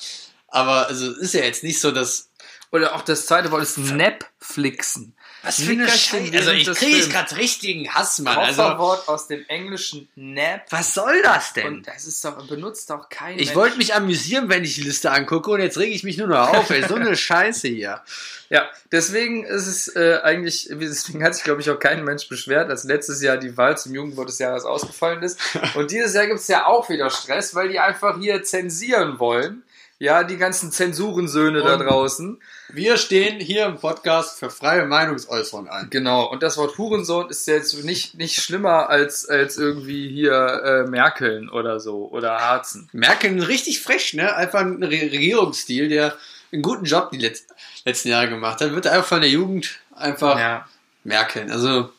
Aber 0.49 0.89
also 0.89 1.13
ist 1.13 1.35
ja 1.35 1.43
jetzt 1.43 1.63
nicht 1.63 1.81
so, 1.81 1.91
dass. 1.91 2.29
Oder 2.73 2.95
auch 2.95 3.03
das 3.03 3.27
zweite 3.27 3.51
Wort 3.51 3.63
ist 3.63 3.79
Netflixen. 3.79 5.15
Was 5.43 5.63
für 5.63 5.73
eine 5.73 5.89
Scheiße. 5.89 6.37
Also 6.37 6.51
ich 6.51 6.67
kriege 6.73 7.09
gerade 7.09 7.37
richtigen 7.37 7.89
Hass, 7.93 8.19
Mann. 8.19 8.37
Also, 8.37 8.63
Kofferwort 8.63 9.09
aus 9.09 9.27
dem 9.27 9.45
englischen 9.49 10.09
Nap. 10.15 10.67
was 10.71 10.95
soll 10.95 11.23
das 11.23 11.53
denn? 11.55 11.67
Und 11.67 11.89
das 11.89 12.07
ist 12.07 12.25
doch, 12.25 12.47
benutzt 12.47 12.91
doch 12.91 13.09
kein 13.09 13.39
Ich 13.39 13.55
wollte 13.55 13.79
mich 13.79 13.95
amüsieren, 13.95 14.49
wenn 14.49 14.65
ich 14.65 14.75
die 14.75 14.83
Liste 14.83 15.11
angucke 15.11 15.51
und 15.51 15.61
jetzt 15.61 15.79
rege 15.79 15.95
ich 15.95 16.05
mich 16.05 16.19
nur 16.19 16.29
noch 16.29 16.49
auf. 16.49 16.71
Ey, 16.71 16.87
so 16.87 16.97
eine 16.97 17.17
Scheiße 17.17 17.69
hier. 17.69 18.03
Ja, 18.51 18.69
deswegen 18.91 19.45
ist 19.45 19.69
es 19.69 19.95
äh, 19.95 20.19
eigentlich, 20.25 20.69
deswegen 20.71 21.23
hat 21.23 21.37
sich, 21.37 21.45
glaube 21.45 21.61
ich, 21.61 21.71
auch 21.71 21.79
kein 21.79 22.05
Mensch 22.05 22.29
beschwert, 22.29 22.69
als 22.69 22.83
letztes 22.83 23.23
Jahr 23.23 23.37
die 23.37 23.57
Wahl 23.57 23.79
zum 23.79 23.95
Jugendwort 23.95 24.29
des 24.29 24.41
Jahres 24.41 24.65
ausgefallen 24.65 25.23
ist. 25.23 25.39
Und 25.75 25.93
dieses 25.93 26.15
Jahr 26.15 26.27
gibt 26.27 26.41
es 26.41 26.49
ja 26.49 26.67
auch 26.67 26.89
wieder 26.89 27.11
Stress, 27.11 27.55
weil 27.55 27.69
die 27.69 27.79
einfach 27.79 28.19
hier 28.19 28.43
zensieren 28.43 29.21
wollen. 29.21 29.63
Ja, 30.03 30.25
die 30.25 30.39
ganzen 30.39 30.73
Zensurensöhne 30.73 31.61
da 31.63 31.77
draußen. 31.77 32.41
Wir 32.71 32.97
stehen 32.97 33.39
hier 33.39 33.67
im 33.67 33.77
Podcast 33.77 34.39
für 34.39 34.49
freie 34.49 34.87
Meinungsäußerung 34.87 35.69
ein. 35.69 35.91
Genau, 35.91 36.25
und 36.25 36.43
das 36.43 36.57
Wort 36.57 36.79
Hurensohn 36.79 37.29
ist 37.29 37.47
jetzt 37.47 37.85
nicht, 37.85 38.15
nicht 38.15 38.41
schlimmer 38.41 38.89
als, 38.89 39.29
als 39.29 39.59
irgendwie 39.59 40.09
hier 40.09 40.33
äh, 40.65 40.89
Merkeln 40.89 41.51
oder 41.51 41.81
so 41.81 42.09
oder 42.11 42.41
Harzen. 42.41 42.89
Merkel 42.93 43.43
richtig 43.43 43.83
frech, 43.83 44.15
ne? 44.15 44.35
Einfach 44.35 44.61
ein 44.61 44.83
Re 44.83 44.89
Regierungsstil, 44.89 45.91
der 45.91 46.17
einen 46.51 46.63
guten 46.63 46.87
Job 46.87 47.11
die 47.11 47.19
letz 47.19 47.45
letzten 47.85 48.09
Jahre 48.09 48.31
gemacht 48.31 48.63
hat. 48.63 48.73
Wird 48.73 48.87
einfach 48.87 49.07
von 49.07 49.21
der 49.21 49.29
Jugend 49.29 49.81
einfach 49.95 50.39
Ja. 50.39 50.67
Merkel. 51.05 51.53
Also, 51.53 51.93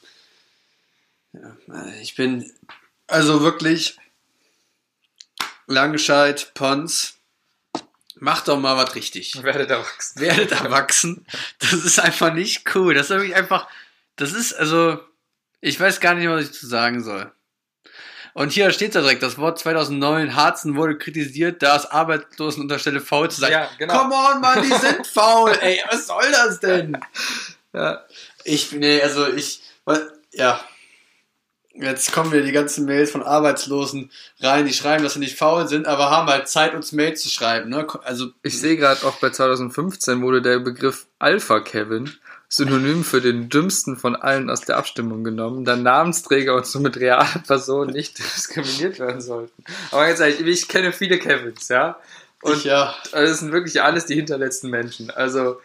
ja, 1.33 1.55
ich 2.01 2.15
bin 2.15 2.51
also 3.05 3.43
wirklich 3.43 3.99
Langscheid, 5.67 6.51
Pons. 6.55 7.20
Macht 8.23 8.47
doch 8.47 8.59
mal 8.59 8.77
was 8.77 8.93
richtig. 8.93 9.41
Werdet 9.41 9.71
erwachsen. 9.71 10.21
Werdet 10.21 10.51
erwachsen. 10.51 11.25
Das 11.57 11.73
ist 11.73 11.99
einfach 11.99 12.31
nicht 12.31 12.75
cool. 12.75 12.93
Das 12.93 13.05
ist 13.05 13.09
wirklich 13.09 13.35
einfach, 13.35 13.67
das 14.15 14.31
ist 14.31 14.53
also, 14.53 14.99
ich 15.59 15.79
weiß 15.79 15.99
gar 15.99 16.13
nicht, 16.13 16.29
was 16.29 16.43
ich 16.45 16.51
zu 16.53 16.67
sagen 16.67 17.03
soll. 17.03 17.31
Und 18.33 18.51
hier 18.53 18.71
steht 18.71 18.93
da 18.93 19.01
direkt, 19.01 19.23
das 19.23 19.39
Wort 19.39 19.57
2009, 19.57 20.35
Harzen 20.35 20.75
wurde 20.75 20.97
kritisiert, 20.99 21.63
da 21.63 21.75
es 21.75 21.87
Arbeitslosen 21.87 22.61
unterstelle, 22.61 23.01
faul 23.01 23.29
zu 23.31 23.41
sein. 23.41 23.51
Ja, 23.51 23.69
genau. 23.79 24.03
Come 24.03 24.13
on, 24.15 24.39
Mann, 24.39 24.61
die 24.61 24.69
sind 24.69 25.05
faul. 25.13 25.51
Ey, 25.59 25.81
was 25.89 26.05
soll 26.05 26.31
das 26.31 26.59
denn? 26.59 26.97
Ja. 27.73 28.05
Ich, 28.43 28.71
nee, 28.71 29.01
also 29.01 29.27
ich, 29.33 29.61
was- 29.83 30.03
ja. 30.31 30.63
Jetzt 31.73 32.11
kommen 32.11 32.31
wir 32.31 32.43
die 32.43 32.51
ganzen 32.51 32.85
Mails 32.85 33.11
von 33.11 33.23
Arbeitslosen 33.23 34.11
rein, 34.41 34.65
die 34.65 34.73
schreiben, 34.73 35.03
dass 35.03 35.13
sie 35.13 35.19
nicht 35.19 35.37
faul 35.37 35.67
sind, 35.67 35.87
aber 35.87 36.09
haben 36.09 36.27
halt 36.27 36.49
Zeit, 36.49 36.73
uns 36.73 36.91
Mails 36.91 37.21
zu 37.21 37.29
schreiben, 37.29 37.69
ne? 37.69 37.87
Also, 38.03 38.31
Ich 38.43 38.59
sehe 38.59 38.75
gerade 38.75 39.05
auch 39.05 39.15
bei 39.19 39.29
2015 39.29 40.21
wurde 40.21 40.41
der 40.41 40.59
Begriff 40.59 41.07
Alpha 41.19 41.61
Kevin 41.61 42.11
Synonym 42.53 43.05
für 43.05 43.21
den 43.21 43.47
dümmsten 43.47 43.95
von 43.95 44.17
allen 44.17 44.49
aus 44.49 44.59
der 44.59 44.75
Abstimmung 44.75 45.23
genommen, 45.23 45.63
da 45.63 45.77
Namensträger 45.77 46.53
und 46.53 46.65
somit 46.65 46.97
reale 46.97 47.41
Personen 47.47 47.93
nicht 47.93 48.19
diskriminiert 48.35 48.99
werden 48.99 49.21
sollten. 49.21 49.63
Aber 49.91 50.05
jetzt 50.09 50.19
ehrlich, 50.19 50.41
ich 50.41 50.67
kenne 50.67 50.91
viele 50.91 51.17
Kevins, 51.17 51.69
ja. 51.69 51.97
Und 52.41 52.57
Ich 52.57 52.63
ja. 52.65 52.93
das 53.13 53.39
sind 53.39 53.53
wirklich 53.53 53.81
alles 53.81 54.05
die 54.05 54.15
hinterletzten 54.15 54.69
Menschen. 54.69 55.09
Also 55.11 55.61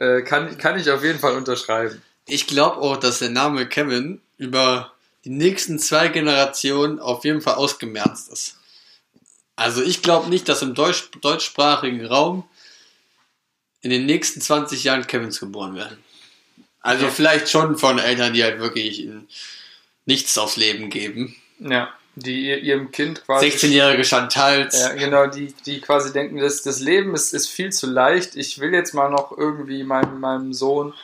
äh, 0.00 0.22
kann, 0.22 0.58
kann 0.58 0.76
ich 0.76 0.90
auf 0.90 1.04
jeden 1.04 1.20
Fall 1.20 1.34
unterschreiben. 1.36 2.02
Ich 2.26 2.48
glaube 2.48 2.78
auch, 2.78 2.96
dass 2.96 3.20
der 3.20 3.30
Name 3.30 3.66
Kevin 3.66 4.20
über 4.36 4.92
die 5.26 5.30
nächsten 5.32 5.78
zwei 5.78 6.06
Generationen 6.08 7.00
auf 7.00 7.24
jeden 7.24 7.42
Fall 7.42 7.54
ausgemerzt 7.56 8.30
ist. 8.32 8.56
Also 9.56 9.82
ich 9.82 10.00
glaube 10.02 10.30
nicht, 10.30 10.48
dass 10.48 10.62
im 10.62 10.74
Deutsch, 10.74 11.08
deutschsprachigen 11.20 12.06
Raum 12.06 12.48
in 13.80 13.90
den 13.90 14.06
nächsten 14.06 14.40
20 14.40 14.84
Jahren 14.84 15.06
Kevins 15.06 15.40
geboren 15.40 15.74
werden. 15.74 15.98
Also 16.80 17.06
Ja. 17.06 17.10
vielleicht 17.10 17.48
schon 17.50 17.76
von 17.76 17.98
Eltern, 17.98 18.32
die 18.32 18.44
halt 18.44 18.60
wirklich 18.60 19.08
nichts 20.04 20.38
aufs 20.38 20.56
Leben 20.56 20.90
geben. 20.90 21.34
Ja, 21.58 21.92
die 22.14 22.46
ihr- 22.46 22.58
ihrem 22.62 22.92
Kind 22.92 23.24
quasi 23.24 23.46
16-jährige 23.48 24.04
Chantals. 24.04 24.78
Ja, 24.78 24.92
genau, 24.92 25.26
die, 25.26 25.52
die 25.66 25.80
quasi 25.80 26.12
denken, 26.12 26.36
das, 26.38 26.62
das 26.62 26.78
Leben 26.80 27.14
ist, 27.14 27.34
ist 27.34 27.48
viel 27.48 27.72
zu 27.72 27.86
leicht. 27.88 28.36
Ich 28.36 28.60
will 28.60 28.72
jetzt 28.72 28.94
mal 28.94 29.10
noch 29.10 29.36
irgendwie 29.36 29.82
meinem, 29.82 30.20
meinem 30.20 30.52
Sohn 30.52 30.94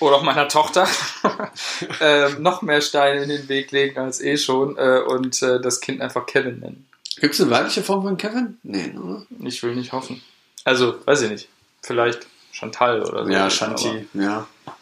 oder 0.00 0.16
auch 0.16 0.22
meiner 0.22 0.48
Tochter 0.48 0.88
ähm, 2.00 2.42
noch 2.42 2.62
mehr 2.62 2.80
Steine 2.80 3.22
in 3.22 3.28
den 3.28 3.48
Weg 3.48 3.70
legen 3.70 3.98
als 3.98 4.20
eh 4.20 4.36
schon 4.36 4.76
äh, 4.76 5.00
und 5.06 5.40
äh, 5.42 5.60
das 5.60 5.80
Kind 5.80 6.00
einfach 6.00 6.26
Kevin 6.26 6.60
nennen. 6.60 6.86
Gibt 7.20 7.34
es 7.34 7.40
eine 7.40 7.50
weibliche 7.50 7.82
Form 7.82 8.02
von 8.02 8.16
Kevin? 8.16 8.58
Nee, 8.62 8.94
oder? 8.96 9.26
Ich 9.40 9.62
will 9.62 9.74
nicht 9.74 9.92
hoffen. 9.92 10.22
Also, 10.64 10.94
weiß 11.06 11.22
ich 11.22 11.30
nicht. 11.30 11.48
Vielleicht 11.82 12.26
Chantal 12.52 13.02
oder 13.02 13.24
so. 13.24 13.30
Ja, 13.30 13.50
Shanti, 13.50 14.06
ja. 14.14 14.46
Aber, 14.66 14.76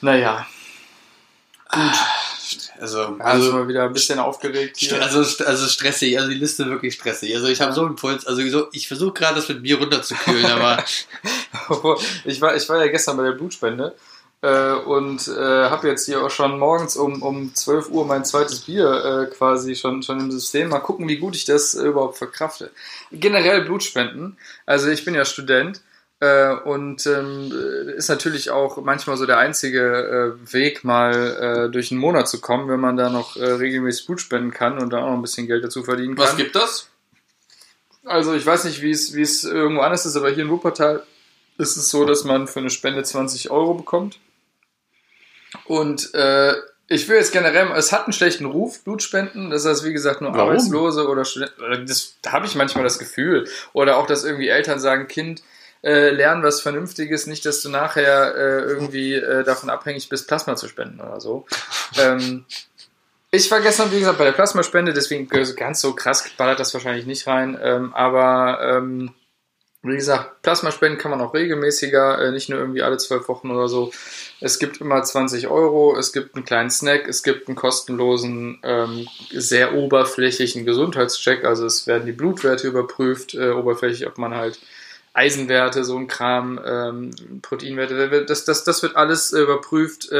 naja, 0.00 0.46
Also, 2.78 3.00
also 3.00 3.14
also, 3.18 3.52
mal 3.52 3.68
wieder 3.68 3.84
ein 3.84 3.92
bisschen 3.92 4.18
aufgeregt 4.18 4.76
hier. 4.76 5.00
Also, 5.02 5.44
also 5.44 5.66
stressig, 5.66 6.18
also 6.18 6.30
die 6.30 6.36
Liste 6.36 6.66
wirklich 6.66 6.94
stressig. 6.94 7.34
Also 7.34 7.48
ich 7.48 7.60
habe 7.60 7.72
so 7.72 7.84
einen 7.84 7.96
Puls, 7.96 8.26
also 8.26 8.46
so, 8.48 8.68
ich 8.72 8.88
versuche 8.88 9.12
gerade 9.12 9.36
das 9.36 9.48
mit 9.48 9.62
Bier 9.62 9.78
runterzukühlen, 9.78 10.46
aber 10.46 10.84
ich, 12.24 12.40
war, 12.40 12.54
ich 12.54 12.68
war 12.68 12.84
ja 12.84 12.90
gestern 12.90 13.16
bei 13.16 13.24
der 13.24 13.32
Blutspende 13.32 13.94
äh, 14.44 14.74
und 14.74 15.26
äh, 15.26 15.70
habe 15.70 15.88
jetzt 15.88 16.04
hier 16.04 16.22
auch 16.22 16.30
schon 16.30 16.58
morgens 16.58 16.96
um, 16.96 17.22
um 17.22 17.54
12 17.54 17.88
Uhr 17.88 18.04
mein 18.04 18.26
zweites 18.26 18.60
Bier 18.60 18.90
äh, 19.30 19.34
quasi 19.34 19.74
schon, 19.74 20.02
schon 20.02 20.20
im 20.20 20.30
System. 20.30 20.68
Mal 20.68 20.80
gucken, 20.80 21.08
wie 21.08 21.16
gut 21.16 21.34
ich 21.34 21.46
das 21.46 21.74
äh, 21.74 21.86
überhaupt 21.86 22.18
verkrafte. 22.18 22.70
Generell 23.10 23.62
Blutspenden. 23.62 24.36
Also 24.66 24.90
ich 24.90 25.04
bin 25.06 25.14
ja 25.14 25.24
Student. 25.24 25.80
Äh, 26.20 26.54
und 26.54 27.06
ähm, 27.06 27.52
ist 27.96 28.08
natürlich 28.08 28.50
auch 28.50 28.76
manchmal 28.84 29.16
so 29.16 29.26
der 29.26 29.38
einzige 29.38 30.36
äh, 30.46 30.52
Weg, 30.52 30.84
mal 30.84 31.66
äh, 31.66 31.70
durch 31.70 31.90
einen 31.90 32.00
Monat 32.00 32.28
zu 32.28 32.40
kommen, 32.40 32.68
wenn 32.68 32.80
man 32.80 32.96
da 32.96 33.10
noch 33.10 33.36
äh, 33.36 33.44
regelmäßig 33.44 34.06
Blut 34.06 34.20
spenden 34.20 34.52
kann 34.52 34.78
und 34.78 34.92
da 34.92 34.98
auch 34.98 35.08
noch 35.08 35.16
ein 35.16 35.22
bisschen 35.22 35.48
Geld 35.48 35.64
dazu 35.64 35.82
verdienen 35.82 36.14
kann. 36.14 36.24
was 36.24 36.36
gibt 36.36 36.54
das? 36.54 36.88
Also 38.04 38.34
ich 38.34 38.46
weiß 38.46 38.64
nicht, 38.64 38.80
wie 38.82 38.90
es, 38.90 39.14
wie 39.14 39.22
es 39.22 39.42
irgendwo 39.44 39.82
anders 39.82 40.06
ist, 40.06 40.16
aber 40.16 40.30
hier 40.30 40.44
in 40.44 40.50
Wuppertal 40.50 41.02
ist 41.58 41.76
es 41.76 41.90
so, 41.90 42.04
dass 42.04 42.24
man 42.24 42.46
für 42.46 42.60
eine 42.60 42.70
Spende 42.70 43.02
20 43.02 43.50
Euro 43.50 43.74
bekommt. 43.74 44.20
Und 45.66 46.14
äh, 46.14 46.54
ich 46.88 47.08
will 47.08 47.16
jetzt 47.16 47.32
generell, 47.32 47.70
es 47.76 47.92
hat 47.92 48.04
einen 48.04 48.12
schlechten 48.12 48.44
Ruf, 48.44 48.82
Blutspenden. 48.84 49.50
Das 49.50 49.64
heißt, 49.64 49.84
wie 49.84 49.92
gesagt, 49.92 50.20
nur 50.20 50.32
Warum? 50.34 50.50
Arbeitslose 50.50 51.08
oder 51.08 51.24
Studenten. 51.24 51.86
Das 51.86 52.16
da 52.22 52.32
habe 52.32 52.46
ich 52.46 52.54
manchmal 52.54 52.84
das 52.84 52.98
Gefühl. 52.98 53.48
Oder 53.72 53.96
auch, 53.96 54.06
dass 54.06 54.24
irgendwie 54.24 54.48
Eltern 54.48 54.78
sagen, 54.78 55.08
Kind, 55.08 55.42
äh, 55.82 56.10
lernen 56.10 56.42
was 56.42 56.60
Vernünftiges, 56.60 57.26
nicht, 57.26 57.44
dass 57.46 57.62
du 57.62 57.68
nachher 57.68 58.34
äh, 58.34 58.62
irgendwie 58.62 59.14
äh, 59.14 59.44
davon 59.44 59.70
abhängig 59.70 60.08
bist, 60.08 60.28
Plasma 60.28 60.56
zu 60.56 60.68
spenden 60.68 61.00
oder 61.00 61.20
so. 61.20 61.46
ähm, 61.98 62.44
ich 63.30 63.50
war 63.50 63.60
gestern, 63.60 63.90
wie 63.90 63.98
gesagt, 63.98 64.18
bei 64.18 64.24
der 64.24 64.32
Plasmaspende, 64.32 64.92
deswegen 64.92 65.28
ganz 65.28 65.80
so 65.80 65.94
krass 65.94 66.24
ballert 66.36 66.60
das 66.60 66.72
wahrscheinlich 66.72 67.04
nicht 67.04 67.26
rein. 67.26 67.58
Ähm, 67.60 67.92
aber 67.92 68.60
ähm, 68.62 69.12
wie 69.84 69.96
gesagt, 69.96 70.42
Plasmaspenden 70.42 70.98
kann 70.98 71.10
man 71.10 71.20
auch 71.20 71.34
regelmäßiger, 71.34 72.18
äh, 72.18 72.30
nicht 72.32 72.48
nur 72.48 72.58
irgendwie 72.58 72.82
alle 72.82 72.96
zwölf 72.96 73.28
Wochen 73.28 73.50
oder 73.50 73.68
so. 73.68 73.92
Es 74.40 74.58
gibt 74.58 74.80
immer 74.80 75.02
20 75.02 75.48
Euro, 75.48 75.96
es 75.96 76.12
gibt 76.12 76.34
einen 76.34 76.44
kleinen 76.44 76.70
Snack, 76.70 77.06
es 77.06 77.22
gibt 77.22 77.48
einen 77.48 77.56
kostenlosen, 77.56 78.60
ähm, 78.62 79.06
sehr 79.30 79.74
oberflächlichen 79.74 80.64
Gesundheitscheck. 80.64 81.44
Also 81.44 81.66
es 81.66 81.86
werden 81.86 82.06
die 82.06 82.12
Blutwerte 82.12 82.66
überprüft, 82.66 83.34
äh, 83.34 83.50
oberflächlich, 83.50 84.06
ob 84.06 84.16
man 84.16 84.34
halt 84.34 84.58
Eisenwerte, 85.12 85.84
so 85.84 85.96
ein 85.96 86.08
Kram, 86.08 86.58
ähm, 86.64 87.10
Proteinwerte, 87.42 88.24
das, 88.24 88.44
das, 88.44 88.64
das 88.64 88.82
wird 88.82 88.96
alles 88.96 89.32
äh, 89.32 89.40
überprüft. 89.40 90.10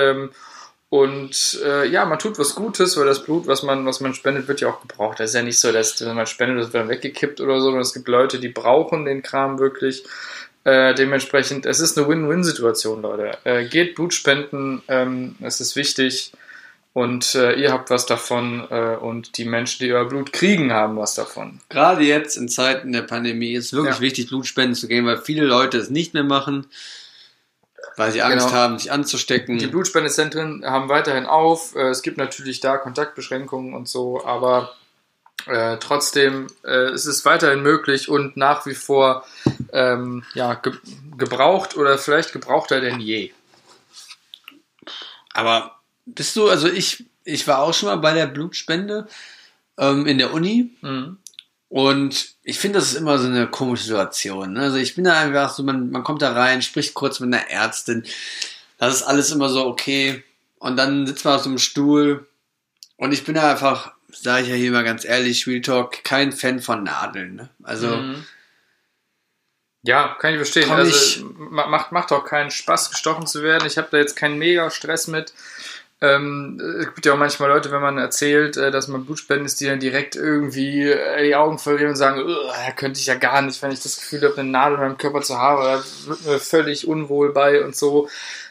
Und 0.95 1.59
äh, 1.65 1.89
ja, 1.89 2.05
man 2.05 2.21
tut 2.21 2.39
was 2.39 2.55
Gutes, 2.55 2.97
weil 2.97 3.07
das 3.07 3.25
Blut, 3.25 3.49
was 3.49 3.65
man, 3.65 3.85
was 3.85 3.99
man 3.99 4.15
spendet, 4.15 4.47
wird 4.47 4.61
ja 4.61 4.69
auch 4.69 4.81
gebraucht. 4.81 5.19
Das 5.19 5.31
ist 5.31 5.35
ja 5.35 5.43
nicht 5.43 5.59
so, 5.59 5.73
dass 5.73 6.01
wenn 6.07 6.15
man 6.15 6.29
spendet, 6.29 6.59
das 6.59 6.73
wird 6.73 6.83
dann 6.85 6.89
weggekippt 6.89 7.41
oder 7.41 7.57
so, 7.57 7.63
sondern 7.63 7.81
es 7.83 7.95
gibt 7.95 8.07
Leute, 8.07 8.39
die 8.39 8.49
brauchen 8.49 9.05
den 9.05 9.21
Kram 9.21 9.59
wirklich. 9.59 10.05
Äh, 10.63 10.95
dementsprechend, 10.95 11.67
es 11.67 11.81
ist 11.81 11.99
eine 11.99 12.07
Win-Win-Situation, 12.07 13.03
Leute. 13.03 13.37
Äh, 13.43 13.65
geht 13.65 13.97
Blut 13.97 14.15
spenden, 14.15 14.83
ähm, 14.87 15.35
es 15.41 15.61
ist 15.61 15.75
wichtig 15.75 16.31
und 16.93 17.35
äh, 17.35 17.55
ihr 17.55 17.73
habt 17.73 17.91
was 17.91 18.07
davon 18.07 18.65
äh, 18.71 18.95
und 18.95 19.37
die 19.37 19.47
Menschen, 19.47 19.85
die 19.85 19.93
euer 19.93 20.09
Blut 20.09 20.33
kriegen, 20.33 20.73
haben 20.73 20.97
was 20.97 21.17
davon. 21.17 21.59
Gerade 21.71 22.05
jetzt 22.05 22.37
in 22.37 22.49
Zeiten 22.49 22.93
der 22.93 23.03
Pandemie 23.03 23.55
ist 23.55 23.65
es 23.67 23.73
wirklich 23.73 23.97
Ja. 23.97 24.01
wichtig, 24.01 24.29
Blutspenden 24.29 24.77
zu 24.77 24.87
gehen, 24.87 25.07
weil 25.07 25.19
viele 25.19 25.45
Leute 25.45 25.77
es 25.77 25.91
nicht 25.91 26.15
mehr 26.15 26.23
machen, 26.23 26.67
weil 27.97 28.13
sie 28.13 28.23
Angst 28.23 28.47
Genau. 28.49 28.59
haben, 28.59 28.79
sich 28.79 28.91
anzustecken. 28.93 29.59
Die 29.59 29.67
Blutspendezentren 29.67 30.65
haben 30.65 30.89
weiterhin 30.89 31.27
auf. 31.27 31.75
Äh, 31.77 31.89
Es 31.91 32.03
gibt 32.03 32.19
natürlich 32.19 32.61
da 32.61 32.77
Kontaktbeschränkungen 32.77 33.75
und 33.75 33.89
so, 33.89 34.25
aber 34.25 34.75
äh, 35.47 35.77
trotzdem 35.79 36.47
äh, 36.65 36.71
es 36.93 37.07
ist 37.07 37.19
es 37.19 37.25
weiterhin 37.25 37.63
möglich 37.63 38.09
und 38.09 38.37
nach 38.37 38.65
wie 38.67 38.75
vor 38.75 39.25
ähm, 39.73 40.25
ja, 40.35 40.55
ge 40.55 40.73
gebraucht 41.17 41.77
oder 41.77 41.99
vielleicht 41.99 42.33
gebrauchter 42.33 42.81
denn 42.81 42.99
je. 43.01 43.33
Aber 45.33 45.77
bist 46.07 46.37
du, 46.37 46.49
also 46.49 46.69
ich, 46.69 47.05
ich 47.25 47.47
war 47.47 47.61
auch 47.61 47.75
schon 47.75 47.89
mal 47.89 47.97
bei 47.97 48.15
der 48.15 48.27
Blutspende 48.27 49.07
ähm, 49.79 50.07
in 50.07 50.19
der 50.19 50.33
Uni 50.33 50.71
Mhm. 50.83 51.19
Und 51.77 52.35
ich 52.45 52.61
finde, 52.61 52.79
das 52.79 52.93
ist 52.93 52.95
immer 52.95 53.19
so 53.19 53.27
eine 53.27 53.49
komische 53.49 53.83
Situation. 53.85 54.53
Ne? 54.53 54.61
Also 54.61 54.77
ich 54.77 54.95
bin 54.95 55.03
da 55.03 55.19
einfach 55.19 55.53
so, 55.53 55.65
man, 55.65 55.91
man 55.91 56.05
kommt 56.05 56.23
da 56.23 56.33
rein, 56.33 56.63
spricht 56.63 56.95
kurz 56.95 57.19
mit 57.19 57.35
einer 57.35 57.51
Ärztin, 57.51 58.05
das 58.79 58.95
ist 58.95 59.03
alles 59.03 59.33
immer 59.33 59.49
so 59.49 59.67
okay 59.67 60.23
und 60.61 60.77
dann 60.77 61.05
sitzt 61.07 61.25
man 61.25 61.35
auf 61.35 61.43
so 61.43 61.49
einem 61.49 61.59
Stuhl 61.59 62.29
und 62.97 63.11
ich 63.13 63.25
bin 63.25 63.35
da 63.35 63.51
einfach, 63.51 63.93
sage 64.13 64.45
ich 64.45 64.49
ja 64.51 64.55
hier 64.55 64.71
mal 64.71 64.85
ganz 64.85 65.05
ehrlich, 65.05 65.49
Real 65.49 65.63
Talk, 65.63 66.05
kein 66.05 66.31
Fan 66.31 66.61
von 66.61 66.85
Nadeln. 66.85 67.35
Ne? 67.35 67.49
Also 67.65 67.89
Mhm. 67.89 68.25
Ja, 69.87 70.17
kann 70.19 70.31
ich 70.33 70.37
verstehen. 70.39 70.69
Komm 70.69 70.77
also 70.77 70.91
ich- 70.97 71.23
ma- 71.37 71.67
macht, 71.67 71.93
macht 71.93 72.11
auch 72.13 72.25
keinen 72.25 72.51
Spaß, 72.51 72.91
gestochen 72.91 73.27
zu 73.27 73.43
werden. 73.43 73.67
Ich 73.67 73.77
habe 73.77 73.89
da 73.91 73.99
jetzt 73.99 74.17
keinen 74.17 74.39
mega 74.39 74.71
Stress 74.71 75.09
mit. 75.09 75.35
Ähm, 76.01 76.61
es 76.81 76.87
gibt 76.87 77.07
ja 77.07 77.15
auch 77.15 77.19
manchmal 77.19 77.49
Leute, 77.49 77.71
wenn 77.71 77.81
man 77.81 77.99
erzählt, 77.99 78.57
äh, 78.57 78.71
dass 78.71 78.89
man 78.89 79.05
Blutspenden 79.07 79.47
ist, 79.47 79.61
die 79.61 79.67
dann 79.67 79.81
direkt 79.81 80.17
irgendwie 80.17 80.91
äh, 80.91 81.25
die 81.25 81.35
Augen 81.37 81.59
verlieren 81.59 81.91
und 81.91 81.97
sagen, 81.97 82.21
"Ugh, 82.21 82.53
da 82.67 82.73
könnte 82.73 83.01
ich 83.01 83.07
ja 83.07 83.15
gar 83.15 83.41
nicht, 83.43 83.63
wenn 83.63 83.71
ich 83.71 83.83
das 83.83 83.97
Gefühl 83.97 84.23
habe, 84.23 84.39
eine 84.41 84.51
Nadel 84.51 84.75
in 84.77 84.81
meinem 84.83 84.99
Körper 84.99 85.23
zu 85.23 85.39
haben, 85.39 85.63
da 85.63 85.83
wird 86.07 86.27
mir 86.27 86.39
völlig 86.41 86.87
unwohl 86.89 87.33
bei 87.33 87.65
und 87.65 87.77
so. 87.77 88.09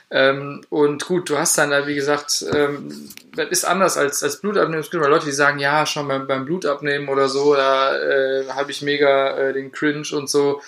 Ähm, 0.09 0.61
und 0.69 1.05
gut, 1.07 1.29
du 1.29 1.37
hast 1.39 1.57
dann 1.57 1.71
da, 1.71 1.87
wie 1.87 1.95
gesagt, 1.95 2.45
ähm, 2.53 3.09
das 3.35 3.49
ist 3.49 3.65
anders 3.65 3.97
als, 3.97 4.23
als 4.23 4.37
Blutabnehmen. 4.41 4.79
Es 4.79 4.91
gibt 4.91 5.01
immer 5.03 5.09
Leute, 5.09 5.25
die 5.25 5.31
sagen, 5.31 5.57
ja, 5.59 5.85
schon 5.87 6.07
beim, 6.07 6.27
beim 6.27 6.45
Blutabnehmen 6.45 7.09
oder 7.09 7.29
so, 7.29 7.55
da 7.55 7.97
äh, 7.97 8.47
habe 8.49 8.71
ich 8.71 8.83
mega 8.83 9.35
äh, 9.37 9.53
den 9.53 9.71
Cringe 9.71 10.07
und 10.13 10.29
so. 10.29 10.61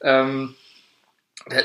Ähm, 0.00 0.54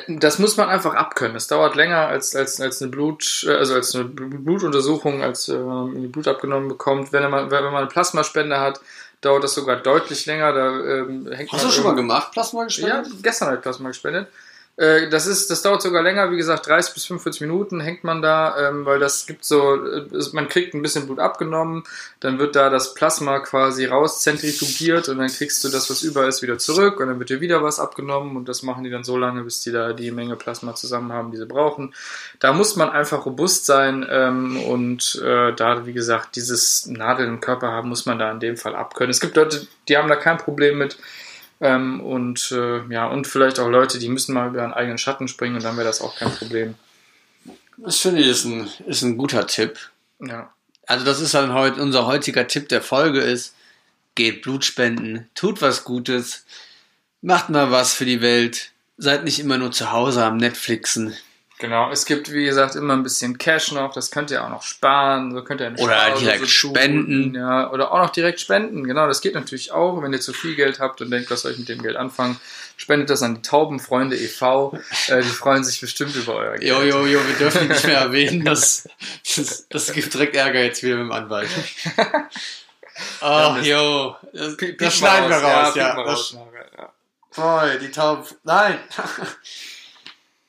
das 0.07 0.39
muss 0.39 0.57
man 0.57 0.69
einfach 0.69 0.95
abkönnen. 0.95 1.33
Das 1.33 1.47
dauert 1.47 1.75
länger 1.75 2.07
als, 2.07 2.35
als, 2.35 2.59
als 2.61 2.81
eine 2.81 2.91
Blut, 2.91 3.45
äh, 3.47 3.53
also 3.53 3.75
als 3.75 3.95
eine 3.95 4.05
Blutuntersuchung, 4.05 5.21
als 5.21 5.49
äh, 5.49 5.57
wenn 5.57 5.65
man 5.65 6.11
Blut 6.11 6.27
abgenommen 6.27 6.69
bekommt. 6.69 7.11
Wenn 7.11 7.29
man, 7.29 7.51
wenn 7.51 7.63
man 7.63 7.75
eine 7.75 7.87
Plasmaspende 7.87 8.59
hat, 8.59 8.81
dauert 9.21 9.43
das 9.43 9.53
sogar 9.53 9.77
deutlich 9.77 10.25
länger. 10.25 10.53
Da 10.53 10.69
ähm, 10.69 11.31
hängt 11.31 11.51
hast 11.51 11.65
du 11.65 11.69
schon 11.69 11.83
mal 11.83 11.95
gemacht, 11.95 12.31
Plasma 12.31 12.61
ja, 12.61 12.65
gespendet? 12.65 13.07
gestern 13.21 13.47
habe 13.47 13.57
ich 13.57 13.63
Plasma 13.63 13.89
gespendet. 13.89 14.27
Äh, 14.75 15.07
Das, 15.09 15.27
ist, 15.27 15.51
das 15.51 15.61
dauert 15.61 15.83
sogar 15.83 16.01
länger, 16.01 16.31
wie 16.31 16.37
gesagt, 16.37 16.67
30 16.67 16.95
bis 16.95 17.05
45 17.05 17.41
Minuten 17.41 17.79
hängt 17.79 18.03
man 18.03 18.23
da, 18.23 18.69
ähm, 18.69 18.85
weil 18.85 18.99
das 18.99 19.27
gibt 19.27 19.45
so, 19.45 19.75
äh, 19.75 20.07
man 20.33 20.47
kriegt 20.47 20.73
ein 20.73 20.81
bisschen 20.81 21.05
Blut 21.05 21.19
abgenommen, 21.19 21.83
dann 22.19 22.39
wird 22.39 22.55
da 22.55 22.71
das 22.71 22.95
Plasma 22.95 23.39
quasi 23.39 23.85
rauszentrifugiert 23.85 25.09
und 25.09 25.19
dann 25.19 25.27
kriegst 25.27 25.63
du 25.63 25.69
das, 25.69 25.91
was 25.91 26.01
über 26.01 26.27
ist, 26.27 26.41
wieder 26.41 26.57
zurück 26.57 26.99
und 26.99 27.07
dann 27.07 27.19
wird 27.19 27.29
dir 27.29 27.39
wieder 27.39 27.61
was 27.61 27.79
abgenommen 27.79 28.35
und 28.35 28.49
das 28.49 28.63
machen 28.63 28.83
die 28.83 28.89
dann 28.89 29.03
so 29.03 29.15
lange, 29.15 29.43
bis 29.43 29.61
die 29.61 29.71
da 29.71 29.93
die 29.93 30.09
Menge 30.11 30.35
Plasma 30.35 30.73
zusammen 30.73 31.13
haben, 31.13 31.29
die 31.31 31.37
sie 31.37 31.45
brauchen. 31.45 31.93
Da 32.39 32.51
muss 32.51 32.75
man 32.75 32.89
einfach 32.89 33.27
robust 33.27 33.67
sein 33.67 34.05
ähm, 34.09 34.59
und 34.63 35.21
äh, 35.23 35.53
da, 35.53 35.85
wie 35.85 35.93
gesagt, 35.93 36.35
dieses 36.35 36.87
Nadeln 36.87 37.29
im 37.29 37.41
Körper 37.41 37.67
haben, 37.67 37.89
muss 37.89 38.07
man 38.07 38.17
da 38.17 38.31
in 38.31 38.39
dem 38.39 38.57
Fall 38.57 38.75
abkönnen. 38.75 39.11
Es 39.11 39.21
gibt 39.21 39.35
Leute, 39.35 39.67
die 39.87 39.97
haben 39.97 40.09
da 40.09 40.15
kein 40.15 40.39
Problem 40.39 40.79
mit, 40.79 40.97
ähm, 41.63 42.01
und 42.01 42.51
äh, 42.51 42.83
ja, 42.89 43.07
und 43.07 43.25
vielleicht 43.25 43.57
auch 43.57 43.69
Leute, 43.69 43.97
die 43.97 44.09
müssen 44.09 44.33
mal 44.33 44.49
über 44.49 44.63
einen 44.63 44.73
eigenen 44.73 44.97
Schatten 44.97 45.29
springen 45.29 45.55
und 45.55 45.63
dann 45.63 45.77
wäre 45.77 45.87
das 45.87 46.01
auch 46.01 46.17
kein 46.17 46.35
Problem. 46.35 46.75
Das 47.77 47.99
finde 47.99 48.19
ich 48.19 48.27
ist 48.27 48.43
ein, 48.43 48.69
ist 48.85 49.01
ein 49.01 49.17
guter 49.17 49.47
Tipp. 49.47 49.79
Ja. 50.19 50.53
Also 50.87 51.05
das 51.05 51.21
ist 51.21 51.33
dann 51.33 51.53
heute 51.53 51.81
unser 51.81 52.05
heutiger 52.05 52.47
Tipp 52.47 52.67
der 52.67 52.81
Folge 52.81 53.21
ist, 53.21 53.55
geht 54.15 54.41
Blut 54.41 54.65
spenden, 54.65 55.29
tut 55.35 55.61
was 55.61 55.85
Gutes, 55.85 56.45
macht 57.21 57.49
mal 57.49 57.71
was 57.71 57.93
für 57.93 58.05
die 58.05 58.21
Welt, 58.21 58.71
seid 58.97 59.23
nicht 59.23 59.39
immer 59.39 59.57
nur 59.57 59.71
zu 59.71 59.93
Hause 59.93 60.25
am 60.25 60.35
Netflixen. 60.35 61.15
Genau, 61.63 61.89
es 61.91 62.03
gibt, 62.03 62.29
wie 62.33 62.43
gesagt, 62.43 62.75
immer 62.75 62.91
ein 62.91 63.03
bisschen 63.03 63.37
Cash 63.37 63.71
noch, 63.71 63.93
das 63.93 64.11
könnt 64.11 64.29
ihr 64.31 64.43
auch 64.43 64.49
noch 64.49 64.63
sparen, 64.63 65.33
so 65.33 65.45
könnt 65.45 65.61
ihr 65.61 65.67
eine 65.67 65.77
Oder 65.77 65.93
Sparrose 65.93 66.23
direkt 66.25 66.39
tun, 66.41 66.49
spenden. 66.49 67.35
Ja, 67.35 67.71
oder 67.71 67.93
auch 67.93 67.99
noch 67.99 68.09
direkt 68.09 68.41
spenden, 68.41 68.83
genau, 68.85 69.07
das 69.07 69.21
geht 69.21 69.33
natürlich 69.33 69.71
auch, 69.71 70.01
wenn 70.03 70.11
ihr 70.11 70.19
zu 70.19 70.33
viel 70.33 70.55
Geld 70.55 70.81
habt 70.81 70.99
und 70.99 71.09
denkt, 71.09 71.31
was 71.31 71.43
soll 71.43 71.53
ich 71.53 71.59
mit 71.59 71.69
dem 71.69 71.81
Geld 71.81 71.95
anfangen, 71.95 72.37
spendet 72.75 73.09
das 73.09 73.23
an 73.23 73.35
die 73.35 73.41
Taubenfreunde 73.43 74.17
e.V., 74.17 74.77
äh, 75.07 75.21
die 75.21 75.29
freuen 75.29 75.63
sich 75.63 75.79
bestimmt 75.79 76.13
über 76.17 76.35
euer 76.35 76.57
Geld. 76.57 76.63
Jo, 76.69 76.81
jo, 76.81 77.05
jo, 77.05 77.25
wir 77.25 77.35
dürfen 77.37 77.69
nicht 77.69 77.87
mehr 77.87 77.99
erwähnen, 77.99 78.43
das, 78.43 78.89
das, 79.33 79.65
das 79.69 79.93
gibt 79.93 80.13
direkt 80.13 80.35
Ärger 80.35 80.61
jetzt 80.63 80.83
wieder 80.83 80.97
mit 80.97 81.05
dem 81.05 81.11
Anwalt. 81.13 81.47
Ach, 83.21 83.55
das- 83.55 83.65
jo, 83.65 84.17
das, 84.33 84.57
das 84.77 84.97
schneiden 84.97 85.29
wir 85.29 85.37
raus, 85.37 85.75
ja. 85.75 85.95
Das, 85.95 86.07
raus, 86.07 86.33
nachher, 86.33 86.65
ja. 86.77 86.89
Voll, 87.31 87.79
die 87.79 87.89
Tauben. 87.89 88.25
Nein. 88.43 88.79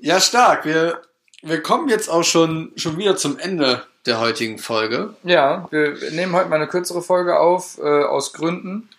ja, 0.04 0.20
stark. 0.20 0.66
Wir, 0.66 1.00
wir 1.42 1.62
kommen 1.62 1.88
jetzt 1.88 2.10
auch 2.10 2.24
schon, 2.24 2.72
schon 2.76 2.98
wieder 2.98 3.16
zum 3.16 3.38
Ende 3.38 3.84
der 4.04 4.20
heutigen 4.20 4.58
Folge. 4.58 5.14
Ja, 5.24 5.66
wir 5.70 5.96
nehmen 6.12 6.34
heute 6.34 6.50
mal 6.50 6.56
eine 6.56 6.68
kürzere 6.68 7.00
Folge 7.00 7.38
auf, 7.40 7.78
äh, 7.78 8.04
aus 8.04 8.34
Gründen. 8.34 8.90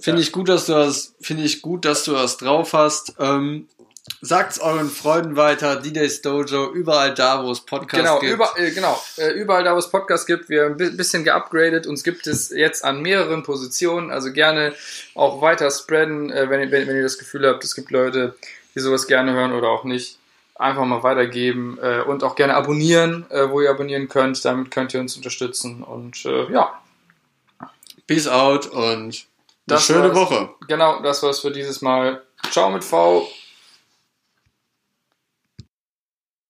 Finde 0.00 0.22
ich 0.22 0.32
gut, 0.32 0.48
dass 0.48 0.66
du 0.66 0.72
das, 0.72 1.14
finde 1.20 1.44
ich 1.44 1.62
gut, 1.62 1.84
dass 1.84 2.04
du 2.04 2.12
das 2.12 2.38
drauf 2.38 2.72
hast. 2.72 3.14
Ähm, 3.18 3.68
sagt's 4.20 4.58
euren 4.58 4.90
Freunden 4.90 5.36
weiter, 5.36 5.76
D-Days 5.76 6.20
Dojo, 6.22 6.70
überall 6.72 7.14
da, 7.14 7.42
wo 7.42 7.50
es 7.50 7.60
Podcasts 7.60 8.04
Genau, 8.06 8.18
gibt. 8.20 8.32
über, 8.34 8.50
äh, 8.56 8.70
genau. 8.70 9.00
Äh, 9.16 9.30
überall 9.32 9.64
da, 9.64 9.74
wo 9.74 9.78
es 9.78 9.88
Podcasts 9.90 10.26
gibt, 10.26 10.48
wir 10.48 10.64
haben 10.64 10.72
ein 10.72 10.76
bi- 10.76 10.90
bisschen 10.90 11.24
geupgradet. 11.24 11.86
Uns 11.86 12.02
gibt 12.04 12.26
es 12.26 12.50
jetzt 12.50 12.84
an 12.84 13.00
mehreren 13.02 13.42
Positionen. 13.42 14.10
Also 14.10 14.32
gerne 14.32 14.74
auch 15.14 15.40
weiter 15.40 15.70
spreaden, 15.70 16.30
äh, 16.30 16.48
wenn, 16.50 16.60
ihr, 16.60 16.70
wenn, 16.70 16.86
wenn 16.86 16.96
ihr 16.96 17.02
das 17.02 17.18
Gefühl 17.18 17.46
habt, 17.48 17.64
es 17.64 17.74
gibt 17.74 17.90
Leute, 17.90 18.34
die 18.74 18.80
sowas 18.80 19.06
gerne 19.06 19.32
hören 19.32 19.52
oder 19.52 19.68
auch 19.68 19.84
nicht. 19.84 20.18
Einfach 20.56 20.84
mal 20.84 21.02
weitergeben 21.02 21.78
äh, 21.82 22.00
und 22.02 22.22
auch 22.22 22.36
gerne 22.36 22.54
abonnieren, 22.54 23.26
äh, 23.30 23.48
wo 23.50 23.60
ihr 23.60 23.70
abonnieren 23.70 24.08
könnt. 24.08 24.44
Damit 24.44 24.70
könnt 24.70 24.94
ihr 24.94 25.00
uns 25.00 25.16
unterstützen. 25.16 25.82
Und 25.82 26.24
äh, 26.26 26.52
ja, 26.52 26.80
Peace 28.06 28.28
out 28.28 28.66
und 28.66 28.82
eine 28.82 29.12
Das 29.66 29.84
schöne. 29.86 30.14
Woche. 30.14 30.50
genau, 30.68 31.00
das 31.02 31.22
war's 31.22 31.40
für 31.40 31.50
dieses 31.50 31.80
Mal. 31.82 32.22
Ciao 32.52 32.70
mit 32.70 32.84
V. 32.84 33.26